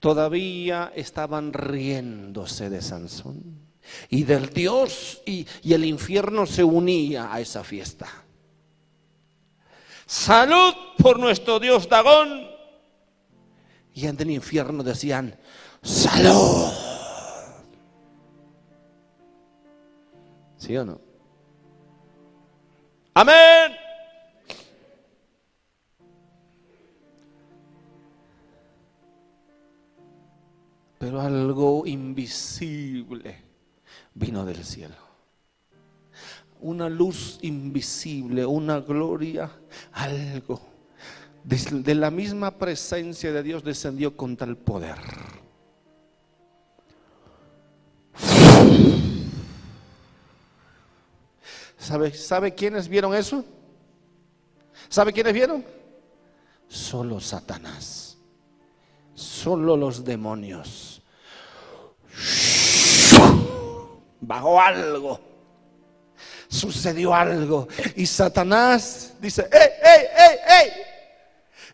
[0.00, 3.66] todavía estaban riéndose de Sansón
[4.08, 8.06] y del Dios y, el infierno se unía a esa fiesta.
[10.06, 12.48] Salud por nuestro Dios Dagón.
[13.94, 15.36] Y en el infierno decían,
[15.82, 16.72] salud.
[20.58, 21.00] ¿Sí o no?
[23.14, 23.75] Amén.
[31.06, 33.40] Pero algo invisible
[34.12, 34.96] vino del cielo.
[36.62, 39.48] Una luz invisible, una gloria,
[39.92, 40.60] algo.
[41.44, 44.96] De la misma presencia de Dios descendió con tal poder.
[51.78, 53.44] ¿Sabe, ¿Sabe quiénes vieron eso?
[54.88, 55.64] ¿Sabe quiénes vieron?
[56.66, 58.18] Solo Satanás.
[59.14, 60.95] Solo los demonios
[64.20, 65.20] bajó algo,
[66.48, 67.68] sucedió algo.
[67.94, 70.72] Y Satanás dice, ¡ey, ey, ey, ey!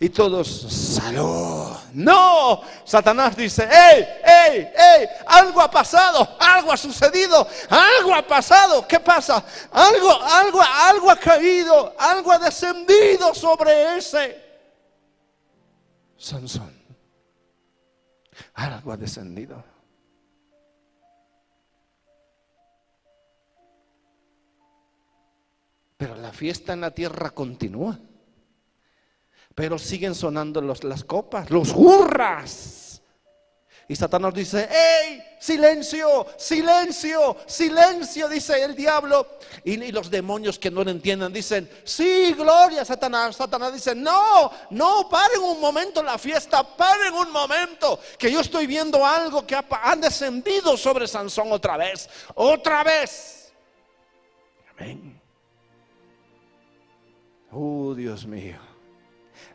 [0.00, 1.76] Y todos, salud.
[1.92, 5.08] No, Satanás dice, ¡ey, ey, ey!
[5.26, 8.86] Algo ha pasado, algo ha sucedido, algo ha pasado.
[8.88, 9.44] ¿Qué pasa?
[9.70, 14.42] Algo, algo, algo ha caído, algo ha descendido sobre ese
[16.22, 16.72] Sansón.
[18.54, 19.62] Algo ha descendido.
[26.02, 27.96] Pero la fiesta en la tierra continúa.
[29.54, 33.00] Pero siguen sonando los, las copas, los hurras.
[33.86, 35.22] Y Satanás dice, ¡Ey!
[35.38, 39.38] Silencio, silencio, silencio, dice el diablo.
[39.62, 43.36] Y, los demonios que no lo entiendan dicen, sí, gloria, Satanás.
[43.36, 48.66] Satanás dice, no, no, paren un momento la fiesta, paren un momento, que yo estoy
[48.66, 53.52] viendo algo que ha descendido sobre Sansón otra vez, otra vez.
[54.76, 55.21] Amén.
[57.52, 58.56] Oh, Dios mío,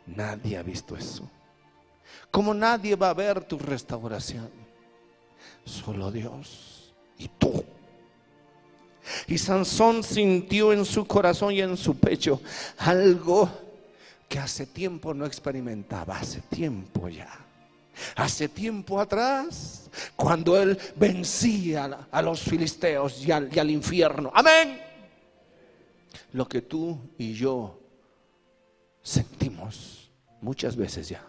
[0.06, 1.28] nadie ha visto eso.
[2.30, 4.50] Como nadie va a ver tu restauración,
[5.64, 7.64] solo Dios y tú.
[9.26, 12.40] Y Sansón sintió en su corazón y en su pecho
[12.78, 13.50] algo
[14.28, 17.46] que hace tiempo no experimentaba, hace tiempo ya.
[18.14, 24.30] Hace tiempo atrás, cuando él vencía a los filisteos y al, infierno.
[24.34, 24.80] Amén.
[26.32, 27.80] Lo que tú y yo
[29.08, 30.12] sentimos
[30.42, 31.26] muchas veces ya.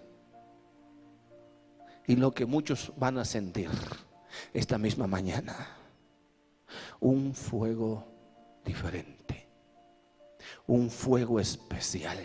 [2.08, 3.70] Y lo que muchos van a sentir
[4.54, 5.56] esta misma mañana.
[7.00, 8.06] Un fuego
[8.66, 9.48] diferente.
[10.68, 12.18] Un fuego especial.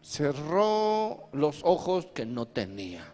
[0.00, 3.04] Cerró los ojos que no tenía.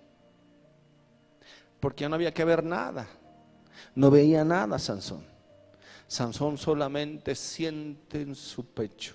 [1.81, 3.09] Porque ya no había que ver nada.
[3.97, 5.34] No veía nada Sansón.
[6.07, 9.15] Sansón solamente siente en su pecho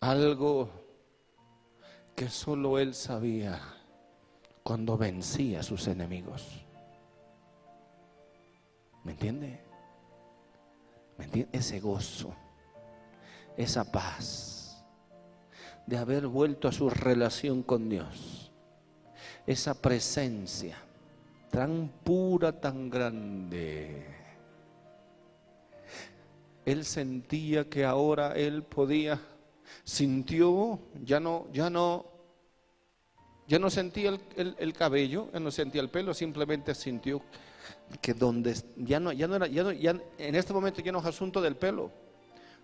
[0.00, 0.70] algo
[2.16, 3.60] que solo él sabía
[4.62, 6.64] cuando vencía a sus enemigos.
[9.04, 9.60] ¿Me entiende?
[11.18, 11.58] ¿Me entiende?
[11.58, 12.34] Ese gozo,
[13.56, 14.84] esa paz
[15.86, 18.52] de haber vuelto a su relación con Dios,
[19.46, 20.78] esa presencia
[21.50, 24.19] tan pura, tan grande
[26.64, 29.20] él sentía que ahora él podía,
[29.84, 32.06] sintió, ya no, ya no,
[33.46, 37.22] ya no sentía el, cabello, ya no sentía el pelo, simplemente sintió
[38.00, 41.00] que donde ya no, ya no era, ya no, ya en este momento ya no
[41.00, 41.90] es asunto del pelo.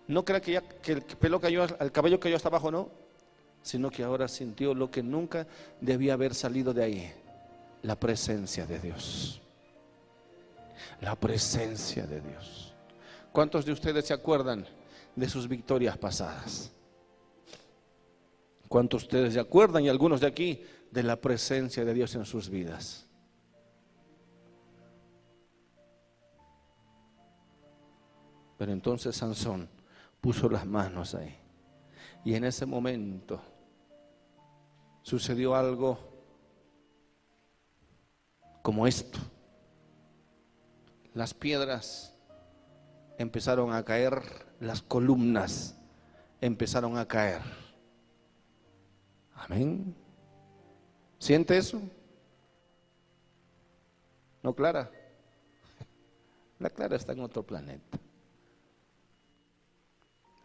[0.07, 2.89] No crea que, ya, que el pelo cayó, el cabello cayó hasta abajo, no,
[3.61, 5.45] sino que ahora sintió lo que nunca
[5.81, 7.13] debía haber salido de ahí,
[7.81, 9.41] la presencia de Dios.
[11.01, 12.66] La presencia de Dios.
[13.37, 14.65] ¿Cuántos de ustedes se acuerdan
[15.15, 16.71] de sus victorias pasadas?
[18.67, 22.25] ¿Cuántos de ustedes se acuerdan y algunos de aquí de la presencia de Dios en
[22.25, 23.05] sus vidas?
[28.57, 29.69] Pero entonces Sansón
[30.19, 31.37] puso las manos ahí.
[32.25, 33.39] Y en ese momento
[35.03, 35.99] sucedió algo
[38.63, 39.19] como esto.
[41.13, 42.16] Las piedras
[43.17, 44.21] empezaron a caer,
[44.59, 45.75] las columnas
[46.41, 47.41] empezaron a caer.
[49.35, 49.95] Amén.
[51.19, 51.81] ¿Siente eso?
[54.43, 54.91] ¿No, Clara?
[56.59, 57.99] La Clara está en otro planeta.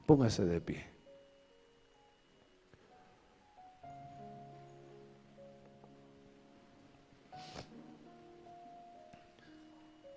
[0.06, 0.92] Póngase de pie.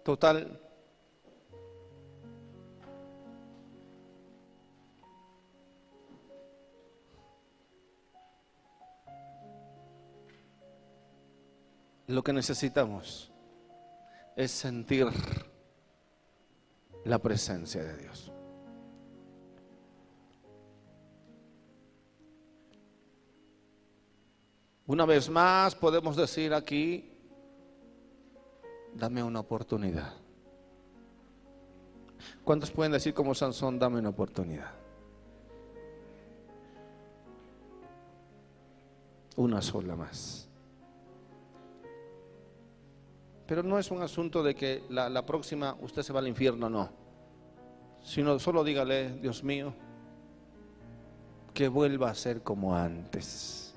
[0.03, 0.61] Total,
[12.07, 13.31] Lo que necesitamos
[14.35, 15.07] es sentir
[17.03, 18.31] la presencia de Dios.
[24.87, 27.11] Una vez más podemos decir aquí,
[28.93, 30.13] dame una oportunidad.
[32.43, 34.71] ¿Cuántos pueden decir como Sansón, dame una oportunidad?
[39.37, 40.44] Una sola más.
[43.47, 46.89] Pero no es un asunto de que la, próxima usted se va al infierno, no.
[48.03, 49.73] Sino solo dígale, Dios mío,
[51.53, 53.75] que vuelva a ser como antes.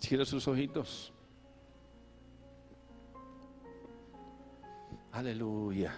[0.00, 1.12] Cierre sus ojitos.
[5.12, 5.94] Aleluya.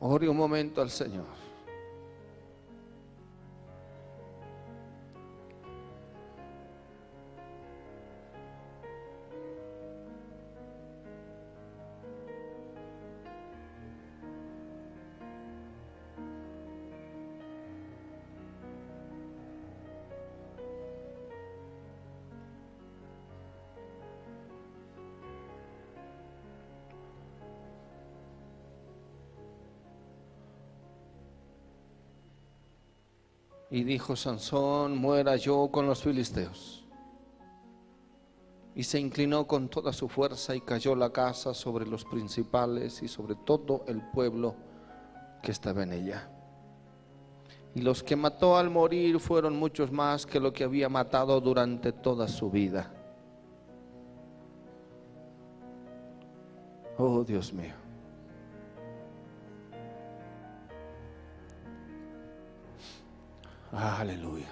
[0.00, 1.45] Ore un momento al Señor.
[33.76, 36.82] Y dijo Sansón, muera yo con los filisteos.
[38.74, 43.08] Y se inclinó con toda su fuerza y cayó la casa sobre los principales y
[43.08, 44.54] sobre todo el pueblo
[45.42, 46.26] que estaba en ella.
[47.74, 51.92] Y los que mató al morir fueron muchos más que lo que había matado durante
[51.92, 52.90] toda su vida.
[56.96, 57.85] Oh Dios mío.
[63.76, 64.46] Aleluya.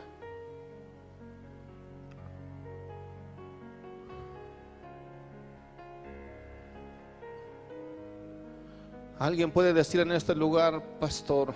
[9.19, 11.55] Alguien puede decir en este lugar, pastor,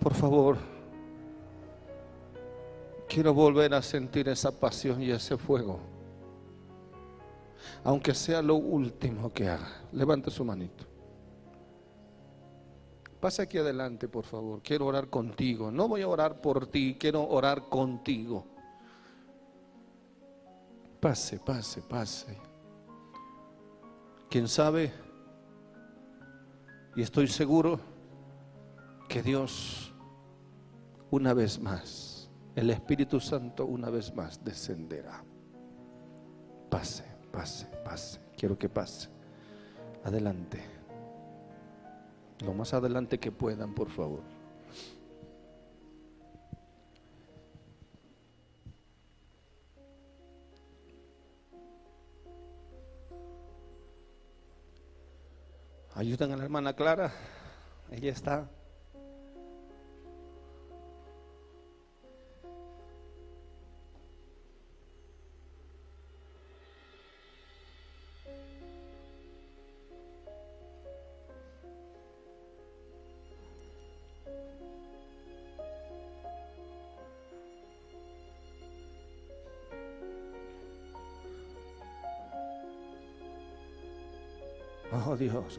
[0.00, 0.56] por favor,
[3.08, 5.78] quiero volver a sentir esa pasión y ese fuego,
[7.84, 9.68] aunque sea lo último que haga.
[9.92, 10.91] Levante su manito.
[13.22, 14.60] Pase aquí adelante, por favor.
[14.64, 15.70] Quiero orar contigo.
[15.70, 18.44] No voy a orar por ti, quiero orar contigo.
[20.98, 22.36] Pase, pase, pase.
[24.28, 24.92] ¿Quién sabe?
[26.96, 27.78] Y estoy seguro
[29.08, 29.94] que Dios
[31.12, 35.22] una vez más, el Espíritu Santo una vez más descenderá.
[36.68, 38.18] Pase, pase, pase.
[38.36, 39.08] Quiero que pase.
[40.02, 40.81] Adelante.
[42.44, 44.20] Lo más adelante que puedan, por favor.
[55.94, 57.12] Ayudan a la hermana Clara.
[57.90, 58.48] Ella está.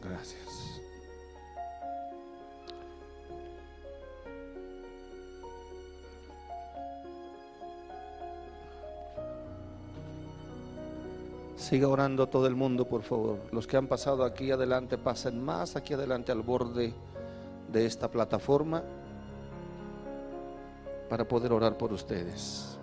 [0.02, 0.80] Gracias.
[11.56, 13.38] Siga orando todo el mundo, por favor.
[13.50, 16.92] Los que han pasado aquí adelante, pasen más aquí adelante al borde
[17.72, 18.82] de esta plataforma
[21.08, 22.78] para poder orar por ustedes.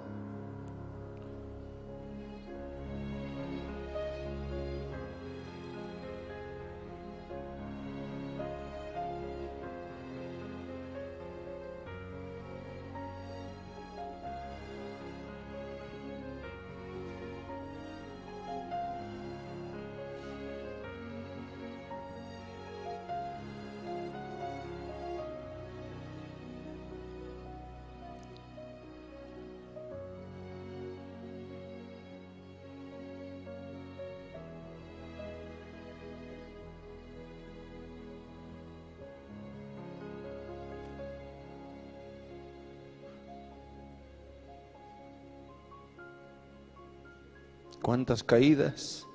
[47.82, 49.08] Cuántas caídas.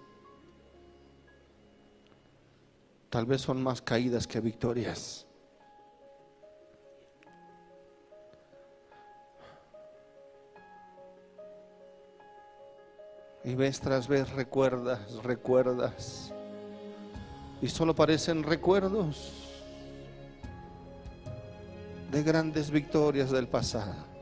[3.09, 5.27] Tal vez son más caídas que victorias.
[13.45, 16.33] Y vez tras vez recuerdas, recuerdas.
[17.63, 19.33] Y solo parecen recuerdos
[22.11, 24.16] de grandes victorias del pasado.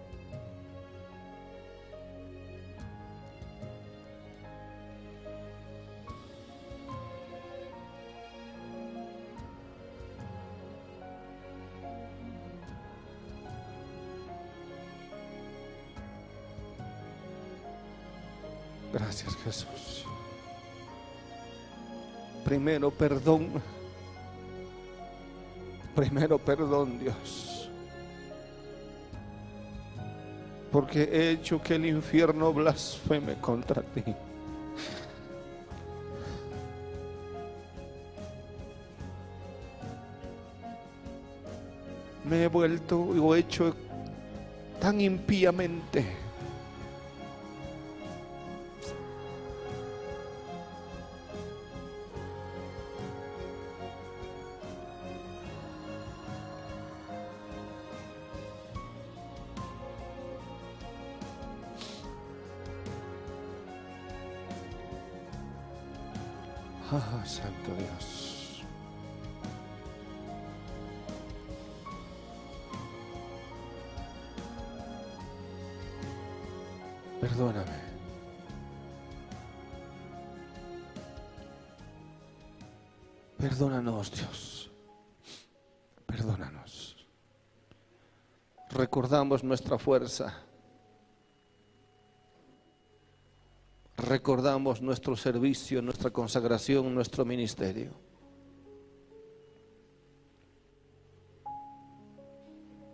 [22.65, 23.63] Primero perdón.
[25.95, 27.71] Primero perdón Dios.
[30.73, 34.03] Porque he hecho que el infierno blasfeme contra ti.
[42.25, 43.77] Me he vuelto he hecho
[44.81, 46.24] tan impíamente
[89.15, 90.43] Recordamos nuestra fuerza.
[93.97, 97.93] Recordamos nuestro servicio, nuestra consagración, nuestro ministerio.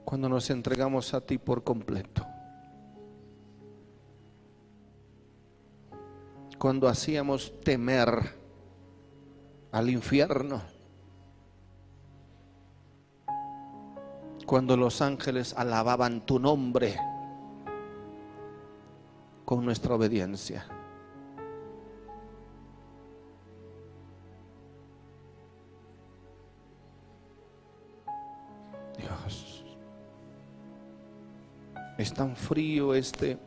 [0.05, 2.27] Cuando nos entregamos a ti por completo.
[6.59, 8.35] Cuando hacíamos temer
[9.73, 10.80] al infierno.
[14.51, 16.97] Cuando los ángeles alababan tu nombre
[19.45, 20.67] con nuestra obediencia.
[28.99, 29.65] Dios,
[31.97, 33.39] es tan frío este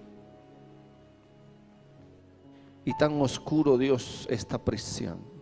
[2.86, 5.32] y tan oscuro Dios esta prisión.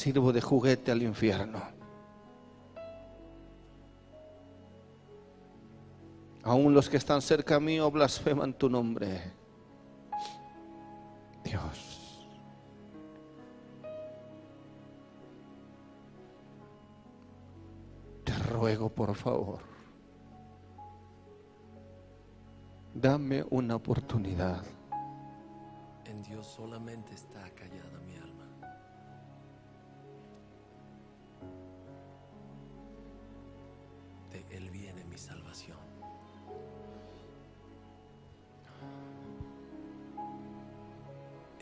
[0.00, 1.60] Sirvo de juguete al infierno.
[6.42, 9.20] Aún los que están cerca mío blasfeman tu nombre.
[11.44, 12.26] Dios.
[18.24, 19.60] Te ruego, por favor.
[22.94, 24.64] Dame una oportunidad.
[26.06, 28.29] En Dios solamente está callada mi alma.
[35.18, 35.78] Salvación.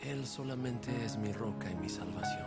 [0.02, 2.46] Él solamente es mi roca y mi salvación.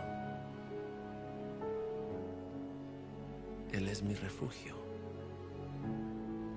[3.72, 4.74] Él es mi refugio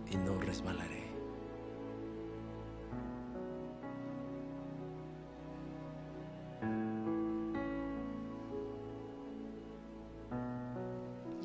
[0.10, 1.06] y no resbalaré.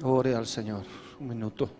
[0.03, 0.85] Ore al Señor
[1.19, 1.80] un minuto.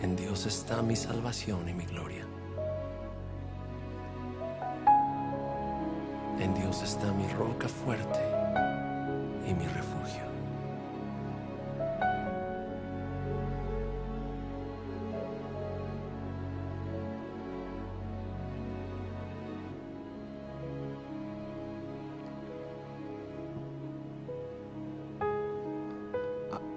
[0.00, 2.24] En Dios está mi salvación y mi gloria.
[6.38, 8.20] En Dios está mi roca fuerte
[9.44, 10.28] y mi refugio.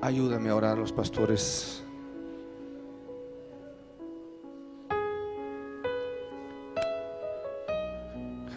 [0.01, 1.83] Ayúdame a orar los pastores.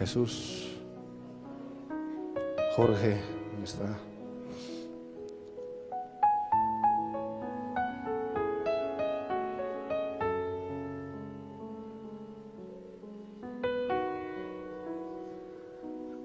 [0.05, 0.67] Jesús,
[2.75, 3.19] Jorge,
[3.49, 3.97] ¿dónde está?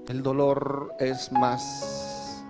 [0.09, 2.45] El dolor es más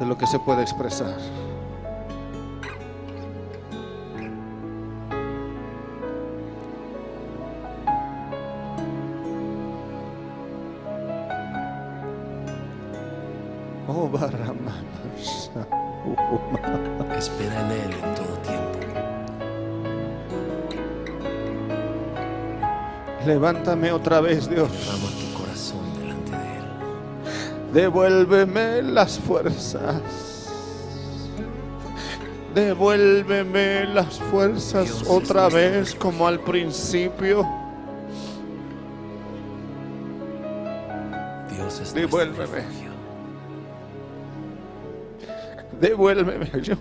[0.00, 1.14] de lo que se puede expresar.
[23.44, 24.70] Levántame otra vez, Dios.
[24.70, 26.64] Tu corazón delante de Él.
[27.74, 30.00] Devuélveme las fuerzas.
[32.54, 37.46] Devuélveme las fuerzas Dios otra vez como al principio.
[41.50, 42.64] Dios es Devuélveme.
[45.82, 46.50] Devuélveme.
[46.62, 46.76] Yo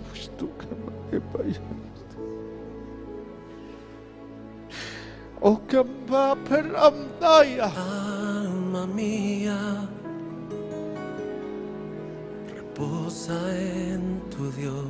[12.84, 14.86] reposa en tu Dios.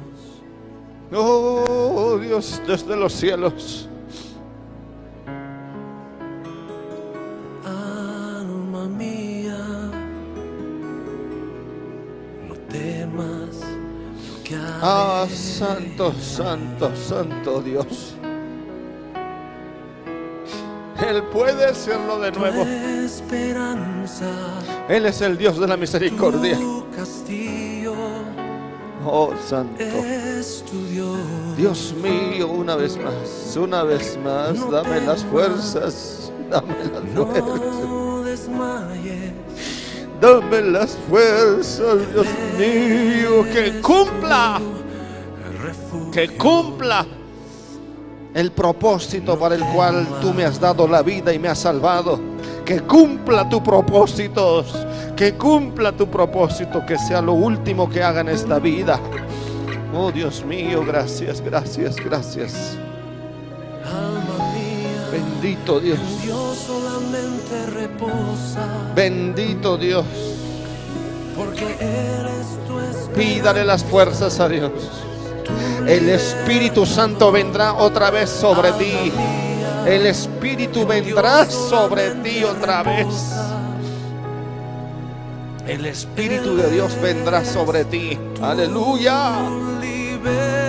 [1.14, 3.88] Oh Dios, desde los cielos.
[7.66, 9.58] Alma mía,
[12.48, 18.16] no temas lo que Ah, santo, santo, santo Dios.
[21.08, 22.64] Él puede serlo de nuevo.
[24.90, 26.58] Él es el Dios de la misericordia.
[29.06, 29.84] Oh, santo.
[31.58, 31.94] Dios.
[32.02, 38.50] Mío, una vez más, una vez más, dame las fuerzas, dame las fuerzas,
[40.22, 42.28] dame las fuerzas, Dios
[42.58, 44.62] mío, que cumpla,
[46.12, 47.06] que cumpla
[48.34, 52.20] el propósito para el cual tú me has dado la vida y me has salvado.
[52.66, 54.64] Que cumpla tu propósito,
[55.16, 59.00] que cumpla tu propósito, que sea lo último que haga en esta vida.
[59.96, 62.78] Oh Dios mío, gracias, gracias, gracias.
[65.12, 68.66] Bendito Dios, Dios solamente reposa,
[68.96, 70.06] bendito Dios.
[71.38, 73.14] porque Él es tu.
[73.14, 74.72] Pídale las fuerzas a Dios.
[75.88, 79.12] El Espíritu Santo vendrá otra vez sobre ti.
[79.86, 83.06] El Espíritu vendrá sobre ti otra vez.
[85.68, 88.20] El Espíritu de Dios vendrá sobre ti.
[88.42, 89.38] Aleluya.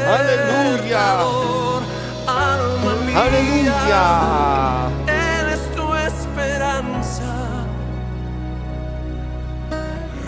[0.06, 1.20] Aleluya.
[3.16, 4.88] Aleluya.
[5.08, 7.34] Él es tu esperanza.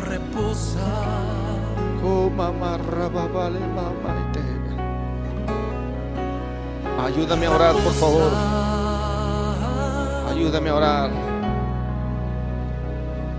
[0.05, 0.80] Reposa.
[7.05, 8.32] Ayúdame a orar, por favor.
[10.28, 11.26] Ayúdame a orar.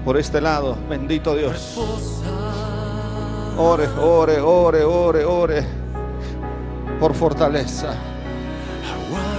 [0.07, 1.77] Por este lado, bendito Dios.
[3.57, 5.67] Ore, ore, ore, ore, ore.
[6.97, 7.93] Por fortaleza.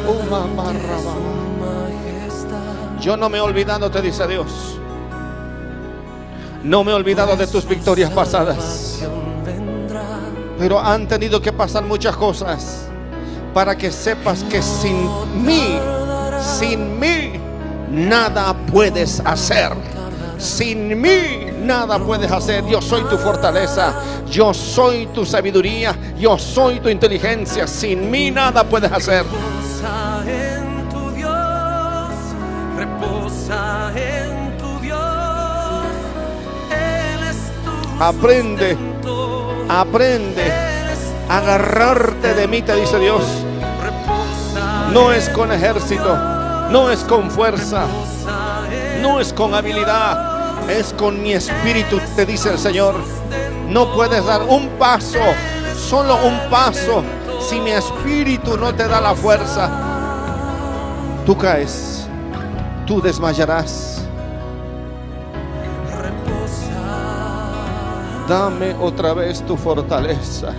[0.07, 0.21] Oh.
[3.01, 4.79] Yo no me he olvidado, te dice Dios.
[6.63, 9.01] No me he olvidado de tus victorias pasadas.
[10.59, 12.89] Pero han tenido que pasar muchas cosas
[13.55, 15.09] para que sepas que sin
[15.43, 15.79] mí,
[16.43, 17.41] sin mí,
[17.91, 19.98] nada puedes hacer.
[20.39, 22.65] Sin mí, nada puedes hacer.
[22.67, 23.95] Yo soy tu fortaleza.
[24.31, 25.97] Yo soy tu sabiduría.
[26.19, 27.67] Yo soy tu inteligencia.
[27.67, 29.25] Sin mí, nada puedes hacer.
[29.25, 32.13] Reposa en tu Dios,
[32.77, 35.85] reposa en tu Dios.
[36.71, 38.77] Él es tu Aprende,
[39.69, 40.69] aprende
[41.29, 43.23] agarrarte de mí, te dice Dios.
[44.93, 46.17] No es con ejército,
[46.71, 47.85] no es con fuerza,
[49.01, 52.95] no es con habilidad, es con mi espíritu, te dice el Señor.
[53.69, 55.19] No puedes dar un paso,
[55.77, 57.03] solo un paso,
[57.41, 59.71] si mi espíritu no te da la fuerza.
[61.27, 62.09] Tú caes,
[62.87, 64.03] tú desmayarás.
[68.29, 70.53] Dame otra vez tu fortaleza.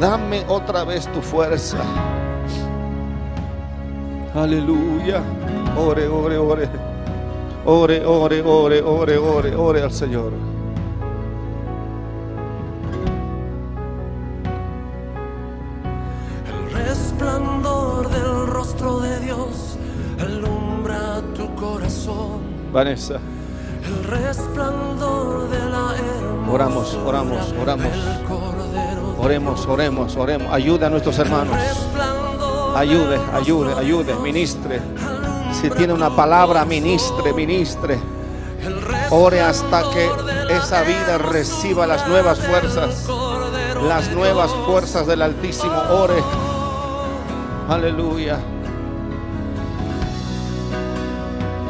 [0.00, 1.78] Dame otra vez tu fuerza.
[4.34, 5.22] Aleluya.
[5.76, 6.87] Ore, ore, ore.
[7.70, 10.32] Ore, ore, ore, ore, ore, ore al Señor.
[16.46, 19.76] El resplandor del rostro de Dios
[20.18, 22.40] alumbra tu corazón.
[22.72, 23.20] Vanessa,
[23.84, 27.92] El resplandor de la hermosura Oramos, oramos, oramos.
[29.18, 30.52] oremos, oremos, oremos.
[30.54, 31.54] Ayude a nuestros hermanos.
[32.74, 34.80] Ayude, ayude, ayude, ministre.
[35.60, 37.98] Si tiene una palabra, ministre, ministre.
[39.10, 40.08] Ore hasta que
[40.50, 43.08] esa vida reciba las nuevas fuerzas.
[43.82, 45.74] Las nuevas fuerzas del Altísimo.
[45.90, 46.22] Ore.
[47.68, 48.38] Aleluya.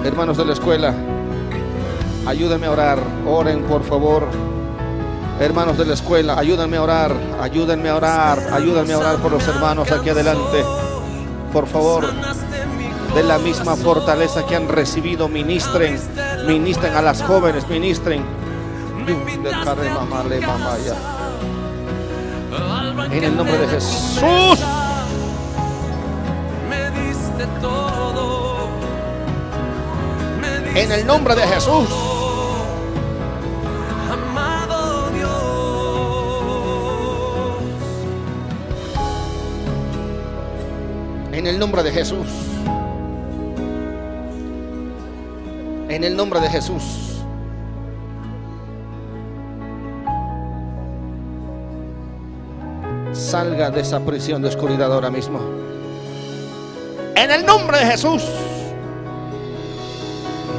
[0.05, 0.95] Hermanos de la escuela,
[2.27, 2.99] ayúdenme a orar.
[3.27, 4.29] Oren, por favor.
[5.41, 7.13] Hermanos de la escuela, ayúdenme a orar.
[7.41, 8.39] Ayúdenme a orar.
[8.53, 10.63] Ayúdenme a orar por los hermanos aquí adelante.
[11.53, 12.05] Por favor,
[13.15, 15.99] de la misma fortaleza que han recibido, ministren.
[16.47, 18.25] Ministren a las jóvenes, ministren.
[23.11, 24.61] En el nombre de Jesús.
[30.75, 31.89] En el nombre de Jesús.
[41.33, 42.48] En el nombre de Jesús.
[45.99, 47.25] En el nombre de Jesús.
[53.13, 55.41] Salga de esa prisión de oscuridad ahora mismo.
[57.17, 58.23] En el nombre de Jesús.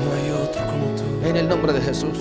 [0.04, 1.26] No hay otro como tú.
[1.26, 2.20] En el nombre de Jesús.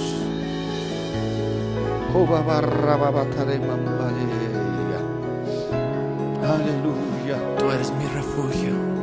[6.45, 7.57] Aleluya.
[7.59, 8.98] Tú eres mi refugio.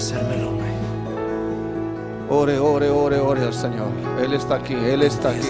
[0.00, 0.66] Hacerme el hombre.
[2.30, 3.88] Ore, ore, ore, ore al Señor.
[4.22, 5.48] Él está aquí, Él está aquí.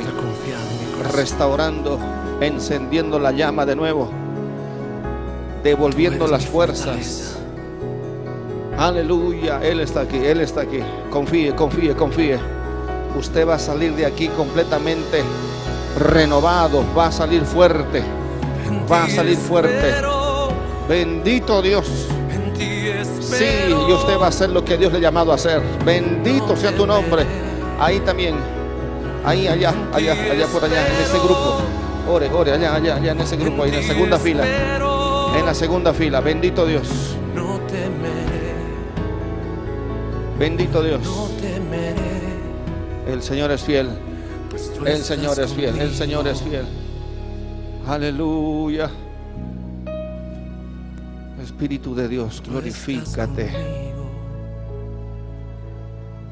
[1.15, 1.99] Restaurando,
[2.41, 4.11] encendiendo la llama de nuevo.
[5.63, 7.37] Devolviendo las fuerzas.
[8.77, 10.81] Aleluya, Él está aquí, Él está aquí.
[11.11, 12.39] Confíe, confíe, confíe.
[13.17, 15.23] Usted va a salir de aquí completamente
[15.97, 18.03] renovado, va a salir fuerte,
[18.91, 19.95] va a salir fuerte.
[20.89, 22.09] Bendito Dios.
[23.39, 25.61] Sí, y usted va a hacer lo que Dios le ha llamado a hacer.
[25.85, 27.25] Bendito sea tu nombre.
[27.79, 28.37] Ahí también.
[29.25, 31.61] Ahí, allá, allá, allá por allá, en ese grupo.
[32.09, 34.45] Ore, ore, allá, allá, allá en ese grupo, ahí en la segunda fila.
[35.39, 36.21] En la segunda fila.
[36.21, 37.17] Bendito Dios.
[40.39, 41.01] Bendito Dios.
[43.07, 43.91] El Señor es fiel.
[44.49, 45.79] pues El Señor es fiel.
[45.79, 45.95] El.
[45.95, 46.65] Señor es fiel.
[47.87, 48.91] Aleluya.
[51.61, 53.51] Espíritu de Dios, glorifícate.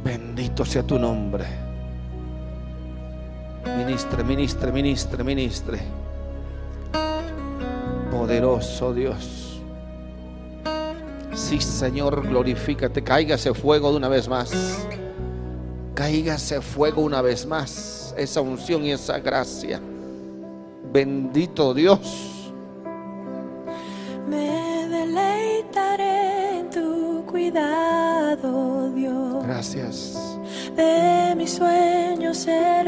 [0.02, 1.44] Bendito sea tu nombre.
[3.76, 5.80] Ministre, ministre, ministre, ministre.
[8.10, 9.60] Poderoso Dios.
[11.34, 13.04] Sí, Señor, glorifícate.
[13.04, 14.86] Cáigase fuego de una vez más.
[15.92, 18.14] Cáigase fuego una vez más.
[18.16, 19.78] Esa unción y esa gracia.
[20.90, 22.37] Bendito Dios.
[25.68, 29.44] Deleitaré en tu cuidado, Dios.
[29.44, 30.14] Gracias.
[30.76, 32.78] De mis sueños seré